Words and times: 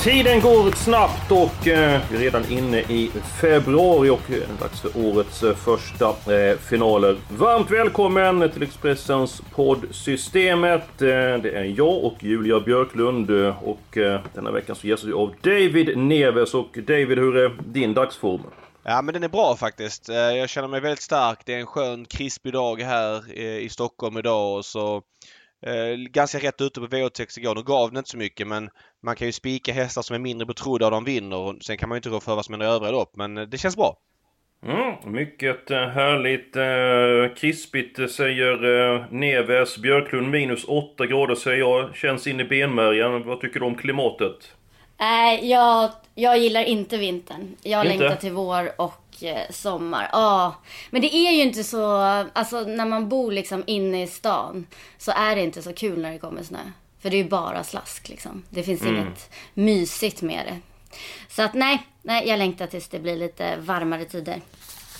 Tiden 0.00 0.40
går 0.40 0.70
snabbt 0.76 1.30
och 1.32 1.66
eh, 1.68 2.00
vi 2.10 2.16
är 2.16 2.20
redan 2.20 2.50
inne 2.52 2.78
i 2.80 3.10
februari 3.40 4.10
och 4.10 4.30
eh, 4.30 4.60
dags 4.60 4.80
för 4.80 4.90
årets 4.96 5.42
eh, 5.42 5.54
första 5.54 6.08
eh, 6.34 6.58
finaler. 6.58 7.16
Varmt 7.30 7.70
välkommen 7.70 8.50
till 8.50 8.62
Expressens 8.62 9.42
poddsystemet. 9.54 11.02
Eh, 11.02 11.08
det 11.08 11.50
är 11.54 11.74
jag 11.76 12.04
och 12.04 12.14
Julia 12.20 12.60
Björklund 12.60 13.30
eh, 13.30 13.62
och 13.64 13.96
eh, 13.98 14.20
denna 14.34 14.50
veckan 14.50 14.76
så 14.76 14.86
gästas 14.86 15.08
vi 15.08 15.12
av 15.12 15.34
David 15.40 15.98
Neves. 15.98 16.54
Och 16.54 16.78
David, 16.86 17.18
hur 17.18 17.36
är 17.36 17.52
din 17.64 17.94
dagsform? 17.94 18.40
Ja 18.84 19.02
men 19.02 19.14
den 19.14 19.24
är 19.24 19.28
bra 19.28 19.56
faktiskt. 19.56 20.08
Eh, 20.08 20.16
Jag 20.16 20.48
känner 20.48 20.68
mig 20.68 20.80
väldigt 20.80 21.02
stark. 21.02 21.38
Det 21.46 21.54
är 21.54 21.58
en 21.58 21.66
skön 21.66 22.04
krispig 22.04 22.52
dag 22.52 22.80
här 22.82 23.22
eh, 23.38 23.58
i 23.58 23.68
Stockholm 23.70 24.18
idag 24.18 24.56
och 24.56 24.64
så 24.64 25.02
Eh, 25.66 25.96
ganska 26.10 26.38
rätt 26.38 26.60
ute 26.60 26.80
på 26.80 26.86
V86 26.86 27.38
igår. 27.38 27.54
Nu 27.54 27.62
gav 27.62 27.92
det 27.92 27.98
inte 27.98 28.10
så 28.10 28.16
mycket 28.16 28.46
men 28.46 28.70
man 29.02 29.16
kan 29.16 29.26
ju 29.26 29.32
spika 29.32 29.72
hästar 29.72 30.02
som 30.02 30.14
är 30.14 30.20
mindre 30.20 30.46
betrodda 30.46 30.86
och 30.86 30.92
de 30.92 31.04
vinner. 31.04 31.36
Och 31.36 31.54
sen 31.60 31.76
kan 31.76 31.88
man 31.88 31.96
ju 31.96 31.98
inte 31.98 32.08
rå 32.08 32.20
för 32.20 32.34
vad 32.34 32.44
som 32.44 32.52
händer 32.52 32.66
i 32.66 32.70
övriga 32.70 32.92
lopp 32.92 33.16
men 33.16 33.38
eh, 33.38 33.44
det 33.44 33.58
känns 33.58 33.76
bra. 33.76 33.96
Mm, 34.66 35.12
mycket 35.12 35.70
eh, 35.70 35.88
härligt. 35.88 36.56
Eh, 36.56 37.36
krispigt 37.36 37.98
eh, 37.98 38.06
säger 38.06 38.64
eh, 38.94 39.04
Neves. 39.10 39.78
Björklund 39.78 40.30
minus 40.30 40.64
8 40.64 41.06
grader 41.06 41.34
säger 41.34 41.58
jag. 41.58 41.96
Känns 41.96 42.26
in 42.26 42.40
i 42.40 42.44
benmärgen. 42.44 43.26
Vad 43.26 43.40
tycker 43.40 43.60
du 43.60 43.66
om 43.66 43.74
klimatet? 43.74 44.52
Nej, 45.00 45.50
jag, 45.50 45.90
jag 46.14 46.38
gillar 46.38 46.64
inte 46.64 46.96
vintern. 46.96 47.56
Jag 47.62 47.84
Inte? 47.84 47.98
längtar 47.98 48.16
till 48.16 48.32
vår 48.32 48.70
och 48.80 49.07
sommar. 49.50 50.08
Ja, 50.12 50.54
men 50.90 51.02
det 51.02 51.14
är 51.14 51.32
ju 51.32 51.42
inte 51.42 51.64
så... 51.64 51.96
Alltså 52.32 52.60
när 52.60 52.86
man 52.86 53.08
bor 53.08 53.32
liksom 53.32 53.64
inne 53.66 54.02
i 54.02 54.06
stan 54.06 54.66
så 54.98 55.12
är 55.12 55.36
det 55.36 55.42
inte 55.42 55.62
så 55.62 55.72
kul 55.72 56.02
när 56.02 56.12
det 56.12 56.18
kommer 56.18 56.42
snö. 56.42 56.58
För 57.00 57.10
det 57.10 57.16
är 57.16 57.22
ju 57.22 57.28
bara 57.28 57.64
slask 57.64 58.08
liksom. 58.08 58.44
Det 58.50 58.62
finns 58.62 58.82
inget 58.82 59.30
mysigt 59.54 60.22
med 60.22 60.46
det. 60.46 60.58
Så 61.28 61.42
att 61.42 61.54
nej, 61.54 61.86
nej, 62.02 62.28
jag 62.28 62.38
längtar 62.38 62.66
tills 62.66 62.88
det 62.88 62.98
blir 62.98 63.16
lite 63.16 63.56
varmare 63.56 64.04
tider. 64.04 64.40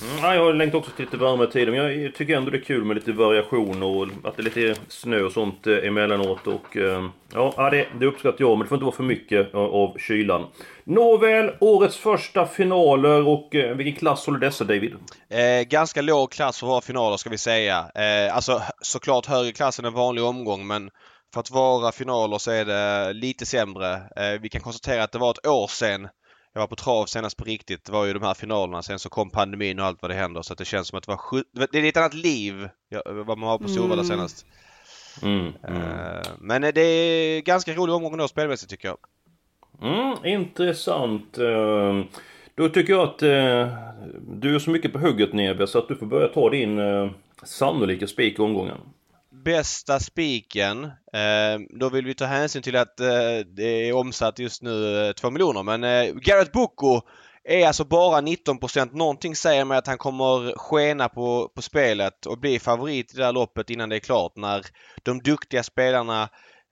Mm, 0.02 0.18
ja, 0.22 0.34
jag 0.34 0.56
längtar 0.56 0.78
också 0.78 0.90
till 0.90 1.04
lite 1.04 1.16
varmare 1.16 1.50
tider, 1.50 1.72
men 1.72 2.02
jag 2.02 2.14
tycker 2.14 2.36
ändå 2.36 2.50
det 2.50 2.58
är 2.58 2.62
kul 2.62 2.84
med 2.84 2.96
lite 2.96 3.12
variation 3.12 3.82
och 3.82 4.08
att 4.24 4.36
det 4.36 4.42
är 4.42 4.44
lite 4.44 4.80
snö 4.88 5.22
och 5.22 5.32
sånt 5.32 5.66
eh, 5.66 5.76
emellanåt. 5.76 6.46
Och, 6.46 6.76
ehm, 6.76 7.10
ja, 7.32 7.70
det, 7.70 7.86
det 8.00 8.06
uppskattar 8.06 8.40
jag, 8.40 8.50
men 8.50 8.64
det 8.64 8.68
får 8.68 8.76
inte 8.76 8.84
vara 8.84 8.96
för 8.96 9.02
mycket 9.02 9.54
av, 9.54 9.98
kylan. 9.98 10.46
Nåväl, 10.84 11.50
årets 11.60 11.96
första 11.96 12.46
finaler 12.46 13.26
och 13.28 13.54
eh, 13.54 13.76
vilken 13.76 13.96
klass 13.96 14.26
håller 14.26 14.38
dessa 14.38 14.64
David? 14.64 14.94
Eh, 15.30 15.62
ganska 15.68 16.02
låg 16.02 16.32
klass 16.32 16.60
för 16.60 16.66
våra 16.66 16.80
finaler 16.80 17.16
ska 17.16 17.30
vi 17.30 17.38
säga. 17.38 17.90
Eh, 17.94 18.36
alltså 18.36 18.62
såklart 18.80 19.26
högre 19.26 19.52
klass 19.52 19.78
än 19.78 19.84
en 19.84 19.92
vanlig 19.92 20.24
omgång 20.24 20.66
men 20.66 20.90
för 21.34 21.40
att 21.40 21.50
vara 21.50 21.92
finaler 21.92 22.38
så 22.38 22.50
är 22.50 22.64
det 22.64 23.12
lite 23.12 23.46
sämre. 23.46 23.94
Eh, 23.94 24.40
vi 24.40 24.48
kan 24.48 24.60
konstatera 24.60 25.02
att 25.02 25.12
det 25.12 25.18
var 25.18 25.30
ett 25.30 25.46
år 25.46 25.66
sedan 25.66 26.08
jag 26.52 26.60
var 26.60 26.66
på 26.66 26.76
trav 26.76 27.06
senast 27.06 27.36
på 27.36 27.44
riktigt. 27.44 27.84
Det 27.84 27.92
var 27.92 28.04
ju 28.04 28.12
de 28.12 28.22
här 28.22 28.34
finalerna. 28.34 28.82
Sen 28.82 28.98
så 28.98 29.08
kom 29.08 29.30
pandemin 29.30 29.78
och 29.78 29.86
allt 29.86 30.02
vad 30.02 30.10
det 30.10 30.14
händer 30.14 30.42
så 30.42 30.52
att 30.52 30.58
det 30.58 30.64
känns 30.64 30.88
som 30.88 30.98
att 30.98 31.04
det 31.04 31.10
var 31.10 31.16
sju... 31.16 31.42
Det 31.72 31.78
är 31.78 31.84
ett 31.84 31.96
annat 31.96 32.14
liv 32.14 32.68
vad 33.04 33.38
man 33.38 33.48
var 33.48 33.58
på 33.58 33.68
Solvalla 33.68 34.04
senast. 34.04 34.46
Mm, 35.22 35.52
mm. 35.68 35.82
Eh, 35.82 36.26
men 36.38 36.62
det 36.62 36.80
är 36.80 37.40
ganska 37.40 37.72
rolig 37.72 37.94
omgång 37.94 38.16
då 38.16 38.28
spelmässigt 38.28 38.70
tycker 38.70 38.88
jag. 38.88 38.98
Mm, 39.82 40.24
intressant. 40.24 41.38
Eh, 41.38 42.04
Då 42.58 42.68
tycker 42.68 42.92
jag 42.92 43.08
att 43.08 43.22
eh, 43.22 43.68
du 44.20 44.54
är 44.54 44.58
så 44.58 44.70
mycket 44.70 44.92
på 44.92 44.98
hugget 44.98 45.32
Nebe 45.32 45.66
så 45.66 45.78
att 45.78 45.88
du 45.88 45.96
får 45.96 46.06
börja 46.06 46.28
ta 46.28 46.50
din 46.50 46.78
eh, 46.78 47.10
sannolika 47.42 48.06
spik 48.06 48.38
i 48.38 48.42
omgången 48.42 48.78
bästa 49.48 50.00
spiken. 50.00 50.90
Ehm, 51.12 51.66
då 51.70 51.88
vill 51.88 52.04
vi 52.04 52.14
ta 52.14 52.24
hänsyn 52.24 52.62
till 52.62 52.76
att 52.76 53.00
eh, 53.00 53.38
det 53.56 53.88
är 53.88 53.92
omsatt 53.92 54.38
just 54.38 54.62
nu 54.62 55.06
eh, 55.06 55.12
2 55.12 55.30
miljoner. 55.30 55.62
Men 55.62 55.84
eh, 55.84 56.14
Garrett 56.14 56.52
Boko 56.52 57.00
är 57.44 57.66
alltså 57.66 57.84
bara 57.84 58.20
19% 58.20 58.96
Någonting 58.96 59.36
säger 59.36 59.64
mig 59.64 59.78
att 59.78 59.86
han 59.86 59.98
kommer 59.98 60.58
skena 60.58 61.08
på, 61.08 61.48
på 61.54 61.62
spelet 61.62 62.26
och 62.26 62.38
bli 62.38 62.58
favorit 62.58 63.14
i 63.14 63.16
det 63.16 63.24
här 63.24 63.32
loppet 63.32 63.70
innan 63.70 63.88
det 63.88 63.96
är 63.96 64.00
klart. 64.00 64.32
När 64.36 64.66
de 65.02 65.18
duktiga 65.18 65.62
spelarna 65.62 66.22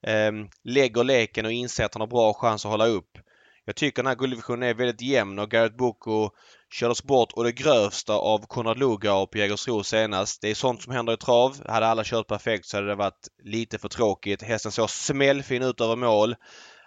eh, 0.06 0.32
lägger 0.64 1.04
leken 1.04 1.46
och 1.46 1.52
inser 1.52 1.84
att 1.84 1.94
han 1.94 2.00
har 2.00 2.08
bra 2.08 2.34
chans 2.34 2.64
att 2.64 2.70
hålla 2.70 2.86
upp. 2.86 3.18
Jag 3.64 3.76
tycker 3.76 4.02
den 4.02 4.08
här 4.08 4.16
gulddivisionen 4.16 4.68
är 4.68 4.74
väldigt 4.74 5.02
jämn 5.02 5.38
och 5.38 5.50
Garrett 5.50 5.76
Boko 5.76 6.30
kördes 6.76 7.02
bort 7.02 7.32
och 7.32 7.44
det 7.44 7.52
grövsta 7.52 8.12
av 8.12 8.46
Konrad 8.46 8.78
Lugauer 8.78 9.26
på 9.26 9.38
Jägersro 9.38 9.84
senast. 9.84 10.40
Det 10.40 10.50
är 10.50 10.54
sånt 10.54 10.82
som 10.82 10.92
händer 10.92 11.12
i 11.12 11.16
trav. 11.16 11.56
Hade 11.68 11.86
alla 11.86 12.04
kört 12.04 12.26
perfekt 12.26 12.66
så 12.66 12.76
hade 12.76 12.86
det 12.86 12.94
varit 12.94 13.28
lite 13.44 13.78
för 13.78 13.88
tråkigt. 13.88 14.42
Hästen 14.42 14.72
såg 14.72 14.90
smällfin 14.90 15.62
ut 15.62 15.80
över 15.80 15.96
mål. 15.96 16.34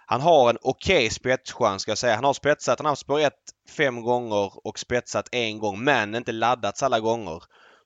Han 0.06 0.20
har 0.20 0.50
en 0.50 0.58
okej 0.62 1.10
spetschans 1.10 1.82
ska 1.82 1.90
jag 1.90 1.98
säga. 1.98 2.14
Han 2.14 2.24
har 2.24 2.32
spetsat, 2.32 2.78
han 2.78 2.86
har 2.86 2.90
haft 2.90 3.02
spår 3.02 3.20
1 3.20 3.32
fem 3.76 4.02
gånger 4.02 4.66
och 4.66 4.78
spetsat 4.78 5.28
en 5.32 5.58
gång 5.58 5.84
men 5.84 6.14
inte 6.14 6.32
laddats 6.32 6.82
alla 6.82 7.00
gånger. 7.00 7.42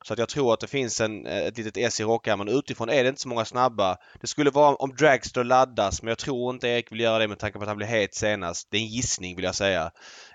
Så 0.06 0.12
att 0.12 0.18
jag 0.18 0.28
tror 0.28 0.54
att 0.54 0.60
det 0.60 0.66
finns 0.66 1.00
en, 1.00 1.26
eh, 1.26 1.46
ett 1.46 1.58
litet 1.58 1.76
S 1.76 2.00
i 2.00 2.04
rockärmen. 2.04 2.48
Utifrån 2.48 2.88
är 2.88 3.02
det 3.02 3.08
inte 3.08 3.20
så 3.20 3.28
många 3.28 3.44
snabba. 3.44 3.96
Det 4.20 4.26
skulle 4.26 4.50
vara 4.50 4.74
om 4.74 4.96
Dragster 4.96 5.44
laddas 5.44 6.02
men 6.02 6.08
jag 6.08 6.18
tror 6.18 6.54
inte 6.54 6.68
Erik 6.68 6.92
vill 6.92 7.00
göra 7.00 7.18
det 7.18 7.28
med 7.28 7.38
tanke 7.38 7.58
på 7.58 7.62
att 7.62 7.68
han 7.68 7.76
blev 7.76 7.88
het 7.88 8.14
senast. 8.14 8.68
Det 8.70 8.76
är 8.76 8.80
en 8.80 8.86
gissning 8.86 9.36
vill 9.36 9.44
jag 9.44 9.54
säga. 9.54 9.90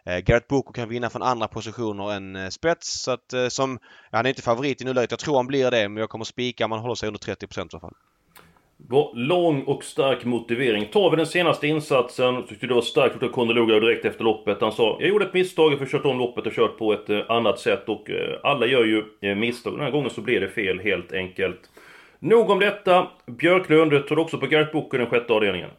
Eh, 0.06 0.18
Garrett 0.18 0.48
Boko 0.48 0.74
kan 0.74 0.90
vinna 0.90 1.10
från 1.10 1.24
andra 1.24 1.48
positioner 1.48 2.14
än 2.14 2.36
eh, 2.36 2.50
spets. 2.50 3.02
Så 3.02 3.12
att 3.12 3.34
eh, 3.34 3.48
som, 3.48 3.80
ja, 4.12 4.18
han 4.18 4.26
är 4.26 4.30
inte 4.30 4.42
favorit 4.42 4.82
i 4.82 4.86
nuläget. 4.86 5.12
Jag 5.12 5.20
tror 5.20 5.36
han 5.36 5.48
blir 5.48 5.72
det 5.72 5.90
men 5.90 5.98
jag 5.98 6.10
kommer 6.10 6.26
spika 6.26 6.66
om 6.66 6.72
han 6.72 6.82
håller 6.82 6.96
sig 6.96 7.08
under 7.08 7.20
30 7.20 7.46
i 7.46 7.60
alla 7.60 7.80
fall. 7.80 7.94
Var 8.88 9.12
lång 9.16 9.64
och 9.64 9.84
stark 9.84 10.26
motivering. 10.26 10.86
Tar 10.86 11.10
vi 11.10 11.18
den 11.18 11.26
senaste 11.26 11.68
insatsen, 11.68 12.48
tyckte 12.48 12.68
det 12.68 12.74
var 12.74 12.82
starkt 12.82 13.14
gjort 13.14 13.24
av 13.24 13.28
Kondologa 13.28 13.80
direkt 13.80 14.06
efter 14.06 14.24
loppet. 14.24 14.62
Han 14.62 14.72
sa 14.72 14.98
jag 15.00 15.10
gjorde 15.10 15.26
ett 15.26 15.34
misstag, 15.34 15.74
jag 15.74 15.78
har 15.78 15.86
kört 15.86 16.06
om 16.06 16.18
loppet 16.18 16.46
och 16.46 16.54
kört 16.54 16.78
på 16.78 16.94
ett 16.94 17.10
eh, 17.10 17.20
annat 17.30 17.60
sätt 17.60 17.90
och 17.90 18.10
eh, 18.10 18.40
alla 18.44 18.66
gör 18.66 18.86
ju 18.86 19.04
eh, 19.22 19.36
misstag. 19.36 19.74
Den 19.74 19.82
här 19.82 19.92
gången 19.92 20.10
så 20.10 20.22
blev 20.22 20.42
det 20.42 20.50
fel 20.50 20.80
helt 20.80 21.14
enkelt. 21.14 21.60
Nog 22.20 22.50
om 22.50 22.60
detta. 22.60 23.08
Björklund, 23.26 24.08
tar 24.08 24.20
också 24.20 24.38
på 24.38 24.48
Gert 24.48 24.72
Booker 24.72 24.98
den 24.98 25.08
sjätte 25.08 25.34
avdelningen? 25.34 25.70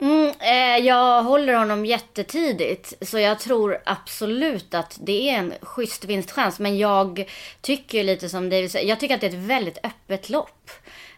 Mm, 0.00 0.32
eh, 0.40 0.86
jag 0.86 1.22
håller 1.22 1.54
honom 1.54 1.86
jättetidigt. 1.86 3.08
Så 3.08 3.18
jag 3.18 3.40
tror 3.40 3.78
absolut 3.84 4.74
att 4.74 4.98
det 5.02 5.30
är 5.30 5.38
en 5.38 5.54
schysst 5.62 6.04
vinstchans. 6.04 6.60
Men 6.60 6.78
jag 6.78 7.24
tycker 7.60 8.04
lite 8.04 8.28
som 8.28 8.50
David 8.50 8.70
säger. 8.70 8.88
Jag 8.88 9.00
tycker 9.00 9.14
att 9.14 9.20
det 9.20 9.26
är 9.26 9.30
ett 9.30 9.36
väldigt 9.36 9.78
öppet 9.82 10.30
lopp. 10.30 10.70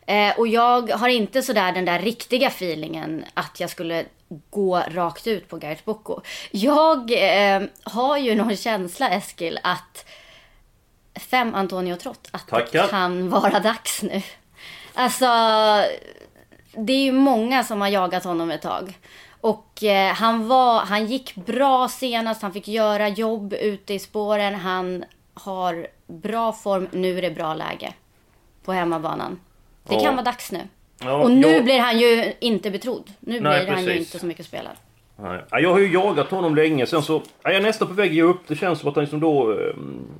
Eh, 0.06 0.38
och 0.38 0.48
jag 0.48 0.90
har 0.90 1.08
inte 1.08 1.42
sådär 1.42 1.72
den 1.72 1.84
där 1.84 1.98
riktiga 1.98 2.48
feelingen 2.48 3.24
att 3.34 3.60
jag 3.60 3.70
skulle 3.70 4.04
gå 4.50 4.82
rakt 4.88 5.26
ut 5.26 5.48
på 5.48 5.56
Gareth 5.56 5.84
Bocco. 5.84 6.20
Jag 6.50 7.12
eh, 7.12 7.62
har 7.82 8.16
ju 8.16 8.34
någon 8.34 8.56
känsla 8.56 9.10
Eskil 9.10 9.58
att 9.62 10.06
fem 11.14 11.54
Antonio 11.54 11.96
Trott, 11.96 12.28
att 12.30 12.48
Tackar. 12.48 12.82
det 12.82 12.88
kan 12.88 13.30
vara 13.30 13.60
dags 13.60 14.02
nu. 14.02 14.22
Alltså, 14.94 15.26
det 16.76 16.92
är 16.92 17.04
ju 17.04 17.12
många 17.12 17.64
som 17.64 17.80
har 17.80 17.88
jagat 17.88 18.24
honom 18.24 18.50
ett 18.50 18.62
tag. 18.62 18.98
Och 19.40 19.82
eh, 19.82 20.14
han, 20.14 20.48
var, 20.48 20.80
han 20.80 21.06
gick 21.06 21.34
bra 21.34 21.88
senast, 21.88 22.42
han 22.42 22.52
fick 22.52 22.68
göra 22.68 23.08
jobb 23.08 23.52
ute 23.52 23.94
i 23.94 23.98
spåren. 23.98 24.54
Han 24.54 25.04
har 25.34 25.86
bra 26.06 26.52
form, 26.52 26.88
nu 26.92 27.18
är 27.18 27.22
det 27.22 27.30
bra 27.30 27.54
läge 27.54 27.94
på 28.64 28.72
hemmabanan. 28.72 29.40
Det 29.88 30.00
kan 30.00 30.14
vara 30.14 30.24
dags 30.24 30.52
nu. 30.52 30.60
Och 31.22 31.30
nu 31.30 31.48
jag- 31.48 31.64
blir 31.64 31.78
han 31.80 31.98
ju 31.98 32.32
inte 32.40 32.70
betrodd. 32.70 33.10
Nu 33.20 33.40
Nej, 33.40 33.64
blir 33.64 33.74
han 33.74 33.84
ju 33.84 33.98
inte 33.98 34.18
så 34.18 34.26
mycket 34.26 34.46
spelad. 34.46 34.72
Nej. 35.18 35.40
Ja, 35.50 35.60
Jag 35.60 35.72
har 35.72 35.78
ju 35.78 35.92
jagat 35.92 36.30
honom 36.30 36.54
länge, 36.54 36.86
sen 36.86 37.02
så 37.02 37.22
är 37.42 37.50
jag 37.52 37.62
nästan 37.62 37.88
på 37.88 37.94
väg 37.94 38.08
att 38.10 38.14
ge 38.16 38.22
upp. 38.22 38.40
Det 38.46 38.56
känns 38.56 38.80
som 38.80 38.88
att 38.88 38.94
han 38.94 39.04
liksom 39.04 39.20
då 39.20 39.52
eh, 39.52 39.74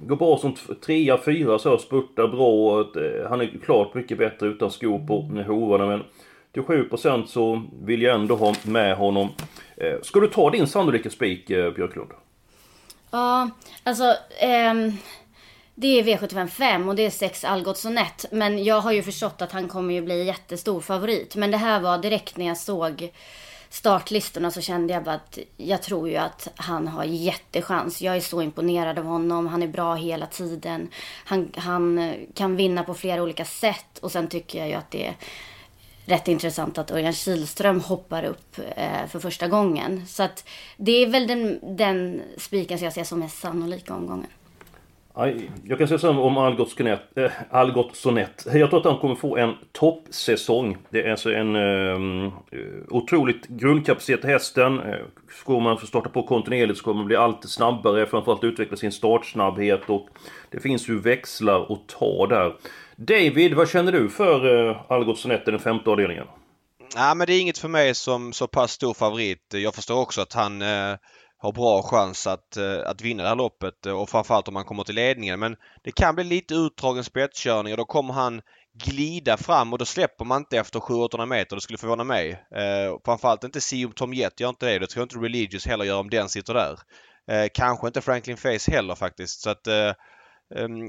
går 0.07 0.17
bra 0.17 0.39
som 0.39 0.55
trea, 0.87 1.19
fyra 1.25 1.59
så 1.59 1.79
spurtar 1.79 2.29
bra. 2.29 2.49
Och 2.81 2.97
eh, 2.97 3.29
han 3.29 3.41
är 3.41 3.51
klart 3.65 3.95
mycket 3.95 4.19
bättre 4.19 4.47
utan 4.47 4.71
skor 4.71 4.99
på 5.07 5.43
hovarna. 5.53 5.87
Men 5.87 6.03
till 6.53 6.63
7% 6.63 7.27
så 7.27 7.63
vill 7.85 8.03
jag 8.03 8.15
ändå 8.15 8.37
ha 8.37 8.55
med 8.63 8.97
honom. 8.97 9.29
Eh, 9.77 9.95
ska 10.03 10.21
du 10.21 10.29
ta 10.29 10.51
din 10.51 10.67
sannolika 10.67 11.11
spik, 11.11 11.51
eh, 11.51 11.71
Björklund? 11.73 12.11
Ja, 13.11 13.51
alltså... 13.85 14.15
ehm, 14.41 14.93
det 15.79 16.01
är 16.01 16.03
V75 16.03 16.47
5 16.47 16.89
och 16.89 16.97
det 16.97 17.07
är 17.07 17.11
6 17.11 17.45
Algot 17.45 17.79
Sonett. 17.79 18.27
Men 18.31 18.65
jag 18.65 18.81
har 18.81 18.93
ju 18.93 19.03
förstått 19.03 19.43
att 19.43 19.53
han 19.53 19.69
kommer 19.69 19.95
ju 19.95 20.03
bli 20.03 20.25
jättestor 20.25 20.81
favorit. 20.81 21.37
Men 21.37 21.51
det 21.51 21.57
här 21.57 21.81
var 21.81 21.99
direkt 21.99 22.37
när 22.37 22.47
jag 22.47 22.57
såg 22.57 23.13
startlistorna 23.69 24.51
så 24.51 24.61
kände 24.61 24.93
jag 24.93 25.05
bara 25.05 25.15
att 25.15 25.39
jag 25.57 25.83
tror 25.83 26.09
ju 26.09 26.17
att 26.17 26.49
han 26.57 26.89
har 26.89 27.05
jättechans. 27.05 28.03
Jag 28.03 28.17
är 28.17 28.21
så 28.21 28.43
imponerad 28.43 28.99
av 28.99 29.05
honom. 29.05 29.47
Han 29.47 29.63
är 29.63 29.67
bra 29.67 29.95
hela 29.95 30.27
tiden. 30.27 30.89
Han, 31.25 31.53
han 31.57 32.15
kan 32.35 32.57
vinna 32.57 32.83
på 32.83 32.95
flera 32.95 33.23
olika 33.23 33.45
sätt. 33.45 33.99
Och 34.01 34.13
sen 34.13 34.29
tycker 34.29 34.59
jag 34.59 34.69
ju 34.69 34.75
att 34.75 34.91
det 34.91 35.07
är 35.07 35.15
rätt 36.05 36.29
intressant 36.29 36.79
att 36.79 36.91
Örjan 36.91 37.13
Kihlström 37.13 37.81
hoppar 37.81 38.25
upp 38.25 38.59
eh, 38.77 39.07
för 39.09 39.19
första 39.19 39.49
gången. 39.49 40.07
Så 40.07 40.23
att 40.23 40.49
det 40.77 40.93
är 40.93 41.07
väl 41.07 41.27
den, 41.27 41.77
den 41.77 42.23
spiken 42.37 42.79
som 42.79 42.85
jag 42.85 42.95
ser 42.95 43.05
som 43.05 43.23
är 43.23 43.29
sannolik 43.29 43.91
omgången. 43.91 44.31
Jag 45.65 45.79
kan 45.79 45.89
säga 45.89 45.99
så 45.99 46.11
om 46.11 46.39
Algot 46.39 46.71
Sonett, 46.71 47.17
äh, 47.17 47.25
eh, 47.25 47.31
Algot 47.51 47.97
Sonett. 47.97 48.47
Jag 48.55 48.71
tror 48.71 48.81
att 48.81 48.87
han 48.87 48.99
kommer 48.99 49.15
få 49.15 49.37
en 49.37 49.55
toppsäsong. 49.73 50.77
Det 50.91 51.03
är 51.03 51.11
alltså 51.11 51.33
en 51.33 51.57
äh, 51.57 52.33
otroligt 52.89 53.49
grundkapacitet 53.49 54.25
i 54.25 54.29
hästen. 54.29 54.81
Ska 55.41 55.61
man 55.61 55.79
få 55.79 55.87
starta 55.87 56.09
på 56.09 56.23
kontinuerligt 56.23 56.79
så 56.79 56.85
kommer 56.85 56.99
man 56.99 57.07
bli 57.07 57.17
allt 57.17 57.51
snabbare. 57.51 58.07
Framförallt 58.07 58.45
utveckla 58.45 58.77
sin 58.77 58.93
startsnabbhet 58.93 59.91
och 59.91 60.09
det 60.51 60.61
finns 60.61 60.89
ju 60.89 61.01
växlar 61.01 61.73
att 61.73 61.89
ta 61.89 62.27
där. 62.27 62.55
David, 62.97 63.55
vad 63.55 63.69
känner 63.69 63.93
du 63.93 64.09
för 64.09 64.69
äh, 64.69 64.77
Algot 64.89 65.19
Sonett 65.19 65.49
i 65.49 65.51
den 65.51 65.61
femte 65.61 65.91
avdelningen? 65.91 66.27
Nej, 66.97 67.17
men 67.17 67.27
det 67.27 67.35
är 67.35 67.41
inget 67.41 67.59
för 67.59 67.69
mig 67.69 67.95
som 67.95 68.33
så 68.33 68.47
pass 68.47 68.73
stor 68.73 68.95
favorit. 68.95 69.55
Jag 69.55 69.75
förstår 69.75 70.01
också 70.01 70.21
att 70.21 70.33
han 70.33 70.63
äh 70.63 70.97
har 71.39 71.53
bra 71.53 71.83
chans 71.83 72.27
att, 72.27 72.57
eh, 72.57 72.79
att 72.87 73.01
vinna 73.01 73.23
det 73.23 73.29
här 73.29 73.37
loppet 73.37 73.87
eh, 73.87 74.01
och 74.01 74.09
framförallt 74.09 74.49
om 74.49 74.57
han 74.57 74.65
kommer 74.65 74.85
till 74.85 74.95
ledningen. 74.95 75.41
Men 75.41 75.57
det 75.85 75.93
kan 75.93 76.15
bli 76.15 76.25
lite 76.25 76.55
utdragen 76.55 77.05
spetskörning 77.05 77.73
och 77.73 77.77
då 77.77 77.85
kommer 77.85 78.15
han 78.15 78.43
glida 78.85 79.37
fram 79.37 79.73
och 79.73 79.79
då 79.79 79.85
släpper 79.85 80.25
man 80.25 80.41
inte 80.41 80.59
efter 80.59 80.79
700-800 80.81 81.27
meter. 81.27 81.57
Det 81.57 81.63
skulle 81.63 81.79
förvåna 81.79 82.05
mig. 82.05 82.31
Eh, 82.31 82.99
framförallt 83.05 83.45
inte 83.45 83.61
Sium 83.61 83.93
Tom 83.93 84.15
Jet 84.15 84.41
gör 84.41 84.49
inte 84.49 84.67
det. 84.67 84.79
Det 84.79 84.87
tror 84.87 85.01
jag 85.01 85.05
inte 85.05 85.19
Religious 85.19 85.67
heller 85.67 85.85
gör 85.85 86.01
om 86.01 86.11
den 86.11 86.29
sitter 86.29 86.55
där. 86.55 86.79
Eh, 87.31 87.49
kanske 87.55 87.87
inte 87.87 88.01
Franklin 88.01 88.37
Face 88.37 88.71
heller 88.71 88.95
faktiskt. 88.95 89.41
Så 89.41 89.51
att 89.51 89.67
eh, 89.67 89.93
um, 90.55 90.89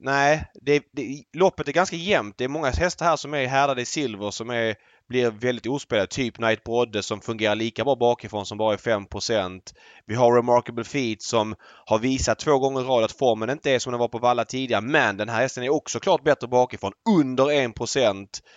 Nej, 0.00 0.44
det, 0.54 0.82
det, 0.92 1.24
loppet 1.32 1.68
är 1.68 1.72
ganska 1.72 1.96
jämnt. 1.96 2.38
Det 2.38 2.44
är 2.44 2.48
många 2.48 2.70
hästar 2.70 3.06
här 3.06 3.16
som 3.16 3.34
är 3.34 3.46
härdade 3.46 3.82
i 3.82 3.84
silver 3.84 4.30
som 4.30 4.50
är 4.50 4.76
blir 5.08 5.30
väldigt 5.30 5.66
ospelade. 5.66 6.06
Typ 6.06 6.34
Knight 6.34 6.64
Brodde 6.64 7.02
som 7.02 7.20
fungerar 7.20 7.54
lika 7.54 7.84
bra 7.84 7.96
bakifrån 7.96 8.46
som 8.46 8.58
bara 8.58 8.72
är 8.72 8.76
5% 8.76 9.60
Vi 10.06 10.14
har 10.14 10.36
Remarkable 10.36 10.84
Feet 10.84 11.22
som 11.22 11.54
har 11.86 11.98
visat 11.98 12.38
två 12.38 12.58
gånger 12.58 12.80
i 12.80 12.84
rad 12.84 13.04
att 13.04 13.18
formen 13.18 13.50
inte 13.50 13.70
är 13.70 13.78
som 13.78 13.92
den 13.92 14.00
var 14.00 14.08
på 14.08 14.18
Valla 14.18 14.44
tidigare. 14.44 14.82
Men 14.82 15.16
den 15.16 15.28
här 15.28 15.40
hästen 15.40 15.64
är 15.64 15.68
också 15.68 16.00
klart 16.00 16.24
bättre 16.24 16.48
bakifrån. 16.48 16.92
Under 17.20 17.50
1. 17.50 17.72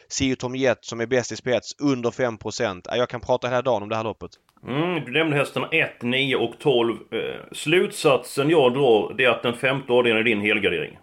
Sio 0.10 0.36
Tom 0.36 0.56
Jet 0.56 0.86
som 0.86 1.02
är 1.02 1.06
bäst 1.06 1.32
i 1.32 1.36
spets 1.36 1.76
under 1.80 2.10
5% 2.10 2.82
Jag 2.90 3.10
kan 3.10 3.22
prata 3.22 3.48
hela 3.48 3.62
dagen 3.62 3.84
om 3.84 3.90
det 3.90 3.96
här 3.96 4.04
loppet. 4.04 4.32
Mm, 4.68 5.06
du 5.06 5.12
nämnde 5.12 5.38
hästarna 5.38 5.68
1, 5.68 6.02
9 6.02 6.36
och 6.36 6.54
12. 6.60 6.96
Eh, 7.12 7.20
slutsatsen 7.52 8.50
jag 8.50 8.74
drar 8.74 9.14
det 9.18 9.26
är 9.26 9.30
att 9.30 9.44
den 9.44 9.54
femte 9.54 9.94
avdelningen 9.94 10.28
är 10.28 10.30
din 10.30 10.42
helgardering. 10.42 10.98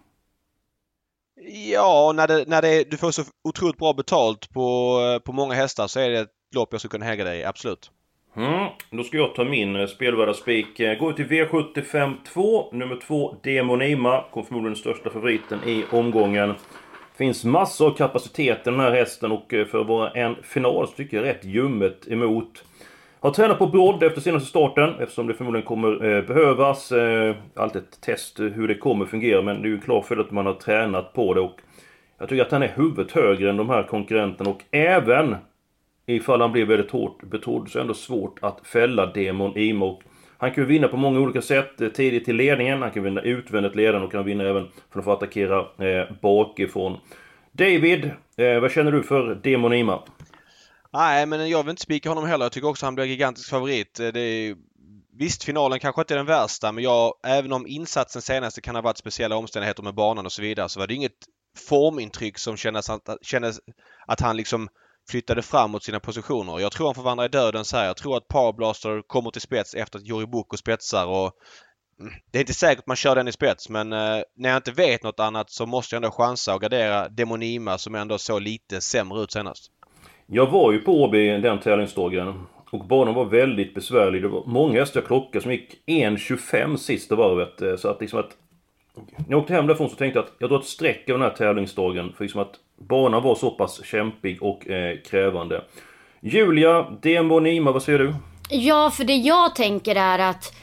Ja, 1.73 2.13
när, 2.17 2.29
det, 2.29 2.45
när 2.49 2.63
det, 2.63 2.91
du 2.91 2.97
får 2.97 3.11
så 3.11 3.23
otroligt 3.45 3.77
bra 3.77 3.93
betalt 3.93 4.51
på, 4.53 5.21
på 5.25 5.33
många 5.33 5.55
hästar 5.55 5.87
så 5.87 6.01
är 6.01 6.11
det 6.11 6.19
ett 6.19 6.31
lopp 6.55 6.69
jag 6.73 6.81
skulle 6.81 6.91
kunna 6.91 7.05
hägga 7.05 7.25
dig 7.25 7.45
absolut. 7.45 7.91
Mm, 8.37 8.69
då 8.91 9.03
ska 9.03 9.17
jag 9.17 9.35
ta 9.35 9.45
min 9.45 9.77
eh, 9.77 9.87
spelvärda 9.87 10.35
spik. 10.35 10.79
Går 10.79 10.99
går 10.99 11.13
till 11.13 11.27
V75 11.27 12.15
2, 12.33 12.73
nummer 12.73 12.97
2 13.07 13.37
Demonima. 13.43 14.25
Kommer 14.31 14.47
förmodligen 14.47 14.73
den 14.73 14.81
största 14.81 15.11
favoriten 15.11 15.59
i 15.67 15.85
omgången. 15.91 16.55
Finns 17.17 17.45
massor 17.45 17.87
av 17.87 17.95
kapacitet 17.95 18.59
i 18.59 18.71
den 18.71 18.81
här 18.81 18.91
hästen 18.91 19.33
och 19.33 19.55
eh, 19.55 19.67
för 19.67 19.81
att 19.81 19.87
vara 19.87 20.11
en 20.11 20.37
final 20.43 20.89
så 20.89 20.93
tycker 20.93 21.17
jag 21.17 21.27
rätt 21.27 21.45
ljummet 21.45 22.09
emot. 22.09 22.65
Har 23.21 23.31
tränat 23.31 23.59
på 23.59 23.67
brodd 23.67 24.03
efter 24.03 24.21
senaste 24.21 24.49
starten 24.49 24.95
eftersom 25.01 25.27
det 25.27 25.35
förmodligen 25.35 25.67
kommer 25.67 26.05
eh, 26.05 26.23
behövas. 26.23 26.93
Eh, 26.93 27.37
allt 27.55 27.77
ett 27.77 28.01
test 28.01 28.41
eh, 28.41 28.47
hur 28.47 28.69
det 28.69 28.75
kommer 28.75 29.07
fungera 29.07 29.43
men 29.43 29.63
det 29.63 29.69
är 29.69 29.71
ju 29.71 29.75
en 29.75 29.81
klar 29.81 30.03
för 30.03 30.17
att 30.17 30.31
man 30.31 30.47
har 30.47 30.55
tränat 30.55 31.13
på 31.13 31.35
det 31.35 31.41
och 31.41 31.61
jag 32.19 32.29
tycker 32.29 32.43
att 32.43 32.53
han 32.53 32.63
är 32.63 32.73
huvudet 32.77 33.13
högre 33.13 33.51
än 33.51 33.57
de 33.57 33.71
här 33.71 33.83
konkurrenterna 33.83 34.51
och 34.51 34.63
även 34.71 35.37
ifall 36.07 36.41
han 36.41 36.53
blir 36.53 36.67
väldigt 36.67 36.91
hårt 36.91 37.23
betrodd 37.23 37.69
så 37.69 37.79
är 37.79 37.81
det 37.81 37.85
ändå 37.85 37.95
svårt 37.95 38.39
att 38.43 38.67
fälla 38.67 39.07
Demon 39.07 39.59
Imo. 39.59 40.03
Han 40.39 40.51
kan 40.51 40.65
ju 40.65 40.69
vinna 40.69 40.89
på 40.89 40.97
många 40.97 41.21
olika 41.21 41.43
sätt. 41.43 41.81
Eh, 41.81 41.89
tidigt 41.89 42.25
till 42.25 42.37
ledningen, 42.37 42.83
han 42.83 42.91
kan 42.91 43.03
vinna 43.03 43.21
utvändigt 43.21 43.77
ledande 43.77 44.07
och 44.07 44.13
kan 44.13 44.25
vinna 44.25 44.45
även 44.45 44.67
från 44.93 45.01
att 45.01 45.05
få 45.05 45.13
attackera 45.13 45.59
eh, 45.59 46.07
bakifrån. 46.21 46.97
David, 47.53 48.11
eh, 48.37 48.61
vad 48.61 48.71
känner 48.71 48.93
du 48.93 49.03
för 49.03 49.35
Demon 49.43 49.73
Ima? 49.73 50.03
Nej, 50.99 51.27
men 51.27 51.49
jag 51.49 51.63
vill 51.63 51.71
inte 51.71 51.83
spika 51.83 52.09
honom 52.09 52.27
heller. 52.27 52.45
Jag 52.45 52.53
tycker 52.53 52.69
också 52.69 52.87
han 52.87 52.95
blir 52.95 53.05
gigantisk 53.05 53.51
favorit. 53.51 54.01
Eh, 54.01 54.09
det 54.09 54.21
är, 54.21 54.57
visst, 55.19 55.45
finalen 55.45 55.81
kanske 55.81 56.01
inte 56.01 56.15
är 56.15 56.17
den 56.17 56.27
värsta 56.27 56.73
men 56.73 56.85
jag, 56.85 57.15
även 57.27 57.53
om 57.53 57.67
insatsen 57.67 58.23
senaste 58.23 58.61
kan 58.61 58.75
ha 58.75 58.83
varit 58.83 58.99
speciella 58.99 59.37
omständigheter 59.37 59.83
med 59.83 59.95
banan 59.95 60.27
och 60.27 60.33
så 60.33 60.43
vidare 60.43 60.69
så 60.69 60.81
var 60.81 60.87
det 60.87 60.95
inget 60.95 61.13
formintryck 61.69 62.39
som 62.39 62.57
kändes 62.57 62.91
att, 62.91 63.09
kändes 63.23 63.61
att 64.07 64.21
han 64.21 64.37
liksom 64.37 64.69
flyttade 65.11 65.43
framåt 65.43 65.85
sina 65.85 66.01
positioner. 66.01 66.59
Jag 66.59 66.73
tror 66.73 66.87
han 66.87 66.95
får 66.95 67.03
vandra 67.03 67.25
i 67.25 67.29
döden 67.29 67.65
så 67.65 67.77
här. 67.77 67.87
Jag 67.87 67.97
tror 67.97 68.17
att 68.17 68.29
Powerblaster 68.29 69.03
kommer 69.07 69.31
till 69.31 69.43
spets 69.43 69.75
efter 69.75 69.99
att 69.99 70.07
Jori 70.07 70.27
Boko 70.27 70.57
spetsar 70.57 71.07
och 71.07 71.33
mm, 72.01 72.13
det 72.31 72.39
är 72.39 72.41
inte 72.41 72.55
säkert 72.55 72.87
man 72.87 72.97
kör 72.97 73.17
den 73.17 73.29
i 73.29 73.33
spets 73.33 73.69
men 73.69 73.93
eh, 73.93 74.23
när 74.37 74.49
jag 74.49 74.57
inte 74.57 74.73
vet 74.73 75.03
något 75.03 75.21
annat 75.21 75.51
så 75.51 75.67
måste 75.67 75.95
jag 75.95 75.99
ändå 76.05 76.11
chansa 76.11 76.55
och 76.55 76.61
gardera 76.61 77.09
Demonima 77.09 77.79
som 77.79 77.95
ändå 77.95 78.19
såg 78.19 78.43
lite 78.43 78.81
sämre 78.81 79.23
ut 79.23 79.33
senast. 79.33 79.73
Jag 80.31 80.47
var 80.47 80.73
ju 80.73 80.79
på 80.79 81.03
Åby 81.03 81.29
den 81.29 81.61
tävlingsdagen. 81.61 82.47
Och 82.71 82.85
banan 82.85 83.15
var 83.15 83.25
väldigt 83.25 83.75
besvärlig. 83.75 84.23
Det 84.23 84.29
var 84.29 84.43
många 84.47 84.81
hästar 84.81 85.01
klockor 85.01 85.41
som 85.41 85.53
gick 85.53 85.75
1.25 85.87 86.77
sista 86.77 87.15
varvet. 87.15 87.63
Eh, 87.63 87.77
så 87.77 87.89
att 87.89 88.01
liksom 88.01 88.21
att... 88.21 88.37
När 88.95 89.25
jag 89.29 89.39
åkte 89.39 89.53
hem 89.53 89.67
därifrån 89.67 89.91
så 89.91 89.97
tänkte 89.97 90.19
jag 90.19 90.25
att 90.25 90.33
jag 90.39 90.51
drar 90.51 90.59
ett 90.59 90.65
streck 90.65 91.09
över 91.09 91.21
den 91.21 91.31
här 91.31 91.37
tävlingsdagen. 91.37 92.13
För 92.17 92.25
liksom 92.25 92.41
att 92.41 92.55
banan 92.77 93.23
var 93.23 93.35
så 93.35 93.51
pass 93.51 93.85
kämpig 93.85 94.43
och 94.43 94.69
eh, 94.69 94.99
krävande. 94.99 95.65
Julia, 96.21 96.87
Dembo 97.03 97.41
Nima, 97.41 97.73
vad 97.73 97.83
säger 97.83 97.99
du? 97.99 98.15
Ja, 98.51 98.91
för 98.91 99.05
det 99.05 99.17
jag 99.17 99.55
tänker 99.55 99.97
är 99.97 100.19
att 100.19 100.55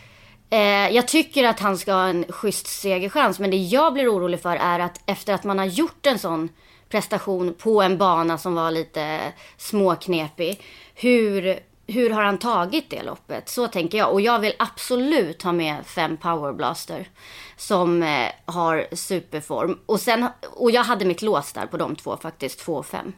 eh, 0.50 0.96
jag 0.96 1.08
tycker 1.08 1.44
att 1.44 1.60
han 1.60 1.78
ska 1.78 1.94
ha 1.94 2.08
en 2.08 2.26
schysst 2.30 2.68
segerchans. 2.68 3.40
Men 3.40 3.52
det 3.52 3.58
jag 3.58 3.94
blir 3.94 4.16
orolig 4.16 4.42
för 4.42 4.56
är 4.56 4.80
att 4.80 5.02
efter 5.06 5.34
att 5.34 5.44
man 5.44 5.60
har 5.60 5.66
gjort 5.66 6.06
en 6.06 6.20
sån 6.20 6.50
prestation 6.96 7.54
på 7.54 7.82
en 7.82 7.98
bana 7.98 8.38
som 8.38 8.56
var 8.56 8.72
lite 8.72 9.34
småknepig. 9.58 10.62
Hur, 10.94 11.60
hur 11.88 12.10
har 12.10 12.24
han 12.24 12.38
tagit 12.38 12.90
det 12.90 13.04
loppet? 13.04 13.50
Så 13.50 13.68
tänker 13.68 13.98
jag. 13.98 14.12
Och 14.12 14.22
jag 14.22 14.40
vill 14.40 14.54
absolut 14.60 15.44
ha 15.44 15.52
med 15.52 15.86
fem 15.86 16.18
powerblaster 16.18 17.10
som 17.58 18.04
eh, 18.04 18.30
har 18.46 18.88
superform. 18.92 19.80
Och, 19.86 20.00
sen, 20.00 20.28
och 20.56 20.72
jag 20.72 20.84
hade 20.84 21.06
mitt 21.06 21.22
lås 21.22 21.54
där 21.54 21.66
på 21.66 21.78
de 21.78 21.96
två 21.96 22.18
faktiskt, 22.18 22.60
två 22.60 22.74
och 22.74 22.86
fem. 22.86 23.14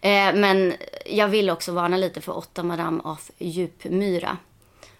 Eh, 0.00 0.34
men 0.34 0.74
jag 1.06 1.28
vill 1.28 1.50
också 1.50 1.72
varna 1.72 1.96
lite 1.96 2.20
för 2.20 2.36
åtta 2.36 2.62
Madame 2.62 3.00
av 3.04 3.20
Djupmyra. 3.38 4.36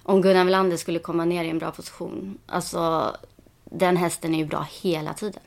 Om 0.02 0.22
Gunnar 0.22 0.44
Welander 0.44 0.76
skulle 0.76 0.98
komma 0.98 1.24
ner 1.24 1.44
i 1.44 1.50
en 1.50 1.58
bra 1.58 1.70
position. 1.70 2.38
Alltså, 2.46 3.16
den 3.64 3.96
hästen 3.96 4.34
är 4.34 4.38
ju 4.38 4.46
bra 4.46 4.66
hela 4.82 5.14
tiden. 5.14 5.42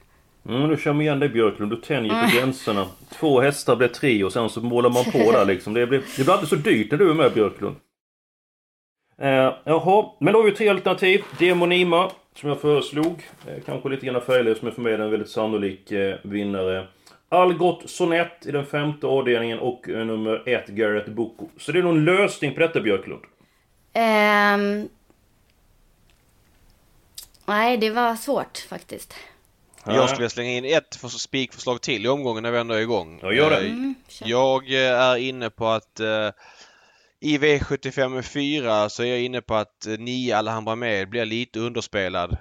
Mm, 0.49 0.69
nu 0.69 0.77
känner 0.77 1.01
igen 1.01 1.19
dig 1.19 1.29
Björklund. 1.29 1.71
Du 1.71 1.75
tänjer 1.75 2.11
på 2.11 2.17
mm. 2.17 2.31
gränserna. 2.31 2.87
Två 3.19 3.41
hästar 3.41 3.75
blir 3.75 3.87
tre 3.87 4.23
och 4.23 4.33
sen 4.33 4.49
så 4.49 4.61
målar 4.61 4.89
man 4.89 5.03
på 5.03 5.31
där 5.31 5.45
liksom. 5.45 5.73
Det 5.73 5.87
blir, 5.87 6.03
det 6.17 6.23
blir 6.23 6.33
alltid 6.33 6.49
så 6.49 6.55
dyrt 6.55 6.91
när 6.91 6.97
du 6.97 7.09
är 7.09 7.13
med 7.13 7.33
Björklund. 7.33 7.75
Eh, 9.17 9.53
jaha, 9.63 10.05
men 10.19 10.33
då 10.33 10.39
har 10.39 10.45
vi 10.45 10.51
tre 10.51 10.69
alternativ. 10.69 11.23
Demonima, 11.39 12.11
som 12.35 12.49
jag 12.49 12.61
föreslog. 12.61 13.27
Eh, 13.47 13.63
kanske 13.65 13.89
lite 13.89 14.05
grann 14.05 14.21
färglös, 14.21 14.61
men 14.61 14.71
för 14.71 14.81
mig 14.81 14.93
är 14.93 14.97
det 14.97 15.03
en 15.03 15.11
väldigt 15.11 15.29
sannolik 15.29 15.91
eh, 15.91 16.17
vinnare. 16.21 16.87
Algot 17.29 17.89
Sonett 17.89 18.45
i 18.45 18.51
den 18.51 18.65
femte 18.65 19.07
avdelningen 19.07 19.59
och 19.59 19.89
eh, 19.89 20.05
nummer 20.05 20.49
ett 20.49 20.67
Garrett 20.67 21.07
Boko. 21.07 21.47
Så 21.57 21.71
det 21.71 21.79
är 21.79 21.83
någon 21.83 22.05
lösning 22.05 22.53
på 22.53 22.59
detta 22.59 22.81
Björklund? 22.81 23.21
Um... 23.95 24.89
Nej, 27.45 27.77
det 27.77 27.89
var 27.89 28.15
svårt 28.15 28.57
faktiskt. 28.57 29.15
Jag 29.85 30.09
skulle 30.09 30.29
slänga 30.29 30.51
in 30.51 30.65
ett 30.65 30.99
spikförslag 31.09 31.81
till 31.81 32.05
i 32.05 32.09
omgången 32.09 32.43
när 32.43 32.51
vi 32.51 32.57
ändå 32.57 32.73
är 32.73 32.79
igång. 32.79 33.19
Ja, 33.21 33.33
gör 33.33 33.49
det. 33.49 33.57
Eh, 33.57 33.65
mm, 33.65 33.95
jag 34.23 34.73
eh, 34.73 35.01
är 35.01 35.17
inne 35.17 35.49
på 35.49 35.67
att 35.67 35.99
uh, 35.99 36.31
i 37.19 37.37
V75 37.37 38.21
4 38.21 38.89
så 38.89 39.03
är 39.03 39.07
jag 39.07 39.21
inne 39.21 39.41
på 39.41 39.55
att 39.55 39.87
9 39.99 40.35
Alhambra 40.35 40.75
med 40.75 41.09
blir 41.09 41.25
lite 41.25 41.59
underspelad. 41.59 42.37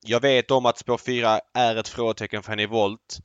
Jag 0.00 0.20
vet 0.20 0.50
om 0.50 0.66
att 0.66 0.78
spår 0.78 0.98
4 0.98 1.40
är 1.54 1.76
ett 1.76 1.88
frågetecken 1.88 2.42
för 2.42 2.50
henne 2.50 2.62
i 2.62 2.66
volt. 2.66 3.18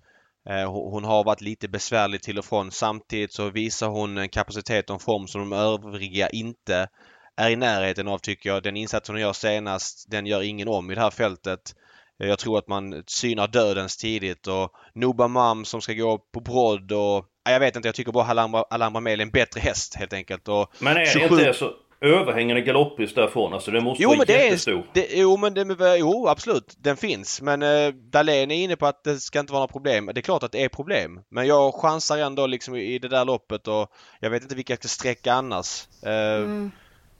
Hon 0.67 1.03
har 1.03 1.23
varit 1.23 1.41
lite 1.41 1.67
besvärlig 1.67 2.21
till 2.21 2.39
och 2.39 2.45
från. 2.45 2.71
Samtidigt 2.71 3.33
så 3.33 3.49
visar 3.49 3.87
hon 3.87 4.17
en 4.17 4.29
kapacitet 4.29 4.89
och 4.89 4.93
en 4.93 4.99
form 4.99 5.27
som 5.27 5.49
de 5.49 5.55
övriga 5.55 6.29
inte 6.29 6.87
är 7.35 7.49
i 7.49 7.55
närheten 7.55 8.07
av 8.07 8.17
tycker 8.17 8.49
jag. 8.49 8.63
Den 8.63 8.77
insatsen 8.77 9.15
hon 9.15 9.21
gör 9.21 9.33
senast, 9.33 10.11
den 10.11 10.25
gör 10.25 10.41
ingen 10.41 10.67
om 10.67 10.91
i 10.91 10.95
det 10.95 11.01
här 11.01 11.11
fältet. 11.11 11.75
Jag 12.17 12.39
tror 12.39 12.57
att 12.57 12.67
man 12.67 13.03
synar 13.07 13.47
dödens 13.47 13.97
tidigt 13.97 14.47
och 14.47 14.71
Nobamam 14.93 15.65
som 15.65 15.81
ska 15.81 15.93
gå 15.93 16.17
på 16.17 16.39
brodd 16.39 16.91
och 16.91 17.25
jag 17.49 17.59
vet 17.59 17.75
inte, 17.75 17.87
jag 17.87 17.95
tycker 17.95 18.11
bara 18.11 18.25
Alhambra, 18.25 18.63
Alhambra 18.69 18.99
Mail 18.99 19.19
är 19.19 19.23
en 19.23 19.31
bättre 19.31 19.61
häst 19.61 19.95
helt 19.95 20.13
enkelt. 20.13 20.47
Och 20.47 20.73
Men 20.79 20.97
är 20.97 21.05
27... 21.05 21.39
inte 21.39 21.53
så 21.53 21.71
överhängande 22.01 22.61
galopprisk 22.61 23.15
därifrån? 23.15 23.53
Alltså 23.53 23.71
det 23.71 23.81
måste 23.81 24.03
jo, 24.03 24.09
vara 24.09 24.17
men 24.17 24.27
det 24.27 24.45
jättestor. 24.45 24.73
Är, 24.73 24.85
det, 24.93 25.07
jo, 25.11 25.37
men 25.37 25.53
det, 25.53 25.97
jo, 25.97 26.27
absolut. 26.27 26.75
Den 26.77 26.97
finns. 26.97 27.41
Men 27.41 27.61
eh, 27.61 27.87
Dahlén 27.93 28.51
är 28.51 28.55
inne 28.55 28.75
på 28.75 28.85
att 28.85 29.03
det 29.03 29.19
ska 29.19 29.39
inte 29.39 29.53
vara 29.53 29.59
några 29.59 29.71
problem. 29.71 30.05
Det 30.05 30.19
är 30.19 30.21
klart 30.21 30.43
att 30.43 30.51
det 30.51 30.63
är 30.63 30.69
problem. 30.69 31.21
Men 31.29 31.47
jag 31.47 31.73
chansar 31.73 32.17
ändå 32.17 32.47
liksom 32.47 32.75
i 32.75 32.99
det 32.99 33.07
där 33.07 33.25
loppet 33.25 33.67
och 33.67 33.91
jag 34.19 34.29
vet 34.29 34.43
inte 34.43 34.55
vilka 34.55 34.73
jag 34.73 34.79
ska 34.79 34.87
sträcka 34.87 35.33
annars. 35.33 35.87
Eh, 36.03 36.11
mm. 36.11 36.71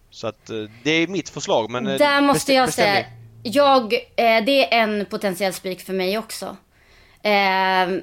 Så 0.09 0.27
att 0.27 0.49
eh, 0.49 0.63
det 0.83 0.91
är 0.91 1.07
mitt 1.07 1.29
förslag. 1.29 1.71
Men 1.71 1.87
eh, 1.87 1.97
där 1.97 2.21
måste 2.21 2.53
jag 2.53 2.73
säga. 2.73 3.05
Jag, 3.47 3.93
eh, 3.93 4.43
det 4.45 4.73
är 4.73 4.81
en 4.81 5.05
potentiell 5.05 5.53
spik 5.53 5.81
för 5.81 5.93
mig 5.93 6.17
också. 6.17 6.57
Eh, 7.23 8.01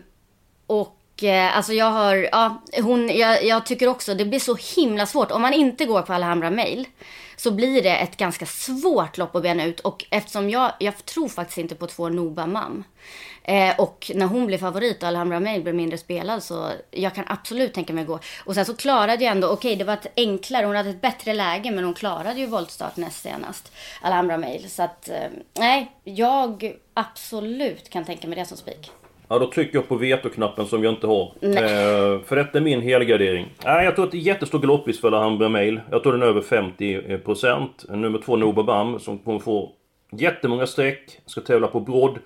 och 0.67 0.99
Eh, 1.23 1.57
alltså 1.57 1.73
jag 1.73 1.91
har, 1.91 2.29
ja, 2.33 2.63
hon, 2.83 3.09
jag, 3.09 3.45
jag, 3.45 3.67
tycker 3.67 3.89
också 3.89 4.15
det 4.15 4.25
blir 4.25 4.41
så 4.41 4.57
himla 4.77 5.07
svårt. 5.07 5.31
Om 5.31 5.43
man 5.43 5.53
inte 5.53 5.85
går 5.85 6.03
på 6.03 6.13
Alhambra 6.13 6.51
Mail 6.51 6.87
så 7.43 7.51
blir 7.51 7.83
det 7.83 7.97
ett 7.97 8.17
ganska 8.17 8.47
svårt 8.47 9.19
lopp 9.19 9.37
att 9.37 9.43
bena 9.43 9.65
ut. 9.65 9.81
Och 9.81 10.05
eftersom 10.11 10.51
jag, 10.51 10.73
jag 10.79 11.05
tror 11.05 11.29
faktiskt 11.29 11.59
inte 11.59 11.75
på 11.75 11.87
två 11.87 12.09
Noba 12.09 12.47
Mam. 12.47 12.85
Eh, 13.45 13.81
och 13.81 14.11
när 14.15 14.27
hon 14.27 14.47
blir 14.47 14.59
favorit 14.59 15.03
och 15.03 15.09
Alhambra 15.09 15.41
May 15.41 15.61
blir 15.61 15.73
mindre 15.73 15.99
spelad 15.99 16.43
så 16.43 16.71
jag 16.91 17.15
kan 17.15 17.25
absolut 17.29 17.75
tänka 17.75 17.93
mig 17.93 18.03
att 18.03 18.09
gå. 18.09 18.19
Och 18.45 18.55
sen 18.55 18.65
så 18.65 18.77
klarade 18.77 19.25
jag 19.25 19.33
ändå, 19.33 19.49
okej 19.49 19.57
okay, 19.57 19.79
det 19.79 19.85
var 19.85 19.95
ett 19.95 20.13
enklare, 20.17 20.67
hon 20.67 20.77
hade 20.77 20.91
ett 20.91 21.01
bättre 21.01 21.33
läge 21.33 21.71
men 21.71 21.85
hon 21.85 21.95
klarade 21.95 22.41
ju 22.41 22.47
voltstart 22.47 22.97
näst 22.97 23.23
senast. 23.23 23.73
Alhambra 24.01 24.39
Mail. 24.39 24.71
Så 24.71 24.83
att, 24.83 25.09
eh, 25.09 25.31
nej, 25.59 25.93
jag 26.05 26.77
absolut 26.95 27.91
kan 27.91 28.05
tänka 28.05 28.29
mig 28.29 28.39
det 28.39 28.47
som 28.47 28.57
spik. 28.57 28.91
Ja, 29.33 29.39
då 29.39 29.51
trycker 29.51 29.79
jag 29.79 29.89
på 29.89 29.97
veto-knappen 29.97 30.67
som 30.67 30.85
jag 30.85 30.93
inte 30.93 31.07
har. 31.07 31.33
Eh, 31.41 32.23
för 32.23 32.37
detta 32.37 32.59
är 32.59 32.63
min 32.63 32.81
helgardering. 32.81 33.47
Nej, 33.65 33.85
jag 33.85 33.95
tror 33.95 34.05
att 34.05 34.11
det 34.11 34.17
är 34.17 34.21
jättestor 34.21 34.59
galopprisk 34.59 35.01
för 35.01 35.09
Alhambra 35.09 35.49
Mail. 35.49 35.81
Jag 35.91 36.03
tror 36.03 36.13
den 36.13 36.23
är 36.23 36.27
över 36.27 36.41
50%. 36.41 37.97
Nummer 37.97 38.19
två 38.19 38.37
Nobabam 38.37 38.99
som 38.99 39.19
kommer 39.19 39.39
få 39.39 39.73
jättemånga 40.13 40.67
streck. 40.67 41.21
Ska 41.27 41.41
tävla 41.41 41.67
på 41.67 41.81
brodd. 41.81 42.19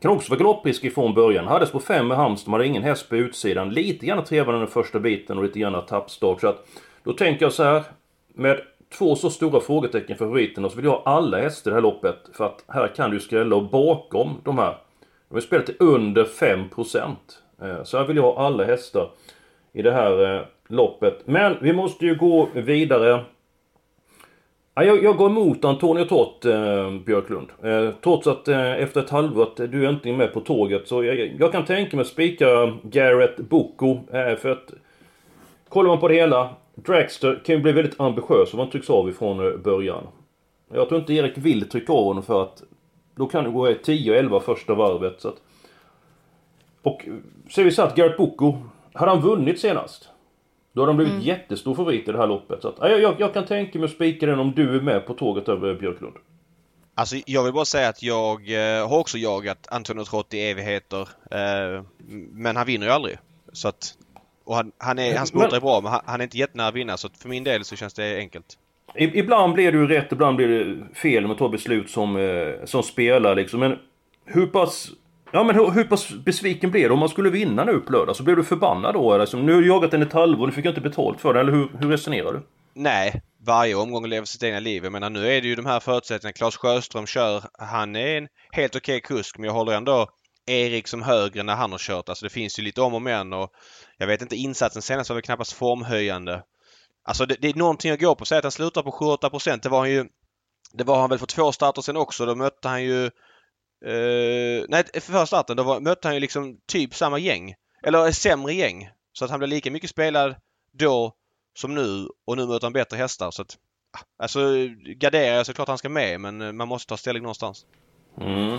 Kan 0.00 0.10
också 0.10 0.30
vara 0.30 0.38
galopprisk 0.38 0.84
ifrån 0.84 1.14
början. 1.14 1.46
Hades 1.46 1.70
på 1.70 1.80
5 1.80 2.08
med 2.08 2.16
Halmstad, 2.16 2.52
hade 2.52 2.66
ingen 2.66 2.82
häst 2.82 3.08
på 3.08 3.16
utsidan. 3.16 3.70
Lite 3.70 4.06
grann 4.06 4.24
trevande 4.24 4.60
den 4.60 4.68
första 4.68 5.00
biten 5.00 5.38
och 5.38 5.44
lite 5.44 5.58
grann 5.58 5.86
tappstart. 5.86 6.40
Så 6.40 6.48
att, 6.48 6.66
då 7.02 7.12
tänker 7.12 7.44
jag 7.44 7.52
så 7.52 7.62
här. 7.62 7.82
Med 8.34 8.60
två 8.98 9.16
så 9.16 9.30
stora 9.30 9.60
frågetecken 9.60 10.16
för 10.16 10.24
favoriterna 10.24 10.68
så 10.68 10.76
vill 10.76 10.84
jag 10.84 10.92
ha 10.92 11.02
alla 11.04 11.38
hästar 11.38 11.70
i 11.70 11.72
det 11.72 11.76
här 11.76 11.82
loppet. 11.82 12.16
För 12.32 12.44
att 12.44 12.64
här 12.68 12.88
kan 12.96 13.10
du 13.10 13.20
skrälla 13.20 13.56
och 13.56 13.70
bakom 13.70 14.40
de 14.44 14.58
här 14.58 14.76
de 15.34 15.36
har 15.36 15.46
spelat 15.46 15.66
till 15.66 15.76
under 15.78 16.24
5%. 16.24 17.14
Eh, 17.62 17.84
så 17.84 17.98
här 17.98 18.04
vill 18.04 18.16
jag 18.16 18.22
ha 18.22 18.46
alla 18.46 18.64
hästar 18.64 19.10
i 19.72 19.82
det 19.82 19.92
här 19.92 20.36
eh, 20.36 20.42
loppet. 20.68 21.22
Men 21.24 21.56
vi 21.60 21.72
måste 21.72 22.06
ju 22.06 22.14
gå 22.14 22.48
vidare. 22.54 23.24
Jag, 24.74 25.04
jag 25.04 25.16
går 25.16 25.30
emot 25.30 25.64
Antonio 25.64 26.04
Tott, 26.04 26.44
eh, 26.44 26.90
Björklund. 27.06 27.48
Eh, 27.62 27.90
trots 28.00 28.26
att 28.26 28.48
eh, 28.48 28.72
efter 28.72 29.00
ett 29.00 29.10
halvår 29.10 29.42
att 29.42 29.56
du 29.56 29.84
är 29.84 29.88
äntligen 29.88 30.18
med 30.18 30.32
på 30.32 30.40
tåget. 30.40 30.88
Så 30.88 31.04
jag, 31.04 31.36
jag 31.38 31.52
kan 31.52 31.64
tänka 31.64 31.96
mig 31.96 32.02
att 32.02 32.08
spika 32.08 32.72
Garrett 32.82 33.36
Boko. 33.36 33.98
Eh, 34.12 34.36
för 34.36 34.48
att 34.48 34.72
kollar 35.68 35.88
man 35.88 36.00
på 36.00 36.08
det 36.08 36.14
hela. 36.14 36.50
Dragster 36.74 37.40
kan 37.44 37.54
ju 37.54 37.62
bli 37.62 37.72
väldigt 37.72 38.00
ambitiös 38.00 38.52
om 38.52 38.58
man 38.58 38.70
trycks 38.70 38.90
av 38.90 39.08
ifrån 39.08 39.46
eh, 39.46 39.56
början. 39.56 40.06
Jag 40.72 40.88
tror 40.88 41.00
inte 41.00 41.14
Erik 41.14 41.38
vill 41.38 41.68
trycka 41.68 41.92
av 41.92 42.04
honom 42.04 42.22
för 42.22 42.42
att 42.42 42.62
då 43.16 43.26
kan 43.26 43.44
du 43.44 43.50
gå 43.50 43.68
10-11 43.68 44.40
första 44.40 44.74
varvet. 44.74 45.20
Så 45.20 45.28
att... 45.28 45.36
Och 46.82 47.04
ser 47.50 47.64
vi 47.64 47.70
så 47.70 47.82
att 47.82 47.96
Garrett 47.96 48.16
Boko, 48.16 48.56
hade 48.92 49.10
han 49.10 49.20
vunnit 49.20 49.60
senast? 49.60 50.08
Då 50.72 50.82
hade 50.82 50.90
han 50.90 50.96
blivit 50.96 51.14
mm. 51.14 51.24
jättestor 51.24 51.74
favorit 51.74 52.08
i 52.08 52.12
det 52.12 52.18
här 52.18 52.26
loppet. 52.26 52.62
Så 52.62 52.68
att, 52.68 52.74
jag, 52.80 53.00
jag, 53.00 53.14
jag 53.18 53.34
kan 53.34 53.46
tänka 53.46 53.78
mig 53.78 53.86
att 53.86 53.92
spika 53.92 54.26
den 54.26 54.38
om 54.38 54.52
du 54.52 54.76
är 54.76 54.80
med 54.80 55.06
på 55.06 55.14
tåget 55.14 55.48
över 55.48 55.74
Björklund. 55.74 56.14
Alltså 56.94 57.16
jag 57.26 57.44
vill 57.44 57.52
bara 57.52 57.64
säga 57.64 57.88
att 57.88 58.02
jag 58.02 58.52
eh, 58.52 58.88
har 58.88 58.98
också 58.98 59.18
jagat 59.18 59.68
Antonio 59.70 60.04
Trott 60.04 60.34
i 60.34 60.50
evigheter. 60.50 61.08
Eh, 61.30 61.84
men 62.32 62.56
han 62.56 62.66
vinner 62.66 62.86
ju 62.86 62.92
aldrig. 62.92 63.18
Så 63.52 63.68
att, 63.68 63.94
och 64.44 64.56
han, 64.56 64.72
han, 64.78 64.98
är, 64.98 65.18
hans 65.18 65.34
motor 65.34 65.56
är 65.56 65.60
bra 65.60 65.80
men 65.80 65.92
han, 65.92 66.00
han 66.04 66.20
är 66.20 66.24
inte 66.24 66.38
jättenära 66.38 66.68
att 66.68 66.74
vinna 66.74 66.96
så 66.96 67.08
för 67.08 67.28
min 67.28 67.44
del 67.44 67.64
så 67.64 67.76
känns 67.76 67.94
det 67.94 68.16
enkelt. 68.16 68.58
Ibland 68.96 69.54
blir 69.54 69.72
det 69.72 69.78
ju 69.78 69.86
rätt, 69.86 70.12
ibland 70.12 70.36
blir 70.36 70.48
det 70.48 70.94
fel 70.94 71.22
när 71.22 71.28
man 71.28 71.36
tar 71.36 71.48
beslut 71.48 71.90
som, 71.90 72.16
eh, 72.16 72.64
som 72.64 72.82
spelare 72.82 73.34
liksom. 73.34 73.60
Men 73.60 73.78
hur 74.24 74.46
pass... 74.46 74.88
Ja 75.32 75.44
men 75.44 75.54
hur, 75.54 75.70
hur 75.70 75.84
pass 75.84 76.10
besviken 76.24 76.70
blir 76.70 76.88
du 76.88 76.90
om 76.90 76.98
man 76.98 77.08
skulle 77.08 77.30
vinna 77.30 77.64
nu 77.64 77.80
på 77.80 77.92
lördag? 77.92 78.16
Så 78.16 78.22
blir 78.22 78.36
du 78.36 78.44
förbannad 78.44 78.94
då 78.94 79.12
eller? 79.12 79.24
Liksom? 79.24 79.46
nu 79.46 79.54
har 79.54 79.60
du 79.60 79.66
jagat 79.66 79.90
den 79.90 80.02
ett 80.02 80.12
halvår, 80.12 80.46
nu 80.46 80.52
fick 80.52 80.64
jag 80.64 80.70
inte 80.70 80.80
betalt 80.80 81.20
för 81.20 81.34
den. 81.34 81.40
Eller 81.40 81.52
hur, 81.52 81.68
hur 81.80 81.90
resonerar 81.90 82.32
du? 82.32 82.42
Nej, 82.74 83.22
varje 83.46 83.74
omgång 83.74 84.06
lever 84.06 84.26
sitt 84.26 84.42
egna 84.42 84.60
liv. 84.60 84.84
Jag 84.84 84.92
menar 84.92 85.10
nu 85.10 85.28
är 85.28 85.42
det 85.42 85.48
ju 85.48 85.54
de 85.54 85.66
här 85.66 85.80
förutsättningarna. 85.80 86.32
Claes 86.32 86.56
Sjöström 86.56 87.06
kör. 87.06 87.42
Han 87.58 87.96
är 87.96 88.18
en 88.18 88.28
helt 88.52 88.76
okej 88.76 88.96
okay 88.96 89.16
kusk 89.16 89.38
men 89.38 89.46
jag 89.46 89.52
håller 89.52 89.72
ändå 89.72 90.08
Erik 90.46 90.88
som 90.88 91.02
högre 91.02 91.42
när 91.42 91.54
han 91.54 91.72
har 91.72 91.78
kört. 91.78 92.08
Alltså 92.08 92.24
det 92.24 92.30
finns 92.30 92.58
ju 92.58 92.62
lite 92.62 92.80
om 92.80 92.94
och 92.94 93.02
men 93.02 93.32
och 93.32 93.50
jag 93.98 94.06
vet 94.06 94.22
inte 94.22 94.36
insatsen 94.36 94.82
senast 94.82 95.10
var 95.10 95.14
väl 95.14 95.22
knappast 95.22 95.52
formhöjande. 95.52 96.42
Alltså 97.04 97.26
det, 97.26 97.36
det 97.40 97.48
är 97.48 97.54
någonting 97.54 97.90
att 97.90 98.00
gå 98.00 98.14
på. 98.14 98.24
Säg 98.24 98.38
att 98.38 98.44
han 98.44 98.52
slutar 98.52 98.82
på 98.82 98.90
7-8 98.90 99.58
Det 99.62 99.68
var 99.68 99.78
han 99.78 99.90
ju... 99.90 100.04
Det 100.72 100.84
var 100.84 101.00
han 101.00 101.10
väl 101.10 101.18
för 101.18 101.26
två 101.26 101.52
starter 101.52 101.82
sen 101.82 101.96
också. 101.96 102.26
Då 102.26 102.34
mötte 102.34 102.68
han 102.68 102.84
ju... 102.84 103.04
Eh, 103.86 104.64
nej, 104.68 104.84
för 105.00 105.26
starten 105.26 105.56
då 105.56 105.62
var, 105.62 105.80
mötte 105.80 106.08
han 106.08 106.14
ju 106.14 106.20
liksom 106.20 106.58
typ 106.66 106.94
samma 106.94 107.18
gäng. 107.18 107.54
Eller 107.82 108.12
sämre 108.12 108.54
gäng. 108.54 108.90
Så 109.12 109.24
att 109.24 109.30
han 109.30 109.40
blev 109.40 109.48
lika 109.48 109.70
mycket 109.70 109.90
spelad 109.90 110.34
då 110.72 111.14
som 111.58 111.74
nu 111.74 112.08
och 112.26 112.36
nu 112.36 112.46
möter 112.46 112.66
han 112.66 112.72
bättre 112.72 112.96
hästar. 112.96 113.30
Så 113.30 113.42
att, 113.42 113.56
alltså 114.18 114.40
garderar 115.00 115.36
jag 115.36 115.46
såklart 115.46 115.68
han 115.68 115.78
ska 115.78 115.88
med 115.88 116.20
men 116.20 116.40
eh, 116.40 116.52
man 116.52 116.68
måste 116.68 116.88
ta 116.88 116.96
ställning 116.96 117.22
någonstans. 117.22 117.66
Mm. 118.20 118.58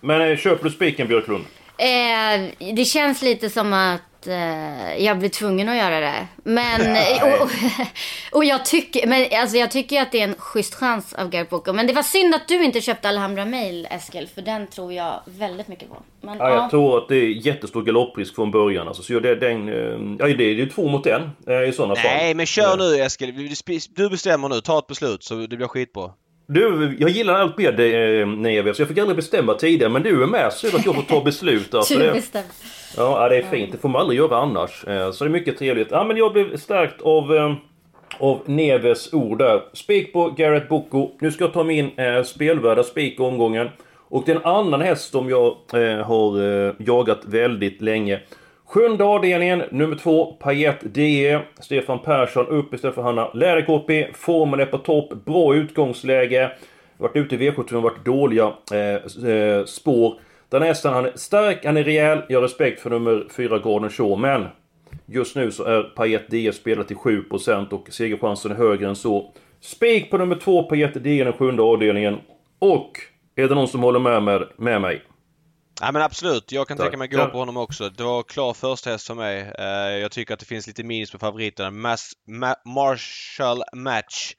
Men 0.00 0.30
eh, 0.30 0.36
köper 0.36 0.64
du 0.64 0.70
spiken 0.70 1.08
Björklund? 1.08 1.44
Eh, 1.78 2.74
det 2.74 2.84
känns 2.84 3.22
lite 3.22 3.50
som 3.50 3.72
att 3.72 4.17
eh, 4.28 5.04
jag 5.04 5.18
blir 5.18 5.28
tvungen 5.28 5.68
att 5.68 5.76
göra 5.76 6.00
det. 6.00 6.26
Men, 6.42 6.96
och, 7.22 7.42
och, 7.42 7.50
och, 8.32 8.44
jag 8.44 8.64
tycker, 8.64 9.06
men 9.06 9.26
alltså 9.40 9.56
jag 9.56 9.70
tycker 9.70 10.02
att 10.02 10.12
det 10.12 10.20
är 10.20 10.24
en 10.24 10.34
schysst 10.38 10.74
chans 10.74 11.14
av 11.14 11.30
Booker. 11.50 11.72
Men 11.72 11.86
det 11.86 11.92
var 11.92 12.02
synd 12.02 12.34
att 12.34 12.48
du 12.48 12.64
inte 12.64 12.80
köpte 12.80 13.08
Alhambra 13.08 13.44
Mail, 13.44 13.88
Eskil. 13.90 14.28
För 14.34 14.42
den 14.42 14.66
tror 14.66 14.92
jag 14.92 15.20
väldigt 15.24 15.68
mycket 15.68 15.88
på. 15.88 15.96
Men, 16.20 16.38
ja, 16.38 16.50
jag 16.50 16.58
ja. 16.58 16.70
tror 16.70 16.98
att 16.98 17.08
det 17.08 17.16
är 17.16 17.46
jättestor 17.46 17.82
galopprisk 17.82 18.34
från 18.34 18.50
början. 18.50 18.88
Alltså, 18.88 19.02
så 19.02 19.20
det, 19.20 19.34
den, 19.34 19.68
eh, 19.68 20.28
ja, 20.28 20.36
det 20.36 20.44
är 20.44 20.54
ju 20.54 20.68
två 20.68 20.88
mot 20.88 21.06
en 21.06 21.30
eh, 21.46 21.68
i 21.68 21.72
sådana 21.72 21.94
fall. 21.94 22.04
Nej, 22.04 22.34
men 22.34 22.46
kör 22.46 22.76
nu 22.76 23.02
Eskil. 23.02 23.54
Du 23.96 24.10
bestämmer 24.10 24.48
nu. 24.48 24.60
Ta 24.60 24.78
ett 24.78 24.86
beslut 24.86 25.24
så 25.24 25.34
det 25.34 25.56
blir 25.56 25.66
skitbra. 25.66 26.12
Du, 26.52 26.96
jag 26.98 27.10
gillar 27.10 27.34
allt 27.34 27.58
mer 27.58 27.72
det, 27.72 28.20
eh, 28.20 28.26
Neves. 28.26 28.78
Jag 28.78 28.88
fick 28.88 28.98
aldrig 28.98 29.16
bestämma 29.16 29.54
tidigare 29.54 29.92
men 29.92 30.02
du 30.02 30.22
är 30.22 30.26
med 30.26 30.52
så 30.52 30.76
att 30.76 30.86
jag 30.86 30.94
får 30.94 31.02
ta 31.02 31.24
beslut. 31.24 31.74
Alltså, 31.74 31.98
bestämmer. 31.98 32.46
Ja, 32.96 33.28
det 33.28 33.36
är 33.36 33.42
fint. 33.42 33.72
Det 33.72 33.78
får 33.78 33.88
man 33.88 34.00
aldrig 34.00 34.18
göra 34.18 34.36
annars. 34.36 34.84
Eh, 34.84 35.10
så 35.10 35.24
det 35.24 35.28
är 35.28 35.32
mycket 35.32 35.58
trevligt. 35.58 35.88
Ja, 35.90 36.04
men 36.04 36.16
jag 36.16 36.32
blev 36.32 36.56
stärkt 36.56 37.02
av, 37.02 37.34
eh, 37.34 37.54
av 38.18 38.40
Neves 38.46 39.12
ord 39.12 39.38
där. 39.38 39.62
Spik 39.72 40.12
på 40.12 40.30
Garrett 40.30 40.68
Boko. 40.68 41.10
Nu 41.20 41.32
ska 41.32 41.44
jag 41.44 41.52
ta 41.52 41.64
min 41.64 41.98
eh, 41.98 42.22
spelvärda 42.22 42.82
spik 42.82 43.20
omgången. 43.20 43.68
Och 44.08 44.22
det 44.26 44.32
är 44.32 44.36
en 44.36 44.44
annan 44.44 44.80
häst 44.80 45.10
som 45.10 45.30
jag 45.30 45.56
eh, 45.72 46.06
har 46.06 46.42
eh, 46.42 46.74
jagat 46.78 47.20
väldigt 47.24 47.82
länge. 47.82 48.20
Sjunde 48.68 49.04
avdelningen, 49.04 49.62
nummer 49.70 49.96
två, 49.96 50.32
Payet 50.32 50.94
DE. 50.94 51.40
Stefan 51.60 51.98
Persson 51.98 52.46
upp 52.46 52.74
istället 52.74 52.94
för 52.94 53.02
Hanna 53.02 53.32
Läderkoppi. 53.32 54.06
Formen 54.14 54.60
är 54.60 54.66
på 54.66 54.78
topp, 54.78 55.24
bra 55.24 55.54
utgångsläge. 55.54 56.50
Varit 56.96 57.16
ute 57.16 57.34
i 57.34 57.38
V75 57.38 57.80
varit 57.80 58.04
dåliga 58.04 58.52
eh, 58.72 59.30
eh, 59.30 59.64
spår. 59.64 60.20
Den 60.48 60.62
hästen, 60.62 60.92
han 60.92 61.04
är 61.04 61.12
stark, 61.14 61.64
han 61.64 61.76
är 61.76 61.84
rejäl. 61.84 62.22
Jag 62.28 62.36
har 62.36 62.42
respekt 62.42 62.80
för 62.80 62.90
nummer 62.90 63.26
4 63.36 63.58
Gordon 63.58 63.90
Shaw, 63.90 64.16
men 64.20 64.46
Just 65.06 65.36
nu 65.36 65.50
så 65.50 65.64
är 65.64 65.82
Payet 65.82 66.30
DE 66.30 66.52
spelad 66.52 66.86
till 66.86 66.96
7% 66.96 67.72
och 67.72 67.88
segerchansen 67.90 68.52
är 68.52 68.56
högre 68.56 68.88
än 68.88 68.96
så. 68.96 69.32
Spik 69.60 70.10
på 70.10 70.18
nummer 70.18 70.36
2 70.36 70.62
Payet 70.62 71.04
DE 71.04 71.24
den 71.24 71.32
sjunde 71.32 71.62
avdelningen. 71.62 72.18
Och 72.58 72.92
är 73.36 73.48
det 73.48 73.54
någon 73.54 73.68
som 73.68 73.82
håller 73.82 74.00
med, 74.00 74.22
med, 74.22 74.44
med 74.56 74.80
mig? 74.80 75.02
Ja 75.80 75.92
men 75.92 76.02
absolut. 76.02 76.52
Jag 76.52 76.68
kan 76.68 76.76
Tack. 76.76 76.84
tänka 76.84 76.98
mig 76.98 77.08
gå 77.08 77.26
på 77.26 77.38
honom 77.38 77.56
också. 77.56 77.90
Det 77.90 78.04
var 78.04 78.22
klar 78.22 78.54
första 78.54 78.90
häst 78.90 79.06
för 79.06 79.14
mig. 79.14 79.42
Uh, 79.42 79.98
jag 80.00 80.10
tycker 80.10 80.34
att 80.34 80.40
det 80.40 80.46
finns 80.46 80.66
lite 80.66 80.84
minus 80.84 81.10
på 81.10 81.18
favoriterna. 81.18 81.70
Mas 81.70 82.12
Ma 82.26 82.54
Marshall 82.64 83.62
Match. 83.76 84.34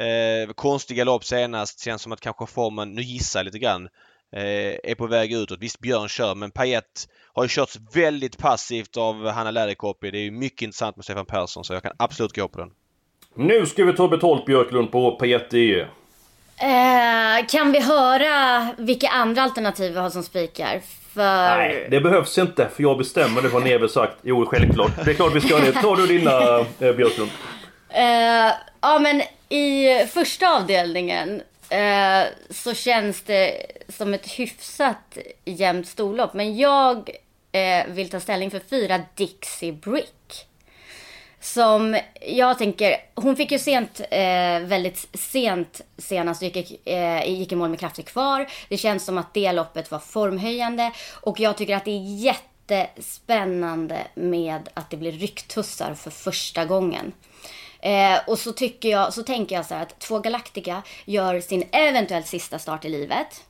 Uh, 0.00 0.52
konstiga 0.52 1.04
lopp 1.04 1.24
senast. 1.24 1.84
Känns 1.84 2.02
som 2.02 2.12
att 2.12 2.20
kanske 2.20 2.46
formen, 2.46 2.94
nu 2.94 3.02
gissar 3.02 3.40
jag 3.40 3.44
lite 3.44 3.58
grann, 3.58 3.82
uh, 4.36 4.76
är 4.82 4.94
på 4.94 5.06
väg 5.06 5.32
utåt. 5.32 5.58
Visst 5.60 5.80
Björn 5.80 6.08
kör 6.08 6.34
men 6.34 6.50
Payet 6.50 7.08
har 7.32 7.42
ju 7.44 7.48
körts 7.48 7.78
väldigt 7.94 8.38
passivt 8.38 8.96
av 8.96 9.28
Hanna 9.28 9.50
Läderkopi. 9.50 10.10
Det 10.10 10.18
är 10.18 10.30
mycket 10.30 10.62
intressant 10.62 10.96
med 10.96 11.04
Stefan 11.04 11.26
Persson 11.26 11.64
så 11.64 11.72
jag 11.72 11.82
kan 11.82 11.92
absolut 11.98 12.36
gå 12.36 12.48
på 12.48 12.58
den. 12.58 12.70
Nu 13.34 13.66
ska 13.66 13.84
vi 13.84 13.92
ta 13.92 14.08
betalt 14.08 14.46
Björklund 14.46 14.92
på 14.92 15.16
Payet 15.16 15.50
DE. 15.50 15.86
Eh, 16.62 17.46
kan 17.46 17.72
vi 17.72 17.80
höra 17.80 18.68
vilka 18.78 19.08
andra 19.08 19.42
alternativ 19.42 19.92
vi 19.92 19.98
har 19.98 20.10
som 20.10 20.22
spikar? 20.22 20.80
För... 21.14 21.56
Nej, 21.56 21.88
det 21.90 22.00
behövs 22.00 22.38
inte 22.38 22.68
för 22.74 22.82
jag 22.82 22.98
bestämmer 22.98 23.42
det 23.42 23.48
vad 23.48 23.64
Neve 23.64 23.88
sagt. 23.88 24.16
Jo, 24.22 24.46
självklart. 24.46 25.04
Det 25.04 25.10
är 25.10 25.14
klart 25.14 25.34
vi 25.34 25.40
ska 25.40 25.58
det. 25.58 25.72
Ta 25.72 25.96
du 25.96 26.06
dina 26.06 26.58
eh, 26.58 26.92
Björklund. 26.96 27.30
Eh, 27.88 28.52
ja 28.80 28.98
men 28.98 29.22
i 29.48 29.86
första 30.06 30.56
avdelningen 30.56 31.42
eh, 31.68 32.24
så 32.50 32.74
känns 32.74 33.22
det 33.22 33.66
som 33.88 34.14
ett 34.14 34.26
hyfsat 34.26 35.18
jämnt 35.44 35.88
storlopp. 35.88 36.34
Men 36.34 36.56
jag 36.56 37.10
eh, 37.52 37.86
vill 37.88 38.10
ta 38.10 38.20
ställning 38.20 38.50
för 38.50 38.60
fyra 38.70 39.00
Dixie 39.14 39.72
Brick. 39.72 40.46
Som 41.42 41.98
jag 42.20 42.58
tänker, 42.58 42.96
hon 43.14 43.36
fick 43.36 43.52
ju 43.52 43.58
sent, 43.58 44.00
eh, 44.10 44.60
väldigt 44.60 45.08
sent 45.14 45.80
senast 45.98 46.42
gick, 46.42 46.86
eh, 46.88 47.30
gick 47.30 47.52
i 47.52 47.56
mål 47.56 47.70
med 47.70 47.80
krafter 47.80 48.02
kvar. 48.02 48.46
Det 48.68 48.76
känns 48.76 49.04
som 49.04 49.18
att 49.18 49.34
det 49.34 49.52
loppet 49.52 49.90
var 49.90 49.98
formhöjande 49.98 50.92
och 51.20 51.40
jag 51.40 51.56
tycker 51.56 51.76
att 51.76 51.84
det 51.84 51.90
är 51.90 52.34
jättespännande 52.68 53.98
med 54.14 54.68
att 54.74 54.90
det 54.90 54.96
blir 54.96 55.12
rycktussar 55.12 55.94
för 55.94 56.10
första 56.10 56.64
gången. 56.64 57.12
Eh, 57.80 58.18
och 58.26 58.38
så, 58.38 58.52
tycker 58.52 58.88
jag, 58.88 59.14
så 59.14 59.22
tänker 59.22 59.56
jag 59.56 59.66
så 59.66 59.74
här 59.74 59.82
att 59.82 59.98
två 59.98 60.18
Galactica 60.18 60.82
gör 61.04 61.40
sin 61.40 61.68
eventuellt 61.72 62.26
sista 62.26 62.58
start 62.58 62.84
i 62.84 62.88
livet. 62.88 63.44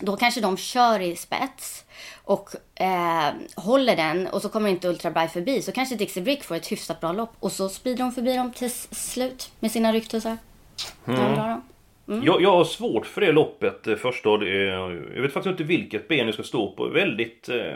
Då 0.00 0.16
kanske 0.16 0.40
de 0.40 0.56
kör 0.56 1.00
i 1.00 1.16
spets 1.16 1.84
och 2.24 2.50
eh, 2.74 3.32
håller 3.56 3.96
den 3.96 4.26
och 4.26 4.42
så 4.42 4.48
kommer 4.48 4.70
inte 4.70 4.88
Ultra 4.88 5.10
Bright 5.10 5.32
förbi. 5.32 5.62
Så 5.62 5.72
kanske 5.72 5.96
Dixie 5.96 6.22
Brick 6.22 6.44
får 6.44 6.54
ett 6.54 6.72
hyfsat 6.72 7.00
bra 7.00 7.12
lopp 7.12 7.32
och 7.40 7.52
så 7.52 7.68
sprider 7.68 7.98
de 7.98 8.12
förbi 8.12 8.36
dem 8.36 8.52
till 8.52 8.70
slut 8.70 9.50
med 9.60 9.70
sina 9.70 9.92
rycktussar. 9.92 10.36
Mm. 11.06 11.60
Mm. 12.08 12.24
Jag, 12.24 12.42
jag 12.42 12.52
har 12.52 12.64
svårt 12.64 13.06
för 13.06 13.20
det 13.20 13.32
loppet 13.32 13.86
eh, 13.86 13.96
första. 13.96 14.28
Jag 14.28 15.22
vet 15.22 15.32
faktiskt 15.32 15.50
inte 15.50 15.64
vilket 15.64 16.08
ben 16.08 16.26
jag 16.26 16.34
ska 16.34 16.42
stå 16.42 16.72
på. 16.72 16.88
Väldigt... 16.88 17.48
Eh, 17.48 17.74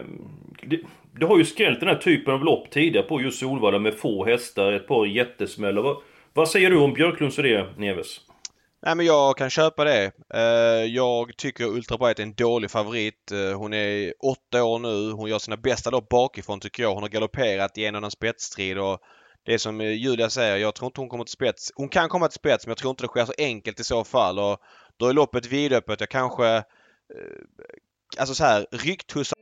det, 0.63 0.81
det, 1.19 1.27
har 1.27 1.39
ju 1.39 1.45
skrällt 1.45 1.81
den 1.81 1.89
här 1.89 1.97
typen 1.97 2.35
av 2.35 2.45
lopp 2.45 2.71
tidigare 2.71 3.07
på 3.07 3.21
just 3.21 3.39
Solvalla 3.39 3.79
med 3.79 3.95
få 3.95 4.25
hästar, 4.25 4.73
ett 4.73 4.87
par 4.87 5.07
jättesmällar. 5.07 5.83
Vad, 5.83 5.97
vad 6.33 6.49
säger 6.49 6.71
du 6.71 6.77
om 6.77 6.93
Björklunds 6.93 7.39
idé, 7.39 7.65
Neves? 7.77 8.21
Nej 8.87 8.95
men 8.95 9.07
jag 9.07 9.37
kan 9.37 9.51
köpa 9.51 9.85
det. 9.85 10.13
Eh, 10.35 10.85
jag 10.85 11.37
tycker 11.37 11.65
Ultra 11.65 11.99
Bright 11.99 12.19
är 12.19 12.23
en 12.23 12.35
dålig 12.35 12.71
favorit. 12.71 13.33
Eh, 13.33 13.59
hon 13.59 13.73
är 13.73 14.15
åtta 14.19 14.65
år 14.65 14.79
nu. 14.79 15.13
Hon 15.13 15.31
gör 15.31 15.39
sina 15.39 15.57
bästa 15.57 15.91
lopp 15.91 16.09
bakifrån 16.09 16.61
tycker 16.61 16.83
jag. 16.83 16.95
Hon 16.95 17.03
har 17.03 17.11
galopperat 17.11 17.79
i 17.79 17.85
en 17.85 17.95
annan 17.95 18.11
spetsstrid 18.11 18.79
och 18.79 18.99
det 19.47 19.55
är 19.55 19.59
som 19.59 19.81
eh, 19.81 19.93
Julia 19.93 20.31
säger, 20.31 20.57
jag 20.57 20.75
tror 20.75 20.87
inte 20.87 21.01
hon 21.01 21.09
kommer 21.09 21.25
till 21.25 21.33
spets. 21.33 21.73
Hon 21.75 21.89
kan 21.89 22.09
komma 22.09 22.29
till 22.29 22.39
spets 22.39 22.67
men 22.67 22.71
jag 22.71 22.79
tror 22.79 22.91
inte 22.91 23.05
det 23.05 23.09
sker 23.09 23.25
så 23.25 23.35
enkelt 23.39 23.81
i 23.81 23.85
så 23.85 24.05
fall 24.05 24.39
och 24.39 24.59
då 24.97 25.09
är 25.09 25.13
loppet 25.13 25.47
vidöppet. 25.47 26.01
Jag 26.01 26.09
kanske... 26.09 26.63
Alltså 28.19 28.35
så 28.35 28.45
här, 28.45 28.67
rycktussar... 28.73 29.39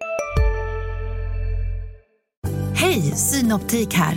Hej, 2.74 3.00
Synoptik 3.02 3.94
här! 3.94 4.16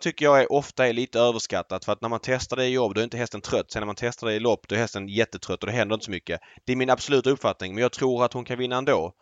tycker 0.00 0.24
jag 0.24 0.40
är, 0.40 0.52
ofta 0.52 0.86
är 0.86 0.92
lite 0.92 1.18
överskattat 1.18 1.84
för 1.84 1.92
att 1.92 2.00
när 2.00 2.08
man 2.08 2.20
testar 2.22 2.56
det 2.56 2.64
i 2.64 2.72
jobb 2.72 2.94
då 2.94 3.00
är 3.00 3.04
inte 3.04 3.16
hästen 3.16 3.40
trött. 3.40 3.70
Sen 3.70 3.80
när 3.80 3.86
man 3.86 3.94
testar 3.94 4.26
det 4.26 4.34
i 4.34 4.40
lopp 4.40 4.68
då 4.68 4.74
är 4.74 4.78
hästen 4.78 5.08
jättetrött 5.08 5.62
och 5.62 5.66
det 5.66 5.72
händer 5.72 5.94
inte 5.94 6.04
så 6.04 6.10
mycket. 6.10 6.40
Det 6.64 6.72
är 6.72 6.76
min 6.76 6.90
absoluta 6.90 7.30
uppfattning 7.30 7.74
men 7.74 7.82
jag 7.82 7.92
tror 7.92 8.24
att 8.24 8.32
hon 8.32 8.44
kan 8.44 8.58
vinna 8.58 8.76
ändå. 8.76 9.12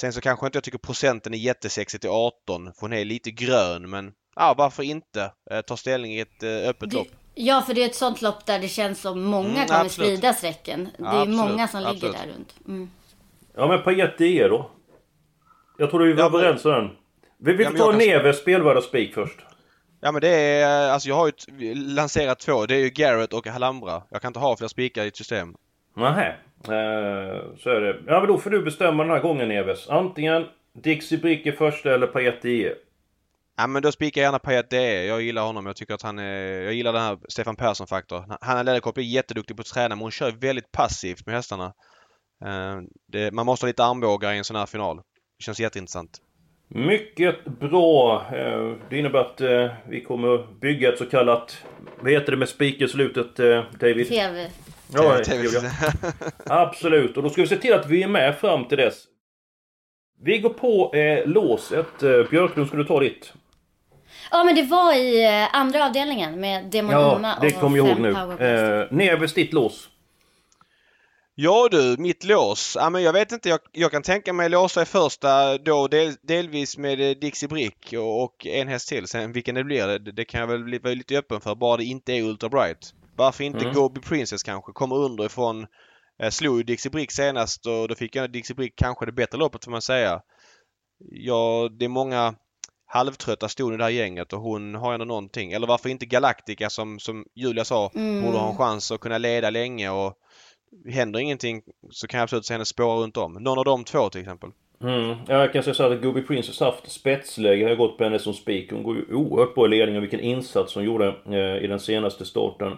Sen 0.00 0.12
så 0.12 0.20
kanske 0.20 0.46
inte 0.46 0.56
jag 0.56 0.64
tycker 0.64 0.78
procenten 0.78 1.34
är 1.34 1.38
jättesexig 1.38 2.00
till 2.00 2.10
18 2.10 2.64
för 2.64 2.80
hon 2.80 2.92
är 2.92 3.04
lite 3.04 3.30
grön 3.30 3.90
men 3.90 4.12
ja 4.36 4.54
varför 4.58 4.82
inte 4.82 5.32
eh, 5.50 5.60
ta 5.60 5.76
ställning 5.76 6.12
i 6.12 6.20
ett 6.20 6.42
eh, 6.42 6.68
öppet 6.68 6.90
det, 6.90 6.96
lopp. 6.96 7.08
Ja 7.34 7.62
för 7.62 7.74
det 7.74 7.82
är 7.82 7.86
ett 7.86 7.94
sånt 7.94 8.22
lopp 8.22 8.46
där 8.46 8.58
det 8.58 8.68
känns 8.68 9.00
som 9.00 9.22
många 9.22 9.48
mm, 9.48 9.66
kommer 9.66 9.84
absolut. 9.84 10.08
sprida 10.08 10.32
sträcken. 10.32 10.88
Det 10.98 11.04
är 11.04 11.08
absolut, 11.08 11.36
många 11.36 11.68
som 11.68 11.80
absolut. 11.80 12.02
ligger 12.02 12.18
där 12.18 12.26
runt. 12.34 12.54
Mm. 12.68 12.90
Ja 13.56 13.68
men 13.68 13.82
Pajette 13.82 14.24
är 14.24 14.48
då? 14.48 14.70
Jag 15.78 15.90
tror 15.90 16.06
vi 16.06 16.12
var 16.12 16.20
ja, 16.20 16.26
överens 16.26 16.64
om 16.64 16.70
den. 16.70 16.90
Vi, 17.38 17.52
vi 17.52 17.64
ja, 17.64 17.70
ta 17.70 17.90
kan... 17.90 17.98
Neves 17.98 18.38
spelvärda 18.38 18.80
spik 18.80 19.14
först. 19.14 19.38
Ja 20.04 20.12
men 20.12 20.20
det 20.20 20.28
är, 20.28 20.90
alltså 20.90 21.08
jag 21.08 21.16
har 21.16 21.32
ju 21.58 21.74
lanserat 21.74 22.38
två. 22.38 22.66
Det 22.66 22.74
är 22.74 22.78
ju 22.78 22.90
Garrett 22.90 23.32
och 23.32 23.46
Alhambra. 23.46 24.02
Jag 24.10 24.22
kan 24.22 24.28
inte 24.28 24.38
ha 24.38 24.56
fler 24.56 24.68
spikar 24.68 25.04
i 25.04 25.08
ett 25.08 25.16
system. 25.16 25.54
Nähä. 25.96 26.28
Eh, 26.58 27.56
så 27.58 27.70
är 27.70 27.80
det. 27.80 28.02
Ja 28.06 28.20
men 28.20 28.26
då 28.28 28.38
får 28.38 28.50
du 28.50 28.62
bestämma 28.62 29.02
den 29.02 29.12
här 29.12 29.20
gången 29.20 29.48
Neves. 29.48 29.88
Antingen 29.88 30.46
Dixie 30.82 31.18
Bricke 31.18 31.52
första 31.52 31.94
eller 31.94 32.06
Payet 32.06 32.44
E. 32.44 32.72
Ja 33.56 33.66
men 33.66 33.82
då 33.82 33.92
spikar 33.92 34.20
jag 34.20 34.26
gärna 34.26 34.38
Payet 34.38 34.70
DE. 34.70 35.04
Jag 35.04 35.22
gillar 35.22 35.42
honom. 35.42 35.66
Jag 35.66 35.76
tycker 35.76 35.94
att 35.94 36.02
han 36.02 36.18
är... 36.18 36.62
Jag 36.62 36.74
gillar 36.74 36.92
den 36.92 37.02
här 37.02 37.18
Stefan 37.28 37.56
Persson-faktor. 37.56 38.24
Hanna 38.40 38.62
Läderkopp 38.62 38.98
är 38.98 39.02
jätteduktig 39.02 39.56
på 39.56 39.60
att 39.60 39.66
träna 39.66 39.88
men 39.88 40.02
hon 40.02 40.10
kör 40.10 40.30
väldigt 40.30 40.72
passivt 40.72 41.26
med 41.26 41.34
hästarna. 41.34 41.72
Eh, 42.44 42.80
det, 43.08 43.34
man 43.34 43.46
måste 43.46 43.66
ha 43.66 43.68
lite 43.68 43.84
armbågar 43.84 44.32
i 44.32 44.38
en 44.38 44.44
sån 44.44 44.56
här 44.56 44.66
final. 44.66 44.96
Det 44.96 45.44
känns 45.44 45.60
jätteintressant. 45.60 46.20
Mycket 46.68 47.44
bra. 47.44 48.26
Eh, 48.32 48.72
det 48.90 48.98
innebär 48.98 49.18
att 49.18 49.40
eh, 49.40 49.70
vi 49.88 50.00
kommer 50.00 50.46
bygga 50.60 50.92
ett 50.92 50.98
så 50.98 51.06
kallat... 51.06 51.64
Vad 52.00 52.12
heter 52.12 52.32
det 52.32 52.38
med 52.38 52.48
spik 52.48 52.90
slutet 52.90 53.38
eh, 53.40 53.62
David? 53.80 54.08
TV. 54.08 54.50
Ja, 54.92 55.18
TV. 55.24 55.48
Absolut. 56.46 57.16
Och 57.16 57.22
då 57.22 57.30
ska 57.30 57.42
vi 57.42 57.48
se 57.48 57.56
till 57.56 57.74
att 57.74 57.86
vi 57.86 58.02
är 58.02 58.08
med 58.08 58.38
fram 58.38 58.64
till 58.64 58.78
dess. 58.78 59.04
Vi 60.22 60.38
går 60.38 60.50
på 60.50 60.94
eh, 60.94 61.26
låset. 61.26 62.00
Björklund, 62.30 62.68
ska 62.68 62.76
du 62.76 62.84
ta 62.84 63.00
ditt? 63.00 63.32
Ja 64.30 64.44
men 64.44 64.54
det 64.54 64.62
var 64.62 64.94
i 64.94 65.26
andra 65.52 65.86
avdelningen 65.86 66.40
med 66.40 66.64
Demon 66.64 66.92
Ja, 66.92 67.38
det 67.40 67.50
kommer 67.50 67.76
jag 67.76 67.88
ihåg 67.88 68.00
nu. 68.00 68.10
Eh, 68.46 68.86
Neves 68.90 69.34
ditt 69.34 69.52
lås. 69.52 69.88
Ja 71.36 71.68
du, 71.70 71.96
mitt 71.98 72.24
lås. 72.24 72.76
Ja, 72.80 72.90
men 72.90 73.02
jag 73.02 73.12
vet 73.12 73.32
inte, 73.32 73.48
jag, 73.48 73.60
jag 73.72 73.90
kan 73.90 74.02
tänka 74.02 74.32
mig 74.32 74.48
låsa 74.48 74.82
i 74.82 74.84
första 74.84 75.58
då 75.58 75.88
del, 75.88 76.14
delvis 76.22 76.78
med 76.78 77.00
eh, 77.00 77.10
Dixie 77.10 77.48
Brick 77.48 77.92
och, 77.92 78.22
och, 78.22 78.46
en 78.46 78.68
häst 78.68 78.88
till. 78.88 79.06
Sen 79.06 79.32
vilken 79.32 79.54
det 79.54 79.64
blir, 79.64 79.86
det, 79.86 80.12
det 80.12 80.24
kan 80.24 80.40
jag 80.40 80.46
väl 80.46 80.64
bli, 80.64 80.78
vara 80.78 80.94
lite 80.94 81.18
öppen 81.18 81.40
för. 81.40 81.54
Bara 81.54 81.76
det 81.76 81.84
inte 81.84 82.12
är 82.12 82.22
Ultra 82.22 82.48
Bright. 82.48 82.94
Varför 83.16 83.44
inte 83.44 83.60
mm. 83.60 83.74
Gobi 83.74 84.00
Princess 84.00 84.42
kanske? 84.42 84.72
Kommer 84.72 84.96
underifrån. 84.96 85.66
Eh, 86.22 86.30
slog 86.30 86.56
ju 86.56 86.62
Dixie 86.62 86.90
Brick 86.90 87.12
senast 87.12 87.66
och 87.66 87.88
då 87.88 87.94
fick 87.94 88.16
jag 88.16 88.32
Dixie 88.32 88.56
Brick 88.56 88.72
kanske 88.76 89.06
det 89.06 89.12
bättre 89.12 89.38
loppet 89.38 89.64
får 89.64 89.70
man 89.70 89.82
säga. 89.82 90.20
Ja, 91.10 91.68
det 91.78 91.84
är 91.84 91.88
många 91.88 92.34
halvtrötta 92.86 93.48
ston 93.48 93.74
i 93.74 93.76
det 93.76 93.84
här 93.84 93.90
gänget 93.90 94.32
och 94.32 94.40
hon 94.40 94.74
har 94.74 94.94
ändå 94.94 95.04
någonting. 95.04 95.52
Eller 95.52 95.66
varför 95.66 95.88
inte 95.88 96.06
Galactica 96.06 96.70
som, 96.70 96.98
som 96.98 97.24
Julia 97.34 97.64
sa, 97.64 97.90
mm. 97.94 98.22
borde 98.22 98.38
ha 98.38 98.50
en 98.50 98.56
chans 98.56 98.92
att 98.92 99.00
kunna 99.00 99.18
leda 99.18 99.50
länge 99.50 99.90
och 99.90 100.18
händer 100.88 101.20
ingenting 101.20 101.62
så 101.90 102.06
kan 102.06 102.18
jag 102.18 102.22
absolut 102.22 102.46
se 102.46 102.54
henne 102.54 102.64
spåra 102.64 103.02
runt 103.02 103.16
om. 103.16 103.32
Någon 103.32 103.58
av 103.58 103.64
de 103.64 103.84
två 103.84 104.08
till 104.08 104.20
exempel. 104.20 104.50
Mm. 104.82 105.16
Jag 105.28 105.52
kan 105.52 105.62
säga 105.62 105.74
så 105.74 105.82
här 105.82 105.90
att 105.90 106.02
Gobi 106.02 106.22
Princess 106.22 106.60
haft 106.60 106.90
spetsläge. 106.90 107.62
Jag 107.62 107.68
har 107.68 107.76
gått 107.76 107.98
på 107.98 108.04
henne 108.04 108.18
som 108.18 108.34
spik. 108.34 108.72
Hon 108.72 108.82
går 108.82 108.96
ju 108.96 109.14
oerhört 109.14 109.54
bra 109.54 109.66
i 109.66 109.68
ledningen. 109.68 110.02
Vilken 110.02 110.20
insats 110.20 110.74
hon 110.74 110.84
gjorde 110.84 111.14
eh, 111.26 111.64
i 111.64 111.66
den 111.66 111.80
senaste 111.80 112.24
starten. 112.24 112.76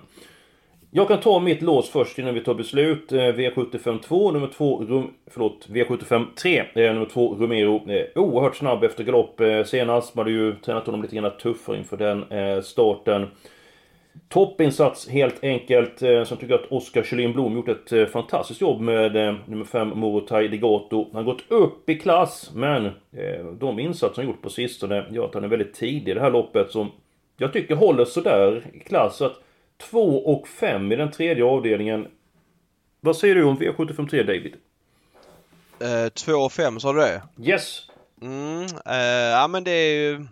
Jag 0.91 1.09
kan 1.09 1.21
ta 1.21 1.41
mitt 1.41 1.63
lås 1.63 1.91
först 1.91 2.19
innan 2.19 2.35
vi 2.35 2.41
tar 2.41 2.55
beslut. 2.55 3.13
Eh, 3.13 3.17
V75 3.17 3.99
2, 4.03 4.33
nummer 4.33 4.47
2, 4.47 4.85
rum, 4.85 5.11
förlåt, 5.31 5.69
V75 5.69 6.27
3, 6.35 6.59
eh, 6.59 6.65
nummer 6.75 7.07
2, 7.07 7.35
Romero. 7.35 7.91
Eh, 7.91 8.07
oerhört 8.15 8.57
snabb 8.57 8.85
efter 8.85 9.05
galopp 9.05 9.41
eh, 9.41 9.65
senast. 9.65 10.15
Man 10.15 10.25
hade 10.25 10.37
ju 10.37 10.55
tränat 10.55 10.87
honom 10.87 11.03
lite 11.03 11.17
grann 11.17 11.39
tuffare 11.43 11.79
inför 11.79 11.97
den 11.97 12.23
eh, 12.23 12.63
starten. 12.63 13.31
Toppinsats 14.29 15.09
helt 15.09 15.45
enkelt. 15.45 16.03
Eh, 16.03 16.25
som 16.25 16.37
tycker 16.37 16.55
att 16.55 16.73
Oskar 16.73 17.03
Kjellin 17.03 17.33
Blom 17.33 17.57
gjort 17.57 17.69
ett 17.69 17.93
eh, 17.93 18.07
fantastiskt 18.07 18.61
jobb 18.61 18.81
med 18.81 19.17
eh, 19.17 19.35
nummer 19.47 19.65
5 19.65 19.89
Morotai 19.89 20.49
Degato. 20.49 21.09
Han 21.13 21.25
har 21.25 21.33
gått 21.33 21.45
upp 21.49 21.91
i 21.91 21.99
klass 21.99 22.51
men 22.55 22.91
de 23.59 23.79
insatser 23.79 24.23
han 24.23 24.31
gjort 24.31 24.43
på 24.43 24.51
sistone 24.51 25.05
gör 25.11 25.25
att 25.25 25.35
han 25.35 25.45
är 25.45 25.49
väldigt 25.49 25.75
tidig 25.75 26.09
i 26.09 26.15
det 26.15 26.21
här 26.21 26.31
loppet 26.31 26.71
som 26.71 26.93
jag 27.37 27.53
tycker 27.53 27.75
håller 27.75 28.05
sådär 28.05 28.67
i 28.73 28.79
klass. 28.79 29.23
att 29.23 29.43
2 29.91 30.19
och 30.19 30.49
5 30.49 30.93
i 30.93 30.97
den 30.97 31.11
tredje 31.11 31.45
avdelningen. 31.45 32.07
Vad 33.01 33.17
säger 33.17 33.35
du 33.35 33.45
om 33.45 33.59
V753 33.59 34.27
David? 34.27 34.55
2 36.15 36.33
och 36.33 36.53
5 36.53 36.81
sa 36.81 36.93
du 36.93 37.01
det? 37.01 37.23
Yes! 37.43 37.83
Mm, 38.23 38.63
uh, 38.63 38.95
ja 39.33 39.49
men 39.49 39.65
det 39.65 39.71
är 39.71 39.95
ju 39.95 40.27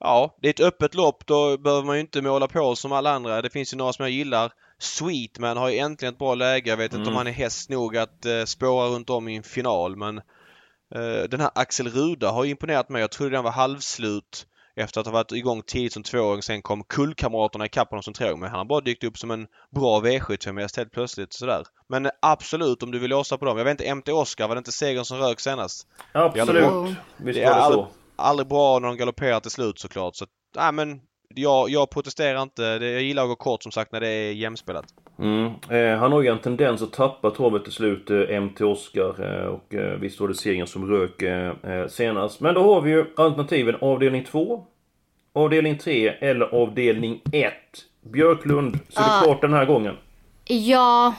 Ja, 0.00 0.36
det 0.42 0.48
är 0.48 0.50
ett 0.50 0.60
öppet 0.60 0.94
lopp. 0.94 1.26
Då 1.26 1.58
behöver 1.58 1.86
man 1.86 1.96
ju 1.96 2.00
inte 2.00 2.22
måla 2.22 2.48
på 2.48 2.76
som 2.76 2.92
alla 2.92 3.10
andra. 3.10 3.42
Det 3.42 3.50
finns 3.50 3.72
ju 3.72 3.76
några 3.76 3.92
som 3.92 4.02
jag 4.02 4.12
gillar. 4.12 4.52
Sweetman 4.78 5.56
har 5.56 5.68
ju 5.68 5.78
äntligen 5.78 6.14
ett 6.14 6.18
bra 6.18 6.34
läge. 6.34 6.70
Jag 6.70 6.76
vet 6.76 6.94
inte 6.94 7.10
om 7.10 7.16
han 7.16 7.26
är 7.26 7.32
häst 7.32 7.70
nog 7.70 7.96
att 7.96 8.26
uh, 8.26 8.44
spåra 8.44 8.88
runt 8.88 9.10
om 9.10 9.28
i 9.28 9.36
en 9.36 9.42
final 9.42 9.96
men 9.96 10.18
uh, 10.96 11.22
den 11.30 11.40
här 11.40 11.50
Axel 11.54 11.88
Ruda 11.88 12.30
har 12.30 12.44
imponerat 12.44 12.88
mig. 12.88 13.00
Jag 13.00 13.10
trodde 13.10 13.36
den 13.36 13.44
var 13.44 13.50
halvslut 13.50 14.46
efter 14.76 15.00
att 15.00 15.06
ha 15.06 15.12
varit 15.12 15.32
igång 15.32 15.62
tidigt 15.62 15.92
som 15.92 16.02
tvååring. 16.02 16.42
Sen 16.42 16.62
kom 16.62 16.84
kullkamraterna 16.84 17.66
ikapp 17.66 17.90
honom 17.90 18.02
som 18.02 18.14
treåring. 18.14 18.40
Men 18.40 18.50
han 18.50 18.58
har 18.58 18.64
bara 18.64 18.80
dykt 18.80 19.04
upp 19.04 19.18
som 19.18 19.30
en 19.30 19.46
bra 19.70 20.00
V75 20.00 20.76
helt 20.76 20.92
plötsligt 20.92 21.32
sådär. 21.32 21.62
Men 21.88 22.10
absolut 22.22 22.82
om 22.82 22.90
du 22.90 22.98
vill 22.98 23.10
låsa 23.10 23.38
på 23.38 23.44
dem. 23.44 23.58
Jag 23.58 23.64
vet 23.64 23.80
inte, 23.80 23.94
MT 23.94 24.08
Oscar, 24.08 24.48
var 24.48 24.54
det 24.54 24.58
inte 24.58 24.72
segern 24.72 25.04
som 25.04 25.18
rök 25.18 25.40
senast? 25.40 25.86
Absolut. 26.12 26.96
Visst 27.16 27.38
det 27.38 27.44
är 27.44 27.60
var 27.60 27.70
det 27.70 27.74
så. 27.74 27.88
Aldrig 28.20 28.48
bra 28.48 28.78
när 28.78 28.88
de 28.88 28.96
galopperar 28.96 29.40
till 29.40 29.50
slut 29.50 29.78
såklart. 29.78 30.16
Så, 30.16 30.26
nej 30.56 30.72
men 30.72 31.00
jag, 31.34 31.70
jag 31.70 31.90
protesterar 31.90 32.42
inte. 32.42 32.78
Det- 32.78 32.90
Jag 32.90 33.02
gillar 33.02 33.22
att 33.22 33.28
gå 33.28 33.36
kort 33.36 33.62
som 33.62 33.72
sagt 33.72 33.92
när 33.92 34.00
det 34.00 34.08
är 34.08 34.32
jämspelat. 34.32 34.84
Mm. 35.18 35.46
Eh, 35.70 35.98
han 35.98 36.12
har 36.12 36.22
ju 36.22 36.28
en 36.28 36.38
tendens 36.38 36.82
att 36.82 36.92
tappa 36.92 37.30
travet 37.30 37.64
till 37.64 37.72
slut, 37.72 38.10
eh, 38.10 38.40
MT 38.40 38.60
Oscar. 38.64 39.40
Eh, 39.40 39.46
och 39.46 39.74
eh, 39.74 39.98
visst 39.98 40.20
var 40.20 40.28
det 40.28 40.34
segern 40.34 40.66
som 40.66 40.90
rök 40.90 41.22
eh, 41.22 41.52
eh, 41.64 41.86
senast. 41.88 42.40
Men 42.40 42.54
då 42.54 42.74
har 42.74 42.80
vi 42.80 42.90
ju 42.90 43.04
alternativen 43.16 43.76
avdelning 43.80 44.24
2, 44.24 44.64
avdelning 45.32 45.78
3 45.78 46.08
eller 46.08 46.46
avdelning 46.46 47.20
1. 47.32 47.52
Björklund, 48.12 48.78
så 48.88 49.00
det 49.00 49.06
är 49.06 49.22
klart 49.24 49.40
den 49.40 49.52
här 49.52 49.64
gången. 49.64 49.96
Ja, 50.44 51.14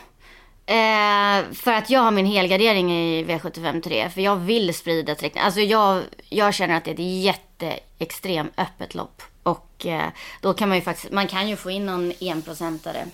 eh, 0.65 1.54
för 1.54 1.74
att 1.74 1.89
jag 1.89 2.00
har 2.00 2.12
min 2.12 2.26
helgardering 2.26 2.91
i 2.91 3.24
V75 3.24 4.10
För 4.10 4.21
jag 4.21 4.36
vill 4.36 4.74
sprida 4.74 5.15
sträckningen. 5.15 5.45
Alltså 5.45 5.60
jag, 5.60 6.04
jag 6.30 6.54
känner 6.54 6.78
att 6.78 6.86
det 6.86 6.91
är 6.91 6.93
ett 6.93 7.00
jätteextrem 7.00 8.47
öppet 8.58 8.95
lopp. 8.95 9.21
Och 9.43 9.86
eh, 9.86 10.10
då 10.41 10.54
kan 10.54 10.69
man 10.69 10.78
ju 10.78 10.84
faktiskt, 10.84 11.12
man 11.12 11.28
kan 11.28 11.50
ju 11.50 11.56
få 11.56 11.71
in 11.71 11.86
någon 11.86 12.12
enprocentare. 12.19 13.06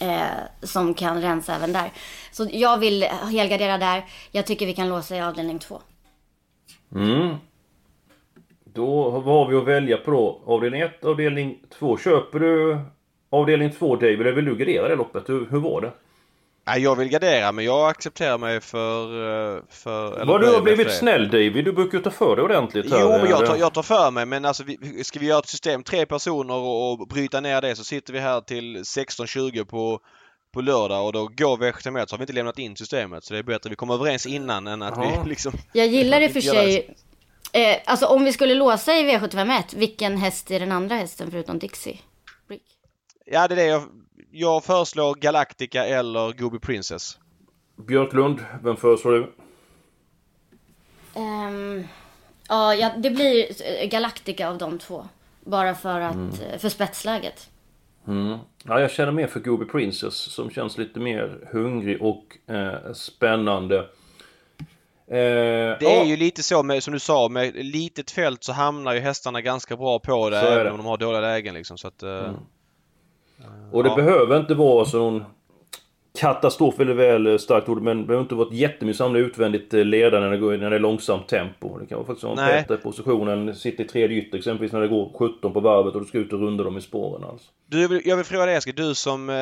Eh, 0.00 0.26
som 0.62 0.94
kan 0.94 1.22
rensa 1.22 1.54
även 1.54 1.72
där. 1.72 1.90
Så 2.32 2.48
jag 2.52 2.78
vill 2.78 3.02
helgardera 3.32 3.78
där. 3.78 4.04
Jag 4.30 4.46
tycker 4.46 4.66
vi 4.66 4.74
kan 4.74 4.88
låsa 4.88 5.16
i 5.16 5.20
avdelning 5.20 5.58
två. 5.58 5.80
Mm. 6.94 7.34
Då 8.64 9.10
vad 9.10 9.24
har 9.24 9.48
vi 9.48 9.56
att 9.56 9.64
välja 9.64 9.96
på 9.96 10.10
då? 10.10 10.40
Avdelning 10.46 10.80
1, 10.80 11.04
avdelning 11.04 11.58
2. 11.78 11.98
Köper 11.98 12.38
du 12.38 12.78
avdelning 13.30 13.70
2 13.72 13.96
David, 13.96 14.20
eller 14.20 14.32
vill 14.32 14.44
du 14.44 14.56
gardera 14.56 14.88
det 14.88 14.96
loppet? 14.96 15.28
Hur, 15.28 15.46
hur 15.50 15.60
var 15.60 15.80
det? 15.80 15.92
Nej, 16.70 16.82
jag 16.82 16.96
vill 16.96 17.08
gardera 17.08 17.52
men 17.52 17.64
jag 17.64 17.88
accepterar 17.90 18.38
mig 18.38 18.60
för... 18.60 19.04
eh, 19.56 19.62
för 19.70 20.14
eller 20.16 20.32
Vad 20.32 20.40
du 20.40 20.46
har 20.46 20.60
blivit 20.62 20.86
för 20.86 20.92
det. 20.92 20.96
snäll 20.98 21.24
David, 21.30 21.64
du 21.64 21.72
brukar 21.72 21.98
ju 21.98 22.04
ta 22.04 22.10
för 22.10 22.36
dig 22.36 22.44
ordentligt 22.44 22.90
här. 22.92 23.00
Jo, 23.00 23.08
men 23.08 23.20
jag 23.30 23.38
Eller? 23.38 23.46
tar, 23.46 23.56
jag 23.56 23.74
tar 23.74 23.82
för 23.82 24.10
mig. 24.10 24.26
Men 24.26 24.44
alltså, 24.44 24.64
vi, 24.64 25.04
ska 25.04 25.18
vi 25.18 25.26
göra 25.26 25.38
ett 25.38 25.48
system, 25.48 25.82
tre 25.82 26.06
personer 26.06 26.54
och, 26.54 26.92
och 26.92 27.08
bryta 27.08 27.40
ner 27.40 27.60
det 27.60 27.76
så 27.76 27.84
sitter 27.84 28.12
vi 28.12 28.18
här 28.18 28.40
till 28.40 28.76
16.20 28.76 29.64
på, 29.64 30.00
på 30.54 30.60
lördag 30.60 31.06
och 31.06 31.12
då 31.12 31.26
går 31.26 31.56
V71 31.56 32.06
så 32.06 32.14
har 32.14 32.18
vi 32.18 32.22
inte 32.22 32.32
lämnat 32.32 32.58
in 32.58 32.76
systemet. 32.76 33.24
Så 33.24 33.32
det 33.34 33.38
är 33.38 33.42
bättre 33.42 33.68
att 33.68 33.72
vi 33.72 33.76
kommer 33.76 33.94
överens 33.94 34.26
innan 34.26 34.66
än 34.66 34.82
att 34.82 34.94
Ja. 34.96 35.20
vi 35.24 35.28
liksom... 35.28 35.52
Jag 35.72 35.86
gillar 35.86 36.24
och 36.24 36.30
för 36.30 36.40
sig... 36.54 36.94
Eh, 37.52 37.76
alltså 37.86 38.06
om 38.06 38.24
vi 38.24 38.32
skulle 38.32 38.54
låsa 38.54 38.94
i 38.94 39.02
V751, 39.16 39.62
vilken 39.76 40.16
häst 40.16 40.50
är 40.50 40.60
den 40.60 40.72
andra 40.72 40.96
hästen 40.96 41.30
förutom 41.30 41.58
Dixie? 41.58 41.98
Brick. 42.48 42.62
Ja, 43.26 43.48
det 43.48 43.54
är 43.54 43.56
det 43.56 43.64
jag... 43.66 43.82
Jag 44.30 44.64
föreslår 44.64 45.14
Galactica 45.14 45.86
eller 45.86 46.32
Gobi 46.32 46.58
Princess. 46.58 47.18
Björklund, 47.76 48.44
vem 48.62 48.76
föreslår 48.76 49.12
du? 49.12 49.32
Ehm, 51.14 51.84
ja, 52.48 52.92
det 52.98 53.10
blir 53.10 53.46
eh, 53.82 53.88
Galactica 53.88 54.48
av 54.48 54.58
de 54.58 54.78
två. 54.78 55.08
Bara 55.44 55.74
för 55.74 56.00
att, 56.00 56.14
eh, 56.16 56.58
för 56.58 56.68
spetsläget. 56.68 57.50
Mm. 58.06 58.38
Ja, 58.64 58.80
jag 58.80 58.90
känner 58.90 59.12
mer 59.12 59.26
för 59.26 59.40
Gobi 59.40 59.64
Princess 59.64 60.14
som 60.14 60.50
känns 60.50 60.78
lite 60.78 61.00
mer 61.00 61.48
hungrig 61.52 62.02
och 62.02 62.52
eh, 62.54 62.92
spännande. 62.92 63.78
Eh, 65.06 65.78
Det 65.80 65.96
är 66.00 66.04
ju 66.04 66.16
lite 66.16 66.42
så 66.42 66.62
med, 66.62 66.82
som 66.82 66.92
du 66.92 66.98
sa, 66.98 67.28
med 67.28 67.54
litet 67.54 68.10
fält 68.10 68.44
så 68.44 68.52
hamnar 68.52 68.92
ju 68.94 69.00
hästarna 69.00 69.40
ganska 69.40 69.76
bra 69.76 69.98
på 69.98 70.30
det 70.30 70.40
Så 70.40 70.46
även 70.46 70.64
det. 70.64 70.70
om 70.70 70.76
de 70.76 70.86
har 70.86 70.96
dåliga 70.96 71.20
lägen 71.20 71.54
liksom. 71.54 71.78
Så 71.78 71.88
att, 71.88 72.02
eh, 72.02 72.32
Och 73.72 73.82
det 73.82 73.88
Ja. 73.88 73.96
behöver 73.96 74.36
inte 74.40 74.54
vara 74.54 74.84
så 74.84 74.98
någon 74.98 75.24
katastrof 76.18 76.80
eller 76.80 76.94
väl 76.94 77.38
starkt 77.38 77.68
ord, 77.68 77.82
men 77.82 77.98
det 78.00 78.06
behöver 78.06 78.22
inte 78.22 78.34
vara 78.34 78.48
ett 78.48 78.54
jättemycket 78.54 78.96
samla 78.98 79.18
utvändigt 79.18 79.74
eh, 79.74 79.84
ledare 79.84 80.20
när 80.20 80.30
det, 80.30 80.38
går, 80.38 80.56
när 80.56 80.70
det 80.70 80.76
är 80.76 80.80
långsamt 80.80 81.28
tempo. 81.28 81.78
Det 81.78 81.86
kan 81.86 81.98
vara 81.98 82.06
faktiskt 82.06 82.24
vara 82.24 82.40
en 82.50 82.62
bättre 82.62 82.76
position 82.76 83.28
än 83.28 83.54
sitta 83.54 83.82
i 83.82 83.86
tredje 83.86 84.16
ytter 84.18 84.38
exempelvis 84.38 84.72
när 84.72 84.80
det 84.80 84.88
går 84.88 85.12
17 85.18 85.52
på 85.52 85.60
varvet 85.60 85.94
och 85.94 86.00
du 86.00 86.06
ska 86.06 86.18
ut 86.18 86.32
och 86.32 86.40
runda 86.40 86.64
dem 86.64 86.78
i 86.78 86.80
spåren 86.80 87.24
alltså. 87.24 87.50
Du, 87.66 88.02
jag 88.04 88.16
vill- 88.16 88.26
fråga 88.26 88.46
dig 88.46 88.54
Eskil, 88.56 88.74
du 88.76 88.94
som 88.94 89.30
eh, 89.30 89.34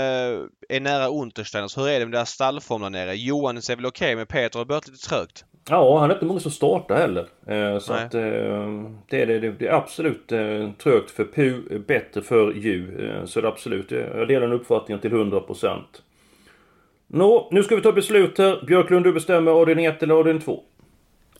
är 0.68 0.80
nära 0.80 1.08
Untersteiners, 1.08 1.78
hur 1.78 1.88
är 1.88 2.00
det 2.00 2.06
med 2.06 2.12
deras 2.14 2.30
stallform 2.30 2.82
där 2.82 2.90
nere? 2.90 3.14
Johan 3.14 3.56
är 3.56 3.76
väl 3.76 3.86
okej 3.86 4.16
men 4.16 4.26
Peter 4.26 4.58
har 4.58 4.66
börjat 4.66 4.88
lite 4.88 5.08
trögt? 5.08 5.44
Ja, 5.70 5.98
han 5.98 6.10
är 6.10 6.14
inte 6.14 6.26
många 6.26 6.40
som 6.40 6.50
startar 6.50 6.96
heller. 6.96 7.26
Eh, 7.46 7.78
så 7.78 7.92
Nej. 7.92 8.04
att 8.04 8.14
eh, 8.14 8.20
det, 9.08 9.22
är, 9.22 9.26
det, 9.26 9.38
det 9.50 9.66
är 9.66 9.72
absolut 9.72 10.32
eh, 10.32 10.70
trögt 10.82 11.10
för 11.10 11.24
Pu, 11.24 11.78
bättre 11.78 12.22
för 12.22 12.52
Ju. 12.52 13.08
Eh, 13.08 13.24
så 13.24 13.40
det 13.40 13.46
är 13.46 13.52
absolut, 13.52 13.92
eh, 13.92 13.98
jag 13.98 14.28
delar 14.28 14.46
den 14.46 14.52
uppfattningen 14.52 15.00
till 15.00 15.12
100%. 15.12 15.82
Nå, 17.06 17.48
nu 17.50 17.62
ska 17.62 17.76
vi 17.76 17.82
ta 17.82 17.92
beslut 17.92 18.38
här. 18.38 18.64
Björklund, 18.66 19.04
du 19.04 19.12
bestämmer 19.12 19.52
avdelning 19.52 19.84
1 19.84 20.02
eller 20.02 20.14
avdelning 20.14 20.42
2? 20.42 20.62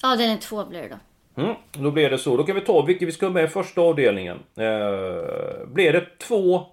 Ja, 0.02 0.16
den 0.16 0.30
är 0.30 0.36
två 0.36 0.64
blir 0.64 0.82
det 0.82 0.88
då. 0.88 1.42
Mm, 1.42 1.54
då 1.72 1.90
blir 1.90 2.10
det 2.10 2.18
så. 2.18 2.36
Då 2.36 2.44
kan 2.44 2.54
vi 2.54 2.60
ta 2.60 2.82
vilket 2.84 3.08
vi 3.08 3.12
ska 3.12 3.26
ha 3.26 3.32
med 3.32 3.44
i 3.44 3.48
första 3.48 3.80
avdelningen. 3.80 4.36
Eh, 4.56 5.66
blir 5.66 5.92
det 5.92 6.18
2, 6.18 6.66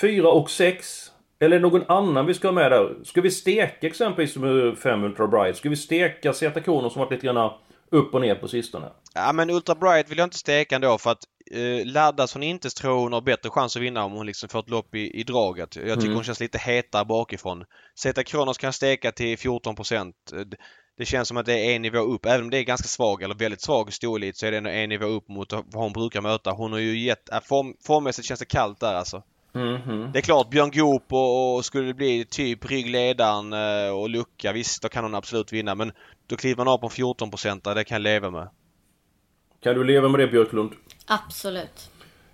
4 0.00 0.28
och 0.28 0.50
6? 0.50 1.07
Eller 1.40 1.60
någon 1.60 1.82
annan 1.88 2.26
vi 2.26 2.34
ska 2.34 2.48
ha 2.48 2.52
med 2.52 2.72
där? 2.72 2.96
Ska 3.04 3.20
vi 3.20 3.30
steka 3.30 3.86
exempelvis 3.86 4.36
med 4.36 4.78
5 4.78 5.04
Ultra 5.04 5.26
Bright? 5.26 5.56
Ska 5.56 5.68
vi 5.68 5.76
steka 5.76 6.32
Zeta 6.32 6.60
Kronos 6.60 6.92
som 6.92 7.00
varit 7.00 7.12
lite 7.12 7.26
grann 7.26 7.50
upp 7.90 8.14
och 8.14 8.20
ner 8.20 8.34
på 8.34 8.48
sistone? 8.48 8.86
Ja 9.14 9.32
men 9.32 9.50
Ultra 9.50 9.74
Bright 9.74 10.10
vill 10.10 10.18
jag 10.18 10.26
inte 10.26 10.38
steka 10.38 10.74
ändå 10.76 10.98
för 10.98 11.10
att 11.10 11.22
eh, 11.50 11.86
laddas 11.86 12.34
hon 12.34 12.42
inte 12.42 12.70
så 12.70 12.80
tror 12.82 12.98
hon 12.98 13.12
har 13.12 13.20
bättre 13.20 13.50
chans 13.50 13.76
att 13.76 13.82
vinna 13.82 14.04
om 14.04 14.12
hon 14.12 14.26
liksom 14.26 14.48
får 14.48 14.58
ett 14.58 14.70
lopp 14.70 14.94
i, 14.94 15.20
i 15.20 15.22
draget. 15.24 15.76
Jag 15.76 15.84
tycker 15.84 16.02
Mm. 16.02 16.14
hon 16.14 16.24
känns 16.24 16.40
lite 16.40 16.58
hetare 16.58 17.04
bakifrån. 17.04 17.64
Zeta 18.02 18.24
Kronos 18.24 18.58
kan 18.58 18.72
steka 18.72 19.12
till 19.12 19.38
14 19.38 19.74
procent. 19.74 20.14
Det 20.98 21.04
känns 21.04 21.28
som 21.28 21.36
att 21.36 21.46
det 21.46 21.52
är 21.70 21.76
en 21.76 21.82
nivå 21.82 21.98
upp. 21.98 22.26
Även 22.26 22.40
om 22.44 22.50
det 22.50 22.58
är 22.58 22.62
ganska 22.62 22.88
svag 22.88 23.22
eller 23.22 23.34
väldigt 23.34 23.62
svag 23.62 23.92
storelit 23.92 24.36
så 24.36 24.46
är 24.46 24.50
det 24.50 24.56
ändå 24.56 24.70
en 24.70 24.88
nivå 24.88 25.06
upp 25.06 25.28
mot 25.28 25.52
vad 25.52 25.64
hon 25.82 25.92
brukar 25.92 26.20
möta. 26.20 26.50
Hon 26.50 26.72
har 26.72 26.78
ju 26.78 26.98
gett... 26.98 27.28
Form, 27.44 27.74
formmässigt 27.86 28.28
känns 28.28 28.40
det 28.40 28.46
kallt 28.46 28.80
där 28.80 28.94
alltså. 28.94 29.22
Mhm. 29.52 30.10
Det 30.12 30.18
är 30.18 30.22
klart, 30.22 30.50
Björn 30.50 30.70
Goop 30.70 31.12
och, 31.12 31.56
och 31.56 31.64
skulle 31.64 31.86
det 31.86 31.94
bli 31.94 32.24
typ 32.24 32.70
ryggledaren 32.70 33.52
eh, 33.52 33.90
och 33.90 34.08
lucka, 34.08 34.52
visst 34.52 34.82
då 34.82 34.88
kan 34.88 35.04
hon 35.04 35.14
absolut 35.14 35.52
vinna. 35.52 35.74
Men 35.74 35.92
då 36.26 36.36
kliver 36.36 36.56
man 36.56 36.68
av 36.68 36.78
på 36.78 36.88
14 36.88 37.30
procent 37.30 37.64
det 37.64 37.84
kan 37.84 37.94
jag 37.94 38.02
leva 38.02 38.30
med. 38.30 38.48
Kan 39.60 39.74
du 39.74 39.84
leva 39.84 40.08
med 40.08 40.20
det 40.20 40.28
Björklund? 40.28 40.72
Absolut. 41.06 41.90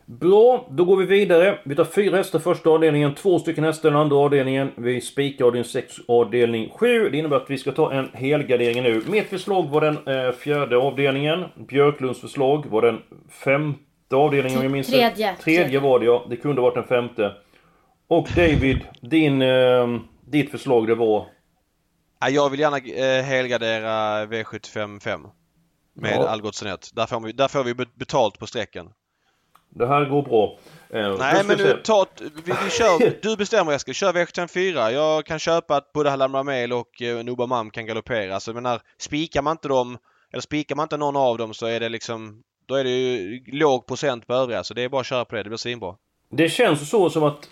Bra, 0.07 0.69
då 0.71 0.85
går 0.85 0.97
vi 0.97 1.07
vidare. 1.07 1.59
Vi 1.65 1.75
tar 1.75 1.85
fyra 1.85 2.17
hästar 2.17 2.39
första 2.39 2.71
avdelningen, 2.71 3.15
två 3.15 3.39
stycken 3.39 3.65
hästar 3.65 3.91
den 3.91 4.01
andra 4.01 4.17
avdelningen. 4.17 4.71
Vi 4.77 5.01
spikar 5.01 5.45
avdelning 5.45 5.65
6, 5.65 5.95
avdelning 6.09 6.71
7. 6.71 7.11
Det 7.11 7.19
innebär 7.19 7.37
att 7.37 7.51
vi 7.51 7.59
ska 7.59 7.73
ta 7.73 7.93
en 7.93 8.09
helgardering 8.13 8.83
nu. 8.83 9.03
Mitt 9.07 9.29
förslag 9.29 9.69
var 9.69 9.81
den 9.81 9.97
eh, 10.07 10.33
fjärde 10.33 10.77
avdelningen. 10.77 11.45
Björklunds 11.69 12.21
förslag 12.21 12.67
var 12.67 12.83
den 12.83 13.03
femte 13.45 13.81
avdelningen 14.13 14.59
om 14.59 14.65
jag 14.65 14.73
minns. 14.73 14.87
Tredje. 14.87 15.37
Tredje 15.37 15.81
var 15.81 15.99
det 16.01 16.07
ja. 16.07 16.27
Det 16.31 16.37
kunde 16.37 16.61
varit 16.63 16.75
den 16.75 16.85
femte. 16.85 17.33
Och 18.09 18.29
David, 18.37 18.81
din, 19.01 19.43
eh, 19.43 19.89
ditt 20.27 20.51
förslag 20.51 20.87
det 20.87 20.95
var... 20.95 21.27
Ja, 22.21 22.29
jag 22.29 22.51
vill 22.51 22.61
gärna 22.61 22.79
eh, 22.79 23.25
helgardera 23.25 24.25
V75 24.27 25.01
5. 25.01 25.27
Med 25.97 26.17
Ja. 26.17 26.29
Algot. 26.29 26.63
Där 26.95 27.07
får, 27.07 27.21
vi, 27.21 27.33
där 27.33 27.49
får 27.49 27.65
vi 27.65 27.75
bet- 27.75 27.95
betalt 27.95 28.39
på 28.39 28.47
sträckan. 28.47 28.93
Det 29.69 29.87
här 29.87 30.05
går 30.05 30.23
bra. 30.23 30.59
Eh, 30.91 31.19
Nej 31.19 31.45
men 31.45 31.59
nu, 31.59 31.81
ta, 31.85 32.07
vi, 32.21 32.53
vi 32.65 32.71
kör, 32.71 33.19
du 33.23 33.37
bestämmer 33.37 33.73
Eskil, 33.73 33.95
kör 33.95 34.13
V75 34.13 34.47
4. 34.47 34.91
Jag 34.93 35.27
kan 35.27 35.39
köpa 35.39 35.77
att 35.77 35.93
både 35.93 36.11
Hallam 36.11 36.35
Ramel 36.35 36.73
och 36.73 37.03
eh, 37.03 37.47
Mam 37.47 37.71
kan 37.71 37.87
galoppera. 37.87 38.35
Alltså 38.35 38.51
jag 38.51 38.55
menar, 38.55 38.81
spikar 38.99 39.43
man 39.43 39.51
inte 39.53 39.69
dem, 39.69 39.99
eller 40.33 40.41
spikar 40.41 40.77
man 40.77 40.85
inte 40.85 40.97
någon 40.97 41.17
av 41.17 41.39
dem 41.39 41.55
så 41.55 41.67
är 41.67 41.81
det 41.81 41.89
liksom, 41.89 42.43
då 42.67 42.75
är 42.75 42.85
det 42.85 42.91
ju 42.91 43.43
låg 43.47 43.87
procent 43.87 44.27
på 44.27 44.35
övriga. 44.35 44.65
Så 44.65 44.75
det 44.75 44.83
är 44.83 44.89
bara 44.89 45.01
att 45.01 45.07
köra 45.07 45.25
på 45.25 45.35
det, 45.37 45.43
det 45.43 45.49
blir 45.51 45.57
svinbra. 45.59 45.95
Det 46.31 46.49
känns 46.49 46.91
så 46.91 47.11
som 47.11 47.23
att 47.25 47.49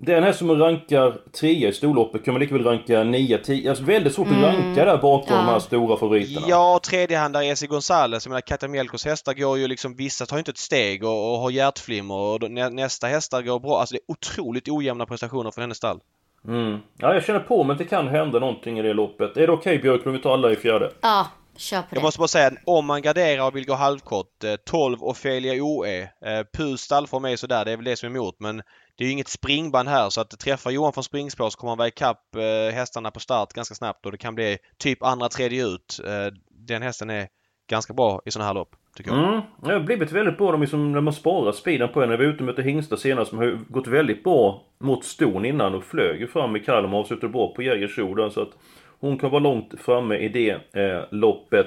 den 0.00 0.22
här 0.22 0.32
som 0.32 0.58
rankar 0.58 1.18
trea 1.40 1.68
i 1.68 1.72
storloppet 1.72 2.24
kan 2.24 2.34
man 2.34 2.40
lika 2.40 2.54
väl 2.54 2.64
ranka 2.64 3.04
9, 3.04 3.38
10. 3.38 3.70
Alltså 3.70 3.84
väldigt 3.84 4.14
svårt 4.14 4.28
att 4.28 4.42
ranka 4.42 4.84
där 4.84 4.96
bakom 4.96 5.26
Ja. 5.36 5.36
de 5.36 5.46
här 5.46 5.58
stora 5.58 5.96
favoriterna. 5.96 6.46
Ja, 6.48 6.80
tredjehandare 6.82 7.44
Esi 7.46 7.66
Gonzales. 7.66 8.26
Jag 8.26 8.30
menar 8.30 8.40
Katamielkos 8.40 9.04
hästar 9.04 9.34
går 9.34 9.58
ju 9.58 9.68
liksom, 9.68 9.94
vissa 9.96 10.26
tar 10.26 10.38
inte 10.38 10.50
ett 10.50 10.58
steg 10.58 11.04
och, 11.04 11.32
och 11.34 11.38
har 11.40 11.50
hjärtflimmer 11.50 12.14
och 12.14 12.50
nästa 12.50 13.06
hästar 13.06 13.42
går 13.42 13.60
bra. 13.60 13.80
Alltså 13.80 13.92
det 13.94 13.98
är 13.98 14.12
otroligt 14.12 14.68
ojämna 14.68 15.06
prestationer 15.06 15.50
från 15.50 15.62
hennes 15.62 15.76
stall. 15.76 16.00
Mm. 16.48 16.78
Ja, 16.98 17.14
jag 17.14 17.24
känner 17.24 17.40
på 17.40 17.64
mig 17.64 17.72
att 17.72 17.78
det 17.78 17.84
kan 17.84 18.08
hända 18.08 18.38
någonting 18.38 18.78
i 18.78 18.82
det 18.82 18.92
loppet. 18.92 19.36
Är 19.36 19.46
det 19.46 19.52
okej 19.52 19.78
Björklund? 19.78 20.16
Vi 20.16 20.22
tar 20.22 20.32
alla 20.32 20.52
i 20.52 20.56
fjärde. 20.56 20.90
Ja, 21.00 21.26
Kör 21.58 21.82
på 21.82 21.86
Jag 21.90 21.98
det. 22.00 22.02
måste 22.02 22.18
bara 22.18 22.28
säga, 22.28 22.50
om 22.64 22.86
man 22.86 23.02
garderar 23.02 23.46
och 23.46 23.56
vill 23.56 23.66
gå 23.66 23.74
halvkort, 23.74 24.44
eh, 24.44 24.54
12 24.66 25.02
Ofelia 25.02 25.62
OE. 25.62 26.02
Eh, 26.02 26.44
Pus 26.52 26.80
stallform 26.80 27.24
är 27.24 27.36
sådär, 27.36 27.64
det 27.64 27.72
är 27.72 27.76
väl 27.76 27.84
det 27.84 27.96
som 27.96 28.06
är 28.06 28.10
emot. 28.16 28.36
Men 28.40 28.56
det 28.96 29.04
är 29.04 29.06
ju 29.06 29.12
inget 29.12 29.28
springband 29.28 29.88
här 29.88 30.10
så 30.10 30.20
att 30.20 30.38
träffar 30.38 30.70
Johan 30.70 30.92
från 30.92 31.04
springspår 31.04 31.50
så 31.50 31.58
kommer 31.58 31.70
han 31.70 31.78
vara 31.78 31.88
ikapp 31.88 32.36
eh, 32.36 32.74
hästarna 32.74 33.10
på 33.10 33.20
start 33.20 33.52
ganska 33.52 33.74
snabbt 33.74 34.06
och 34.06 34.12
det 34.12 34.18
kan 34.18 34.34
bli 34.34 34.58
typ 34.78 35.02
andra, 35.02 35.28
tredje 35.28 35.66
ut. 35.66 36.00
Eh, 36.06 36.34
den 36.50 36.82
hästen 36.82 37.10
är 37.10 37.28
ganska 37.70 37.92
bra 37.92 38.22
i 38.24 38.30
sådana 38.30 38.46
här 38.46 38.54
lopp, 38.54 38.76
tycker 38.96 39.10
jag. 39.10 39.28
Mm. 39.28 39.40
Det 39.62 39.72
har 39.72 39.80
blivit 39.80 40.12
väldigt 40.12 40.38
bra 40.38 40.52
de 40.52 40.60
liksom, 40.60 40.92
när 40.92 41.00
man 41.00 41.12
sparar 41.12 41.52
speeden 41.52 41.88
på 41.88 42.00
henne. 42.00 42.16
Vi 42.16 42.24
var 42.26 42.32
ute 42.32 42.38
och 42.42 42.46
mötte 42.46 42.62
hingstar 42.62 42.96
senast. 42.96 43.30
De 43.30 43.36
har 43.36 43.58
gått 43.68 43.86
väldigt 43.86 44.24
bra 44.24 44.64
mot 44.78 45.04
ston 45.04 45.44
innan 45.44 45.74
och 45.74 45.84
flög 45.84 46.20
ju 46.20 46.26
fram 46.26 46.56
i 46.56 46.60
Kalmar 46.60 46.98
och 46.98 47.06
suttit 47.06 47.32
bra 47.32 47.54
på 47.54 47.62
Jägersro. 47.62 48.30
Så 48.30 48.42
att 48.42 48.50
hon 49.00 49.18
kan 49.18 49.30
vara 49.30 49.42
långt 49.42 49.74
framme 49.80 50.16
i 50.16 50.28
det 50.28 50.50
eh, 50.80 51.02
loppet. 51.10 51.66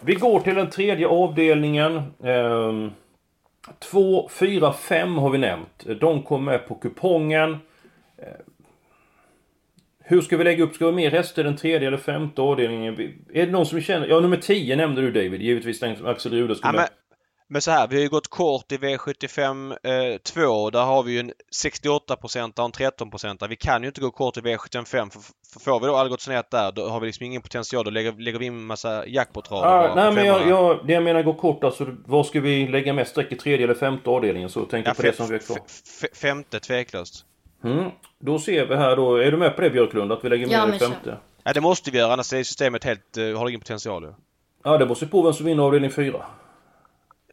Vi 0.00 0.14
går 0.14 0.40
till 0.40 0.54
den 0.54 0.70
tredje 0.70 1.06
avdelningen. 1.08 1.96
Eh, 2.24 2.88
2, 3.78 4.28
4, 4.28 4.72
5 4.72 5.18
har 5.18 5.30
vi 5.30 5.38
nämnt. 5.38 5.86
De 6.00 6.22
kom 6.22 6.44
med 6.44 6.68
på 6.68 6.74
kupongen. 6.74 7.50
Eh, 8.18 8.28
Hur 10.10 10.20
ska 10.20 10.36
vi 10.36 10.44
lägga 10.44 10.64
upp? 10.64 10.74
Ska 10.74 10.84
vi 10.84 10.90
ha 10.90 10.96
mer 10.96 11.10
rester 11.10 11.42
i 11.42 11.44
den 11.44 11.56
tredje 11.56 11.88
eller 11.88 11.96
femte 11.98 12.42
avdelningen? 12.42 13.00
Är 13.32 13.46
det 13.46 13.52
någon 13.52 13.66
som 13.66 13.80
känner? 13.80 14.06
Ja, 14.06 14.20
nummer 14.20 14.36
10 14.36 14.76
nämnde 14.76 15.00
du 15.00 15.10
David. 15.12 15.42
Givetvis 15.42 15.80
den 15.80 15.96
som 15.96 16.06
Axel 16.06 16.32
Rude 16.32 16.54
skulle 16.54 16.68
Ja, 16.74 16.80
med 16.80 16.88
men, 17.48 17.62
så 17.62 17.70
här, 17.70 17.88
vi 17.88 17.96
har 17.96 18.02
ju 18.02 18.08
gått 18.08 18.28
kort 18.28 18.72
i 18.72 18.76
V75 18.76 20.12
eh, 20.12 20.18
2. 20.18 20.70
Där 20.70 20.84
har 20.84 21.02
vi 21.02 21.12
ju 21.12 21.20
en 21.20 21.32
68% 21.64 21.98
och 22.58 22.64
en 22.64 22.72
13%. 22.72 23.48
Vi 23.48 23.56
kan 23.56 23.82
ju 23.82 23.88
inte 23.88 24.00
gå 24.00 24.10
kort 24.10 24.36
i 24.36 24.40
V75 24.40 24.84
för, 24.84 25.20
för 25.52 25.60
får 25.60 25.80
vi 25.80 25.86
då 25.86 25.96
Algotssonet 25.96 26.50
där 26.50 26.72
då 26.72 26.88
har 26.88 27.00
vi 27.00 27.06
liksom 27.06 27.26
ingen 27.26 27.42
potential. 27.42 27.84
Då 27.84 27.90
lägger, 27.90 28.12
lägger 28.12 28.38
vi 28.38 28.46
in 28.46 28.52
en 28.52 28.64
massa 28.66 29.06
jackpotrader 29.06 29.66
Ah, 29.68 29.94
nej 29.94 30.12
men 30.12 30.26
jag, 30.26 30.48
jag, 30.48 30.86
det 30.86 30.92
jag 30.92 31.02
menar 31.02 31.22
går 31.22 31.34
kort 31.34 31.64
alltså. 31.64 31.86
Var 32.06 32.24
ska 32.24 32.40
vi 32.40 32.68
lägga 32.68 32.92
mest 32.92 33.10
streck 33.10 33.32
i 33.32 33.36
tredje 33.36 33.64
eller 33.64 33.74
femte 33.74 34.10
avdelningen? 34.10 34.48
Så 34.48 34.64
tänk 34.64 34.86
Ja, 34.88 34.94
på 34.94 35.02
det 35.02 35.16
som 35.16 35.28
vi 35.28 35.34
är 35.34 35.38
kvar. 35.38 35.56
fe- 35.56 36.02
fe- 36.02 36.16
femte 36.16 36.60
tveklöst. 36.60 37.24
Mm. 37.64 37.90
Då 38.18 38.38
ser 38.38 38.66
vi 38.66 38.76
här 38.76 38.96
då. 38.96 39.16
Är 39.16 39.30
du 39.30 39.36
med 39.36 39.56
på 39.56 39.62
det 39.62 39.70
Björklund? 39.70 40.12
Att 40.12 40.24
vi 40.24 40.28
lägger 40.28 40.48
Ja, 40.52 40.66
mer 40.66 40.74
i 40.74 40.78
femte? 40.78 41.16
Ja 41.44 41.52
det 41.52 41.60
måste 41.60 41.90
vi 41.90 41.98
göra 41.98 42.12
annars 42.12 42.32
är 42.32 42.42
systemet 42.42 42.84
helt, 42.84 43.16
eh, 43.16 43.38
har 43.38 43.48
ingen 43.48 43.60
potential 43.60 44.02
ju. 44.02 44.12
Ja, 44.64 44.78
det 44.78 44.86
beror 44.86 45.06
på 45.06 45.22
vem 45.22 45.32
som 45.32 45.46
vinner 45.46 45.62
avdelning 45.62 45.90
fyra. 45.90 46.24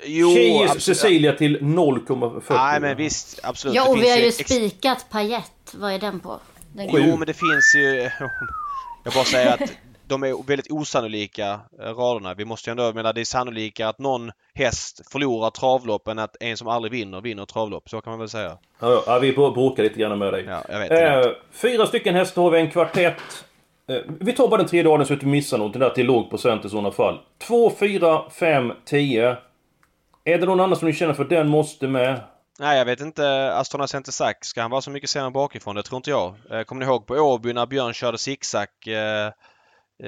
Jo, 0.06 0.34
Tjej 0.34 0.64
absolut. 0.64 0.84
Cecilia 0.84 1.34
till 1.34 1.60
0,40. 1.60 2.42
Nej 2.50 2.82
men 2.82 2.98
visst, 2.98 3.40
absolut. 3.44 3.76
Ja, 3.76 3.90
och 3.90 3.98
vi 3.98 4.10
har 4.10 4.18
ju 4.18 4.32
spikat 4.32 5.06
Pajett. 5.12 5.74
Vad 5.74 5.92
är 5.92 6.00
den 6.00 6.20
på? 6.20 6.40
Den 6.74 6.90
Jo 6.92 7.18
men 7.18 7.28
det 7.28 7.34
finns 7.34 7.76
ju... 7.76 8.10
Jag 9.04 9.14
bara 9.14 9.24
säger 9.24 9.54
att 9.54 9.72
de 10.08 10.24
är 10.24 10.48
väldigt 10.48 10.72
osannolika 10.72 11.60
eh, 11.82 11.86
raderna. 11.86 12.34
Vi 12.34 12.46
måste 12.46 12.70
ju 12.70 12.72
ändå, 12.72 12.84
jag 12.84 12.96
menar 12.96 13.14
det 13.14 13.22
är 13.22 13.26
sannolikare 13.26 13.90
att 13.90 14.00
någon 14.00 14.32
häst 14.54 15.02
förlorar 15.12 15.50
travlopp 15.50 16.08
än 16.08 16.20
att 16.20 16.36
en 16.40 16.58
som 16.58 16.68
aldrig 16.68 16.92
vinner, 16.92 17.22
vinner 17.22 17.46
travlopp. 17.46 17.90
Så 17.90 18.02
kan 18.02 18.12
man 18.12 18.20
väl 18.20 18.30
säga. 18.30 18.58
Ja, 18.80 19.04
ja, 19.08 19.20
vi 19.20 19.34
bråkar 19.34 19.84
lite 19.84 20.00
grann 20.00 20.20
med 20.20 20.34
dig. 20.34 20.46
Ja, 20.48 20.64
jag 20.70 20.80
vet. 20.80 20.92
jag 20.92 21.18
vet. 21.18 21.26
Eh, 21.26 21.32
fyra 21.52 21.86
stycken 21.88 22.16
hästar 22.16 22.42
har 22.42 22.52
vi, 22.52 22.60
en 22.60 22.72
kvartett. 22.72 23.46
Eh, 23.90 23.98
vi 24.20 24.34
tar 24.34 24.48
bara 24.48 24.58
den 24.58 24.68
tredje 24.68 24.92
avdelningen 24.92 25.08
så 25.08 25.14
att 25.14 25.20
vi 25.20 25.22
inte 25.22 25.26
missar 25.26 25.58
något. 25.58 25.74
Den 25.74 25.80
där 25.80 25.90
till 25.90 26.06
låg 26.06 26.30
procent 26.30 26.66
i 26.66 26.70
sådana 26.70 26.92
fall. 26.92 27.20
2, 27.48 27.72
4, 27.80 28.30
5, 28.30 28.74
10. 28.86 29.38
Är 30.26 30.38
det 30.38 30.46
någon 30.46 30.60
annan 30.60 30.76
som 30.76 30.88
ni 30.88 30.94
känner 30.94 31.14
för 31.14 31.26
den 31.26 31.48
måste 31.50 31.88
med? 31.88 32.22
Nej, 32.60 32.78
jag 32.78 32.86
vet 32.86 33.02
inte. 33.02 33.54
Astrona 33.54 33.88
Center 33.88 34.12
Sack, 34.12 34.46
ska 34.46 34.62
han 34.62 34.72
vara 34.72 34.82
så 34.82 34.92
mycket 34.92 35.10
sämre 35.10 35.32
bakifrån? 35.32 35.76
Det 35.76 35.84
tror 35.84 35.98
inte 35.98 36.10
jag. 36.10 36.34
Eh, 36.52 36.62
Kommer 36.64 36.80
ni 36.80 36.92
ihåg 36.92 37.08
på 37.08 37.14
Åby 37.16 37.54
när 37.54 37.66
Björn 37.66 37.94
körde 37.94 38.18
zigzag 38.18 38.68
eh, 38.88 39.26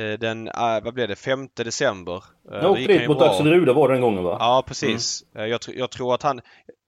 eh, 0.03 0.19
den, 0.19 0.49
vad 0.83 0.93
blev 0.93 1.07
det, 1.07 1.15
5 1.15 1.47
december? 1.55 2.23
Jag 2.51 2.71
åkte 2.71 2.83
dit 2.83 3.07
mot 3.07 3.17
bra. 3.19 3.29
Axel 3.29 3.47
Ruda 3.47 3.73
var 3.73 3.89
den 3.89 4.01
gången 4.01 4.23
va? 4.23 4.37
Ja, 4.39 4.63
precis. 4.67 5.23
Eh, 5.37 5.45
Jag, 5.45 5.59
jag 5.75 5.89
tror 5.89 6.13
att 6.13 6.23
han 6.23 6.41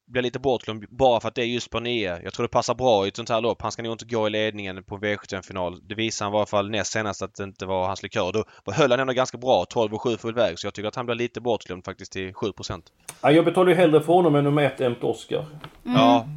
blir 0.09 0.21
lite 0.21 0.39
bortglömd 0.39 0.85
bara 0.89 1.19
för 1.19 1.27
att 1.27 1.35
det 1.35 1.41
är 1.41 1.45
just 1.45 1.69
på 1.69 1.79
9. 1.79 2.19
Jag 2.23 2.33
tror 2.33 2.43
det 2.43 2.49
passar 2.49 2.75
bra 2.75 3.05
i 3.05 3.07
ett 3.07 3.15
sånt 3.15 3.29
här 3.29 3.41
lopp. 3.41 3.61
Han 3.61 3.71
ska 3.71 3.83
nog 3.83 3.93
inte 3.93 4.05
gå 4.05 4.27
i 4.27 4.29
ledningen 4.29 4.83
på 4.83 4.97
V75-final. 4.97 5.79
Det 5.87 5.95
visar 5.95 6.25
han 6.25 6.33
i 6.33 6.37
alla 6.37 6.45
fall 6.45 6.69
näst 6.69 6.91
senast 6.91 7.21
att 7.21 7.35
det 7.35 7.43
inte 7.43 7.65
var 7.65 7.87
hans 7.87 8.03
likör. 8.03 8.31
Då 8.31 8.71
höll 8.71 8.91
han 8.91 8.99
ändå 8.99 9.13
ganska 9.13 9.37
bra, 9.37 9.65
12 9.65 9.93
och 9.93 10.01
7 10.01 10.17
full 10.17 10.33
väg. 10.33 10.59
Så 10.59 10.67
jag 10.67 10.73
tycker 10.73 10.87
att 10.87 10.95
han 10.95 11.05
blir 11.05 11.15
lite 11.15 11.41
bortglömd 11.41 11.85
faktiskt 11.85 12.11
till 12.11 12.31
7% 12.31 12.81
Ja, 13.21 13.31
jag 13.31 13.45
betalar 13.45 13.69
ju 13.69 13.75
hellre 13.75 14.01
för 14.01 14.13
honom 14.13 14.35
än 14.35 14.43
nummer 14.43 14.63
ett, 14.63 14.81
Emt 14.81 15.03
Oscar. 15.03 15.45
Ja, 15.83 16.27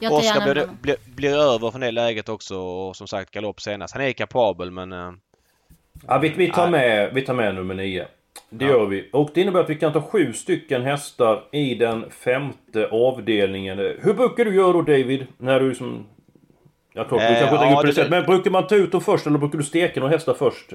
tar 0.00 0.10
Oskar 0.10 0.40
gärna 0.40 0.52
blir, 0.54 0.68
blir, 0.82 0.96
blir 1.06 1.36
över 1.36 1.70
från 1.70 1.80
det 1.80 1.90
läget 1.90 2.28
också 2.28 2.56
och 2.58 2.96
som 2.96 3.06
sagt 3.06 3.30
galopp 3.30 3.60
senast. 3.60 3.94
Han 3.94 4.02
är 4.04 4.12
kapabel 4.12 4.70
men... 4.70 4.92
eh, 4.92 5.12
Ja, 6.08 6.18
vi, 6.18 6.28
vi, 6.28 6.50
tar 6.50 6.70
med, 6.70 7.14
vi 7.14 7.22
tar 7.22 7.34
med 7.34 7.54
nummer 7.54 7.74
9. 7.74 8.06
Det 8.58 8.64
Ja. 8.64 8.70
gör 8.70 8.86
vi. 8.86 9.08
Och 9.12 9.30
det 9.34 9.40
innebär 9.40 9.60
att 9.60 9.70
vi 9.70 9.74
kan 9.74 9.92
ta 9.92 10.02
sju 10.02 10.32
stycken 10.32 10.82
hästar 10.82 11.44
i 11.52 11.74
den 11.74 12.10
femte 12.10 12.88
avdelningen. 12.88 13.78
Hur 13.78 14.14
brukar 14.14 14.44
du 14.44 14.54
göra 14.54 14.72
då 14.72 14.82
David? 14.82 15.26
När 15.38 15.60
du 15.60 15.74
som... 15.74 16.06
Ja, 16.92 17.04
klart, 17.04 17.20
du 17.20 17.26
Eh, 17.26 17.38
kanske 17.40 17.88
inte 17.88 18.00
ja, 18.00 18.04
det. 18.04 18.10
Men 18.10 18.26
brukar 18.26 18.50
man 18.50 18.66
ta 18.66 18.74
ut 18.76 18.92
dem 18.92 19.00
först 19.00 19.26
eller 19.26 19.38
brukar 19.38 19.58
du 19.58 19.64
steka 19.64 20.00
några 20.00 20.12
hästar 20.12 20.34
först? 20.34 20.72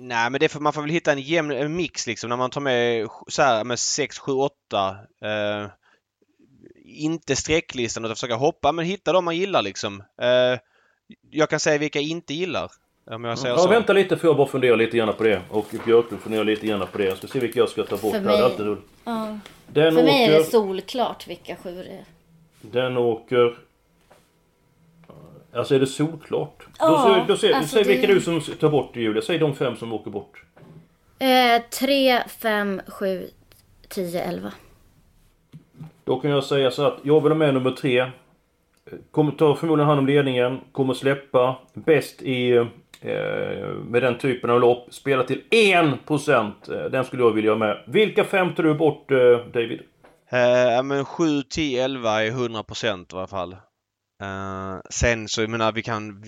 Nej 0.00 0.30
men 0.30 0.40
det 0.40 0.48
får, 0.48 0.60
man 0.60 0.72
får 0.72 0.82
väl 0.82 0.90
hitta 0.90 1.12
en 1.12 1.20
jämn 1.20 1.50
en 1.50 1.76
mix 1.76 2.06
liksom 2.06 2.28
när 2.30 2.36
man 2.36 2.50
tar 2.50 2.60
med 2.60 3.08
så 3.28 3.42
här 3.42 3.64
med 3.64 3.78
6, 3.78 4.18
7, 4.18 4.32
8. 4.32 4.96
Eh, 5.24 5.66
inte 6.84 7.36
strecklistan 7.36 8.04
utan 8.04 8.16
försöka 8.16 8.34
hoppa 8.34 8.72
men 8.72 8.84
hitta 8.84 9.12
de 9.12 9.24
man 9.24 9.36
gillar 9.36 9.62
liksom. 9.62 10.00
Eh, 10.22 10.58
jag 11.30 11.50
kan 11.50 11.60
säga 11.60 11.78
vilka 11.78 11.98
jag 12.00 12.08
inte 12.08 12.34
gillar. 12.34 12.70
Om 13.04 13.24
jag 13.24 13.38
säger 13.38 13.54
Ja, 13.54 13.58
så. 13.58 13.68
vänta 13.68 13.92
lite 13.92 14.16
för 14.16 14.28
jag 14.28 14.36
bara 14.36 14.46
funderar 14.46 14.76
lite 14.76 14.96
grann 14.96 15.12
på 15.14 15.22
det. 15.24 15.42
Och 15.50 15.66
Björklund 15.84 16.22
funderar 16.22 16.44
lite 16.44 16.66
grann 16.66 16.86
på 16.92 16.98
det. 16.98 17.04
Jag 17.04 17.16
ska 17.18 17.26
se 17.26 17.38
vilka 17.38 17.58
jag 17.58 17.68
ska 17.68 17.82
ta 17.84 17.96
bort. 17.96 18.12
För 18.12 18.20
mig- 18.20 18.36
Det 18.36 18.42
är 18.42 18.44
alltid 18.44 18.66
roligt. 18.66 18.84
Ja. 19.04 19.38
Den 19.66 19.94
För 19.94 20.02
mig 20.02 20.24
är 20.24 20.38
det 20.38 20.44
solklart 20.44 21.26
vilka 21.28 21.56
sju 21.56 21.74
det 21.74 21.90
är. 21.90 22.04
Den 22.60 22.96
åker... 22.96 23.56
Alltså 25.54 25.74
är 25.74 25.78
det 25.80 25.86
solklart? 25.86 26.66
Ja, 26.78 26.88
då, 26.88 27.14
säg- 27.14 27.24
då, 27.28 27.36
säg, 27.36 27.52
alltså 27.52 27.74
säg 27.74 27.82
det- 27.84 27.88
vilka 27.88 28.06
du 28.06 28.20
som 28.20 28.40
tar 28.40 28.68
bort 28.70 28.90
det 28.94 29.00
Julia. 29.00 29.22
Säg 29.22 29.38
de 29.38 29.54
fem 29.54 29.76
som 29.76 29.92
åker 29.92 30.10
bort. 30.10 30.44
Eh, 31.18 31.62
3, 31.70 32.22
5, 32.28 32.80
7, 32.88 33.28
10, 33.88 34.22
11. 34.22 34.52
Då 36.04 36.20
kan 36.20 36.30
jag 36.30 36.44
säga 36.44 36.70
så 36.70 36.82
att 36.86 36.98
jag 37.02 37.20
vill 37.20 37.32
ha 37.32 37.38
med 37.38 37.54
nummer 37.54 37.70
tre. 37.70 38.10
Kommer 39.10 39.32
ta 39.32 39.54
förmodligen 39.54 39.88
hand 39.88 39.98
om 39.98 40.06
ledningen. 40.06 40.60
Kommer 40.72 40.94
släppa. 40.94 41.56
Bäst 41.74 42.22
i... 42.22 42.66
Eh, 43.02 43.68
med 43.68 44.02
den 44.02 44.18
typen 44.18 44.50
av 44.50 44.60
lopp. 44.60 44.94
Spela 44.94 45.22
till 45.22 45.42
1%. 45.50 46.68
Eh, 46.68 46.84
den 46.84 47.04
skulle 47.04 47.22
jag 47.22 47.32
vilja 47.32 47.50
ha 47.50 47.58
med. 47.58 47.84
Vilka 47.86 48.24
fem 48.24 48.54
tar 48.54 48.62
du 48.62 48.74
bort 48.74 49.10
eh, 49.10 49.46
David? 49.52 49.80
Eh, 50.32 50.72
ja, 50.72 50.82
men 50.82 51.04
7, 51.04 51.42
10, 51.42 51.84
11 51.84 52.22
är 52.22 52.30
100% 52.30 53.14
i 53.14 53.16
alla 53.16 53.26
fall. 53.26 53.52
Eh, 54.22 54.80
sen 54.90 55.28
så, 55.28 55.40
jag 55.40 55.50
menar, 55.50 55.72
vi 55.72 55.82
kan 55.82 56.22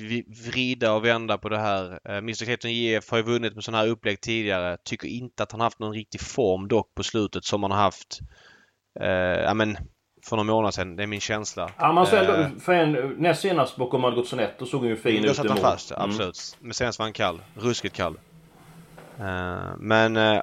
vrida 0.52 0.92
och 0.92 1.04
vända 1.04 1.38
på 1.38 1.48
det 1.48 1.58
här. 1.58 1.98
Eh, 2.08 2.16
Mr 2.16 2.44
Clayton 2.44 2.72
JF 2.72 3.10
har 3.10 3.18
ju 3.18 3.24
vunnit 3.24 3.54
med 3.54 3.64
sådana 3.64 3.82
här 3.82 3.88
upplägg 3.88 4.20
tidigare. 4.20 4.76
Tycker 4.84 5.08
inte 5.08 5.42
att 5.42 5.52
han 5.52 5.60
haft 5.60 5.78
någon 5.78 5.94
riktig 5.94 6.20
form 6.20 6.68
dock 6.68 6.94
på 6.94 7.02
slutet 7.02 7.44
som 7.44 7.62
han 7.62 7.72
har 7.72 7.78
haft 7.78 8.20
Eh, 9.00 9.42
ja, 9.42 9.54
men 9.54 9.76
för 10.24 10.36
några 10.36 10.52
månader 10.52 10.70
sedan. 10.72 10.96
Det 10.96 11.02
är 11.02 11.06
min 11.06 11.20
känsla. 11.20 11.70
Ja, 11.78 11.92
man 11.92 12.06
Eh, 12.06 12.12
ändå, 12.14 12.60
för 12.60 12.72
en, 12.72 12.92
näst 13.18 13.40
senast 13.42 13.76
bakom 13.76 14.00
Margot 14.00 14.28
Sonett, 14.28 14.58
då 14.58 14.66
såg 14.66 14.80
hon 14.80 14.88
ju 14.88 14.96
fin 14.96 15.22
Då 15.22 15.28
ut 15.30 15.36
satt 15.36 15.46
i 15.46 15.48
han 15.48 15.58
fast, 15.58 15.90
Mm. 15.90 16.10
absolut. 16.10 16.56
Men 16.60 16.74
senast 16.74 16.98
var 16.98 17.06
han 17.06 17.12
kall. 17.12 17.42
Ruskigt 17.54 17.96
kall. 17.96 18.18
Eh, 19.20 19.76
men... 19.78 20.16
eh, 20.16 20.40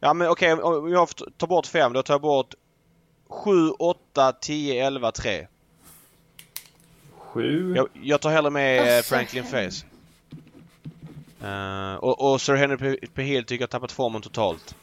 ja 0.00 0.14
men 0.14 0.28
okej, 0.28 0.52
om 0.52 0.90
jag 0.92 1.08
får 1.08 1.30
ta 1.36 1.46
bort 1.46 1.66
fem 1.66 1.92
då 1.92 2.02
tar 2.02 2.14
jag 2.14 2.20
bort 2.20 2.54
7, 3.28 3.70
8, 3.78 4.32
10, 4.32 4.86
11, 4.86 5.12
3. 5.12 5.46
Sju. 7.18 7.74
Jag, 7.76 7.88
jag 8.02 8.20
tar 8.20 8.30
hellre 8.30 8.50
med 8.50 8.88
eh, 8.88 8.96
Alltså. 8.96 9.14
Franklin 9.14 9.44
Face. 9.44 9.86
Eh, 11.46 11.94
och, 11.94 12.32
och 12.32 12.40
Sir 12.40 12.54
Henry 12.54 12.76
P- 12.76 13.06
P. 13.14 13.22
Hill 13.22 13.44
tycker 13.44 13.62
jag 13.62 13.66
har 13.68 13.70
tappat 13.70 13.92
formen 13.92 14.22
totalt. 14.22 14.74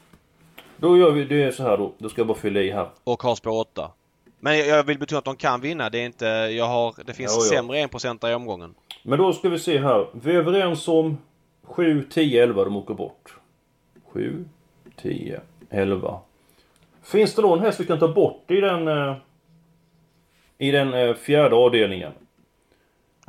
Då 0.77 0.97
gör 0.97 1.11
vi 1.11 1.23
det 1.25 1.51
så 1.55 1.63
här 1.63 1.77
då. 1.77 1.93
Då 1.97 2.09
ska 2.09 2.19
jag 2.21 2.27
bara 2.27 2.37
fylla 2.37 2.59
i 2.59 2.71
här. 2.71 2.89
Och 3.03 3.23
har 3.23 3.35
spår 3.35 3.51
8. 3.59 3.91
Men 4.39 4.57
jag, 4.57 4.83
vill 4.83 4.99
betona 4.99 5.19
att 5.19 5.25
de 5.25 5.35
kan 5.35 5.61
vinna. 5.61 5.89
Det 5.89 5.99
är 5.99 6.05
inte... 6.05 6.25
Jag 6.25 6.65
har... 6.65 6.93
Det 7.05 7.13
finns 7.13 7.35
Ja, 7.37 7.55
ja. 7.55 7.61
sämre 7.61 7.85
1% 7.85 8.31
i 8.31 8.33
omgången. 8.33 8.75
Men 9.03 9.19
då 9.19 9.33
ska 9.33 9.49
vi 9.49 9.59
se 9.59 9.79
här. 9.79 10.07
Vi 10.11 10.31
är 10.31 10.35
överens 10.35 10.87
om 10.87 11.17
7, 11.63 12.03
10, 12.09 12.43
11 12.43 12.63
de 12.63 12.75
åker 12.77 12.93
bort. 12.93 13.37
7, 14.13 14.45
10, 15.01 15.41
11. 15.69 16.19
Finns 17.03 17.35
det 17.35 17.41
någon 17.41 17.59
häst 17.59 17.79
vi 17.79 17.85
kan 17.85 17.99
ta 17.99 18.07
bort 18.07 18.51
i 18.51 18.61
den... 18.61 18.87
eh, 18.87 19.15
I 20.57 20.71
den 20.71 20.93
eh, 20.93 21.13
fjärde 21.15 21.55
avdelningen? 21.55 22.11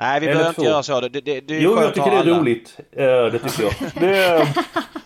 Nej, 0.00 0.20
vi 0.20 0.26
Eller 0.26 0.34
behöver 0.36 0.48
inte 0.48 0.62
göra 0.62 0.82
så. 0.82 1.00
Det, 1.00 1.08
det, 1.08 1.20
det 1.40 1.56
är 1.56 1.60
Jo, 1.60 1.80
jag 1.80 1.94
tycker 1.94 2.10
det 2.10 2.16
är 2.16 2.20
alla. 2.20 2.38
roligt. 2.40 2.76
Eh, 2.92 3.04
Det 3.06 3.38
tycker 3.38 3.62
jag. 3.62 3.72
Det, 4.00 4.48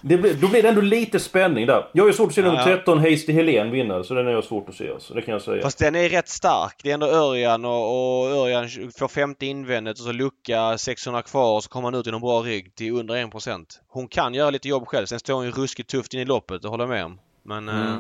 det 0.01 0.17
blir, 0.17 0.35
då 0.35 0.49
blir 0.49 0.63
det 0.63 0.69
ändå 0.69 0.81
lite 0.81 1.21
spänning 1.21 1.67
där. 1.67 1.89
Jag 1.93 2.07
ju 2.07 2.13
svårt 2.13 2.29
att 2.29 2.35
se 2.35 2.43
nummer 2.43 2.59
Ja. 2.59 2.65
13, 2.65 2.99
Hasty 2.99 3.33
Helén, 3.33 3.71
vinna. 3.71 4.05
Så 4.05 4.15
den 4.15 4.27
är 4.27 4.31
jag 4.31 4.45
svårt 4.45 4.69
att 4.69 4.75
se. 4.75 4.91
Alltså. 4.91 5.15
Det 5.15 5.23
kan 5.23 5.33
jag 5.33 5.43
säga. 5.43 5.63
Fast 5.63 5.79
den 5.79 5.95
är 5.95 6.09
rätt 6.09 6.29
stark. 6.29 6.81
Det 6.83 6.91
är 6.91 6.95
ändå 6.95 7.07
Örjan 7.07 7.65
och, 7.65 8.21
och 8.21 8.31
Örjan 8.31 8.69
får 8.99 9.09
femte 9.09 9.47
invändet 9.47 9.99
och 9.99 10.05
så 10.05 10.13
lucka 10.13 10.79
600 10.79 11.23
kvar 11.23 11.57
och 11.57 11.65
så 11.65 11.71
kommer 11.71 11.91
han 11.91 12.01
ut 12.01 12.07
i 12.07 12.11
någon 12.11 12.21
bra 12.21 12.41
rygg 12.41 12.75
till 12.75 12.93
under 12.93 13.15
1%. 13.15 13.65
Hon 13.89 14.09
kan 14.09 14.35
göra 14.35 14.51
lite 14.51 14.69
jobb 14.69 14.87
själv. 14.89 15.07
Sen 15.07 15.19
står 15.19 15.35
hon 15.35 15.45
ju 15.45 15.51
ruskigt 15.51 15.91
tufft 15.91 16.15
in 16.15 16.21
i 16.21 16.25
loppet, 16.25 16.63
det 16.63 16.69
håller 16.69 16.85
jag 16.85 16.89
med 16.91 17.05
om. 17.05 17.19
Men... 17.45 17.69
eh, 17.69 17.95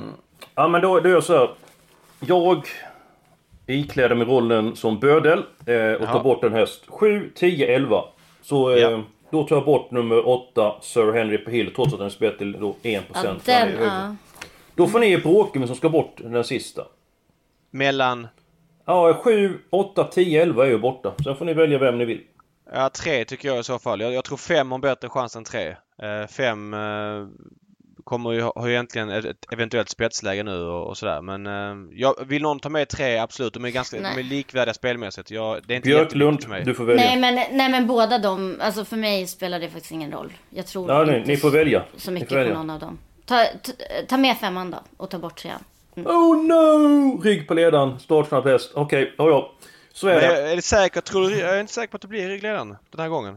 Ja, 0.54 0.68
men 0.68 0.80
då, 0.82 1.00
då 1.00 1.08
är 1.08 1.12
jag 1.12 1.24
så 1.24 1.38
här. 1.38 1.50
Jag 2.26 2.66
ikläder 3.72 4.14
mig 4.16 4.26
rollen 4.26 4.76
som 4.76 4.98
bödel 5.00 5.38
eh, 5.66 5.92
och 5.92 6.06
tar 6.06 6.14
Ja. 6.16 6.22
bort 6.22 6.44
en 6.44 6.52
häst. 6.52 6.84
7, 6.88 7.30
10, 7.34 7.66
11. 7.76 8.04
Så 8.42 8.70
eh, 8.70 8.78
Ja. 8.78 9.02
då 9.30 9.44
tar 9.44 9.56
jag 9.56 9.64
bort 9.64 9.90
nummer 9.90 10.28
8, 10.28 10.74
Sir 10.80 11.12
Henry 11.12 11.38
på 11.38 11.50
Hill, 11.50 11.72
trots 11.74 11.92
att 11.92 11.98
den 11.98 12.06
är 12.06 12.10
spelad 12.10 12.38
till 12.38 12.52
då 12.52 12.76
1%. 12.82 13.00
Ja, 13.14 13.34
den, 13.44 13.68
ja. 13.82 14.16
Då 14.74 14.86
får 14.86 14.98
ni 15.00 15.18
Bråkemund 15.18 15.68
som 15.68 15.76
ska 15.76 15.88
bort 15.88 16.16
den 16.16 16.44
sista. 16.44 16.82
mellan... 17.70 18.28
Ja, 18.86 19.14
7, 19.24 19.58
8, 19.70 20.04
10, 20.04 20.42
11 20.42 20.64
är 20.66 20.70
ju 20.70 20.78
borta. 20.78 21.12
Sen 21.24 21.36
får 21.36 21.44
ni 21.44 21.54
välja 21.54 21.78
vem 21.78 21.98
ni 21.98 22.04
vill. 22.04 22.20
Ja, 22.74 22.90
tre 22.90 23.24
tycker 23.24 23.48
jag 23.48 23.58
i 23.58 23.62
så 23.62 23.78
fall. 23.78 24.00
Jag, 24.00 24.12
jag 24.12 24.24
tror 24.24 24.36
fem 24.36 24.70
har 24.72 24.78
bättre 24.78 25.08
chans 25.08 25.36
än 25.36 25.44
tre. 25.44 25.68
Eh, 26.02 26.26
fem 26.30 26.74
eh, 26.74 27.26
kommer 28.04 28.32
ju, 28.32 28.40
har 28.40 28.66
ju 28.66 28.72
egentligen 28.72 29.08
ett, 29.10 29.52
eventuellt 29.52 29.88
spetsläge 29.88 30.42
nu 30.42 30.58
och, 30.62 30.86
och 30.88 30.96
sådär. 30.98 31.22
Men 31.22 31.46
eh, 31.46 31.88
jag, 31.92 32.14
vill 32.26 32.42
någon 32.42 32.60
ta 32.60 32.68
med 32.68 32.88
tre? 32.88 33.18
Absolut. 33.18 33.54
De 33.54 33.64
är 33.64 33.70
ganska 33.70 33.96
de 33.96 34.04
är 34.06 34.14
Nej. 34.14 34.22
likvärdiga 34.24 34.74
spelmässigt. 34.74 35.30
Jag, 35.30 35.60
det 35.66 35.74
är 35.74 35.76
inte 35.76 35.86
Björklund, 35.88 36.42
för 36.42 36.50
mig. 36.50 36.64
du 36.64 36.74
får 36.74 36.84
välja. 36.84 37.04
Nej 37.04 37.20
men, 37.20 37.34
nej 37.34 37.70
men 37.70 37.86
båda 37.86 38.18
de, 38.18 38.56
alltså 38.60 38.84
för 38.84 38.96
mig 38.96 39.26
spelar 39.26 39.60
det 39.60 39.68
faktiskt 39.68 39.92
ingen 39.92 40.12
roll. 40.12 40.32
Jag 40.50 40.66
tror 40.66 40.90
Ja, 40.90 41.04
nej, 41.04 41.16
inte 41.18 41.28
ni 41.30 41.36
får 41.36 41.50
välja. 41.50 41.84
så 41.96 42.10
mycket 42.10 42.28
får 42.28 42.36
på 42.36 42.40
välja. 42.40 42.54
någon 42.54 42.70
av 42.70 42.80
dem. 42.80 42.98
Ta, 43.26 43.44
ta, 43.62 43.72
ta 44.08 44.16
med 44.16 44.36
femman 44.36 44.70
då 44.70 44.78
och 44.96 45.10
ta 45.10 45.18
bort 45.18 45.36
trean. 45.38 45.64
Oh 45.96 46.44
no! 46.44 47.20
Rygg 47.22 47.48
på 47.48 47.54
ledaren, 47.54 47.98
startsnabb 47.98 48.44
häst. 48.46 48.70
Okej, 48.74 49.14
ja 49.18 49.28
ja. 49.28 49.52
Så 49.92 50.08
är 50.08 50.12
Men 50.14 50.20
det. 50.20 50.36
är, 50.42 50.52
är 50.52 50.56
det 50.56 50.62
säkert? 50.62 51.04
Tror 51.04 51.28
du, 51.28 51.38
jag 51.38 51.56
är 51.56 51.60
inte 51.60 51.72
säker 51.72 51.88
på 51.90 51.96
att 51.96 52.00
det 52.02 52.08
blir 52.08 52.28
ryggledaren 52.28 52.76
den 52.90 53.00
här 53.00 53.08
gången. 53.08 53.36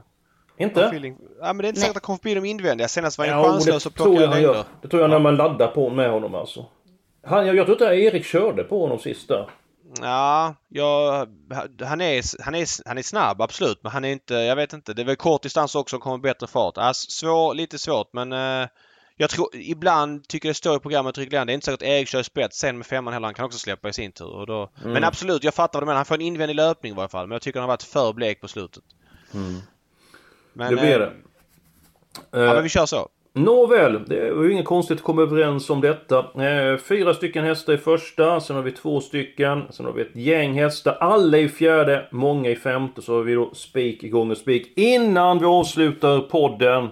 Inte? 0.57 0.85
Feeling. 0.85 1.17
Ja, 1.41 1.45
men 1.53 1.57
det 1.57 1.65
är 1.65 1.69
inte 1.69 1.81
säkert 1.81 1.97
att 1.97 2.03
han 2.03 2.05
kommer 2.05 2.17
förbi 2.17 2.35
de 2.35 2.45
invändiga. 2.45 2.87
Senast 2.87 3.17
var 3.17 3.27
han 3.27 3.37
Ja, 3.37 3.47
det 3.47 3.51
chanslös 3.53 3.85
och 3.85 3.95
tror 3.95 4.07
jag 4.07 4.15
plockade 4.17 4.35
längder. 4.35 4.53
gör. 4.57 4.65
Det 4.81 4.87
tror 4.87 5.01
jag 5.01 5.09
när 5.09 5.19
man 5.19 5.35
laddar 5.35 5.67
på 5.67 5.89
med 5.89 6.11
honom 6.11 6.35
alltså. 6.35 6.65
Han, 7.27 7.47
jag, 7.47 7.55
jag 7.55 7.65
tror 7.65 7.75
inte 7.81 7.85
Erik 7.95 8.25
körde 8.25 8.63
på 8.63 8.81
honom 8.81 8.99
sista. 8.99 9.49
Ja, 10.01 10.55
jag, 10.69 11.27
han, 11.83 12.01
är, 12.01 12.43
han, 12.43 12.55
är, 12.55 12.87
han 12.87 12.97
är 12.97 13.01
snabb 13.01 13.41
absolut 13.41 13.79
men 13.83 13.91
han 13.91 14.05
är 14.05 14.09
inte, 14.11 14.33
jag 14.33 14.55
vet 14.55 14.73
inte. 14.73 14.93
Det 14.93 15.01
är 15.01 15.05
väl 15.05 15.15
kort 15.15 15.41
distans 15.43 15.75
också 15.75 15.95
och 15.95 16.01
kommer 16.01 16.17
bättre 16.17 16.47
fart. 16.47 16.77
Alltså, 16.77 17.11
svår, 17.11 17.53
lite 17.53 17.79
svårt 17.79 18.09
men 18.13 18.33
eh, 18.33 18.67
jag 19.17 19.29
tror 19.29 19.49
ibland 19.53 20.27
tycker 20.27 20.47
det 20.49 20.53
står 20.53 20.75
i 20.75 20.79
programmet 20.79 21.17
ryggledaren. 21.17 21.47
Det 21.47 21.53
är 21.53 21.55
inte 21.55 21.65
säkert 21.65 21.81
att 21.81 21.87
Erik 21.87 22.07
kör 22.07 22.23
spets 22.23 22.57
sen 22.57 22.77
med 22.77 22.87
femman 22.87 23.13
heller. 23.13 23.27
Han 23.27 23.33
kan 23.33 23.45
också 23.45 23.59
släppa 23.59 23.89
i 23.89 23.93
sin 23.93 24.11
tur. 24.11 24.35
Och 24.35 24.47
då, 24.47 24.71
Mm. 24.81 24.93
Men 24.93 25.03
absolut, 25.03 25.43
jag 25.43 25.53
fattar 25.53 25.79
vad 25.79 25.83
du 25.83 25.85
menar. 25.85 25.95
Han 25.95 26.05
får 26.05 26.15
en 26.15 26.21
invändig 26.21 26.55
löpning 26.55 26.91
i 26.91 26.95
varje 26.95 27.09
fall. 27.09 27.27
Men 27.27 27.35
jag 27.35 27.41
tycker 27.41 27.59
han 27.59 27.69
har 27.69 27.73
varit 27.73 27.83
för 27.83 28.13
blek 28.13 28.41
på 28.41 28.47
slutet. 28.47 28.83
Men. 30.55 30.75
Det 30.75 30.81
blir 30.81 30.93
eh, 30.93 30.99
det. 30.99 31.11
Ja, 32.31 32.39
Eh, 32.39 32.53
men 32.53 32.63
vi 32.63 32.69
kör 32.69 32.85
så. 32.85 33.09
Nåväl, 33.33 34.05
det 34.07 34.31
var 34.31 34.43
ju 34.43 34.51
inget 34.51 34.65
konstigt 34.65 34.97
att 34.97 35.03
komma 35.03 35.21
överens 35.21 35.69
om 35.69 35.81
detta. 35.81 36.43
Eh, 36.43 36.77
fyra 36.77 37.13
stycken 37.13 37.43
hästar 37.43 37.73
i 37.73 37.77
första, 37.77 38.39
sen 38.39 38.55
har 38.55 38.63
vi 38.63 38.71
två 38.71 39.01
stycken, 39.01 39.63
sen 39.69 39.85
har 39.85 39.93
vi 39.93 40.01
ett 40.01 40.15
gäng 40.15 40.53
hästar. 40.53 40.97
Alla 40.99 41.37
i 41.37 41.49
fjärde, 41.49 42.07
många 42.11 42.49
i 42.49 42.55
femte, 42.55 43.01
så 43.01 43.15
har 43.15 43.23
vi 43.23 43.33
då 43.33 43.53
spik 43.53 44.03
igång 44.03 44.31
och 44.31 44.37
spik. 44.37 44.73
Innan 44.75 45.39
vi 45.39 45.45
avslutar 45.45 46.19
podden. 46.19 46.89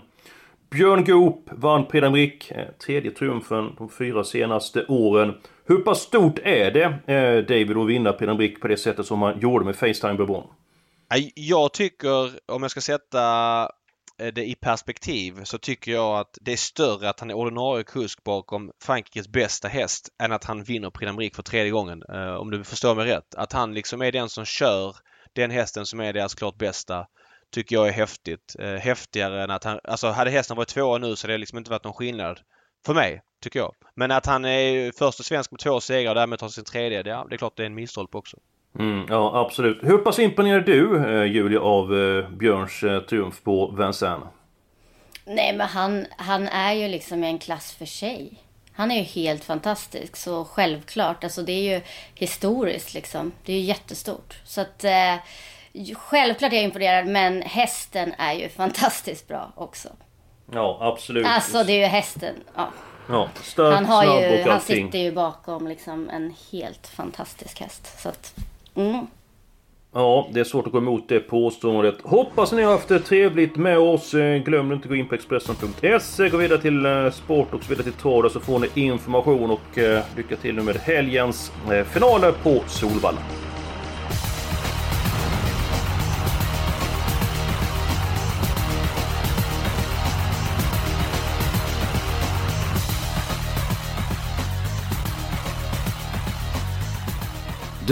Björn 0.69 1.03
Goop 1.03 1.49
vann 1.51 1.85
Prix 1.85 2.51
eh, 2.51 2.67
tredje 2.85 3.11
triumfen 3.11 3.75
de 3.77 3.89
fyra 3.89 4.23
senaste 4.23 4.85
åren. 4.85 5.33
Hur 5.65 5.77
pass 5.77 5.99
stort 5.99 6.39
är 6.43 6.71
det, 6.71 7.13
eh, 7.13 7.45
David, 7.45 7.77
att 7.77 7.87
vinna 7.87 8.13
Prix 8.13 8.61
på 8.61 8.67
det 8.67 8.77
sättet 8.77 9.05
som 9.05 9.19
man 9.19 9.39
gjorde 9.39 9.65
med 9.65 9.75
Facetime 9.75 10.13
Bourbon? 10.13 10.43
Jag 11.35 11.73
tycker, 11.73 12.39
om 12.51 12.61
jag 12.61 12.71
ska 12.71 12.81
sätta 12.81 13.61
eh, 14.19 14.33
det 14.33 14.45
i 14.45 14.55
perspektiv, 14.55 15.43
så 15.43 15.57
tycker 15.57 15.91
jag 15.91 16.19
att 16.19 16.37
det 16.41 16.53
är 16.53 16.57
större 16.57 17.09
att 17.09 17.19
han 17.19 17.29
är 17.29 17.33
ordinarie 17.33 17.83
kusk 17.83 18.23
bakom 18.23 18.71
Frankrikes 18.83 19.27
bästa 19.27 19.67
häst 19.67 20.09
än 20.23 20.31
att 20.31 20.43
han 20.43 20.63
vinner 20.63 20.89
Prix 20.89 21.11
d'Amérique 21.11 21.35
för 21.35 21.43
tredje 21.43 21.71
gången. 21.71 22.03
Eh, 22.09 22.35
om 22.35 22.51
du 22.51 22.63
förstår 22.63 22.95
mig 22.95 23.05
rätt. 23.05 23.35
Att 23.35 23.53
han 23.53 23.73
liksom 23.73 24.01
är 24.01 24.11
den 24.11 24.29
som 24.29 24.45
kör 24.45 24.95
den 25.33 25.51
hästen 25.51 25.85
som 25.85 25.99
är 25.99 26.13
deras 26.13 26.35
klart 26.35 26.57
bästa 26.57 27.07
tycker 27.53 27.75
jag 27.75 27.87
är 27.87 27.91
häftigt. 27.91 28.55
Eh, 28.59 28.73
häftigare 28.73 29.43
än 29.43 29.51
att 29.51 29.63
han... 29.63 29.79
Alltså 29.83 30.07
hade 30.07 30.31
hästen 30.31 30.57
varit 30.57 30.69
tvåa 30.69 30.97
nu 30.97 31.15
så 31.15 31.27
hade 31.27 31.33
det 31.33 31.37
liksom 31.37 31.57
inte 31.57 31.71
varit 31.71 31.83
någon 31.83 31.93
skillnad. 31.93 32.39
För 32.85 32.93
mig, 32.93 33.21
tycker 33.41 33.59
jag. 33.59 33.73
Men 33.95 34.11
att 34.11 34.25
han 34.25 34.45
är 34.45 34.91
första 34.91 35.23
svensk 35.23 35.51
med 35.51 35.59
två 35.59 35.81
segrar 35.81 36.11
och 36.11 36.15
därmed 36.15 36.39
tar 36.39 36.49
sin 36.49 36.63
tredje, 36.63 37.03
det, 37.03 37.09
ja, 37.09 37.25
det 37.29 37.35
är 37.35 37.37
klart 37.37 37.57
det 37.57 37.63
är 37.63 37.67
en 37.67 37.75
misstolpe 37.75 38.17
också. 38.17 38.37
Mm, 38.79 39.05
ja, 39.09 39.45
absolut. 39.45 39.79
Hur 39.83 39.97
pass 39.97 40.19
imponerad 40.19 40.69
är 40.69 40.73
du, 40.73 41.07
eh, 41.07 41.31
Julia, 41.31 41.61
av 41.61 41.97
eh, 41.97 42.29
Björns 42.29 42.83
eh, 42.83 42.99
triumf 42.99 43.43
på 43.43 43.67
Vincennes? 43.67 44.23
Nej 45.25 45.53
men 45.53 45.67
han, 45.67 46.05
han 46.17 46.47
är 46.47 46.73
ju 46.73 46.87
liksom 46.87 47.23
en 47.23 47.39
klass 47.39 47.73
för 47.73 47.85
sig. 47.85 48.43
Han 48.73 48.91
är 48.91 48.95
ju 48.95 49.03
helt 49.03 49.43
fantastisk. 49.43 50.15
Så 50.15 50.45
självklart, 50.45 51.23
alltså 51.23 51.43
det 51.43 51.51
är 51.51 51.75
ju 51.75 51.81
historiskt 52.15 52.93
liksom. 52.93 53.31
Det 53.45 53.53
är 53.53 53.57
ju 53.57 53.63
jättestort. 53.63 54.37
Så 54.45 54.61
att 54.61 54.83
eh, 54.83 55.15
självklart 55.95 56.51
är 56.51 56.55
jag 56.55 56.63
imponerad. 56.63 57.07
Men 57.07 57.41
hästen 57.41 58.13
är 58.17 58.33
ju 58.33 58.49
fantastiskt 58.57 59.27
bra 59.27 59.51
också. 59.55 59.89
Ja, 60.51 60.77
absolut. 60.81 61.27
Alltså 61.27 61.63
det 61.63 61.73
är 61.73 61.79
ju 61.79 61.85
hästen. 61.85 62.35
Ja. 62.55 62.69
Ja, 63.09 63.29
stark, 63.43 63.75
Han, 63.75 63.85
har 63.85 64.21
ju, 64.21 64.43
han 64.49 64.61
sitter 64.61 64.99
ju 64.99 65.11
bakom 65.11 65.67
liksom 65.67 66.09
en 66.09 66.33
helt 66.51 66.87
fantastisk 66.87 67.59
häst. 67.59 68.01
Så 68.01 68.09
att, 68.09 68.35
mm. 68.75 69.07
Ja, 69.95 70.27
det 70.33 70.39
är 70.39 70.43
svårt 70.43 70.65
att 70.65 70.71
gå 70.71 70.77
emot 70.77 71.09
det 71.09 71.19
påståendet. 71.19 71.95
Hoppas 72.03 72.51
ni 72.51 72.63
har 72.63 72.71
haft 72.71 72.87
det 72.87 72.99
trevligt 72.99 73.55
med 73.55 73.77
oss. 73.77 74.13
Eh, 74.13 74.43
Glöm 74.43 74.71
inte 74.71 74.85
att 74.85 74.89
gå 74.89 74.95
in 74.95 75.07
på 75.07 75.15
Expressen.se, 75.15 76.29
gå 76.29 76.37
vidare 76.37 76.61
till 76.61 76.85
eh, 76.85 77.09
Sport 77.11 77.53
och 77.53 77.63
så 77.63 77.69
vidare 77.69 77.83
till 77.83 77.93
Trav 77.93 78.29
så 78.29 78.39
får 78.39 78.59
ni 78.59 78.67
information 78.73 79.51
och 79.51 79.77
eh, 79.77 80.03
lycka 80.17 80.35
till 80.35 80.55
nu 80.55 80.61
med 80.61 80.75
helgens 80.75 81.51
finaler 81.93 82.31
på 82.43 82.63
Solvalla. 82.67 83.19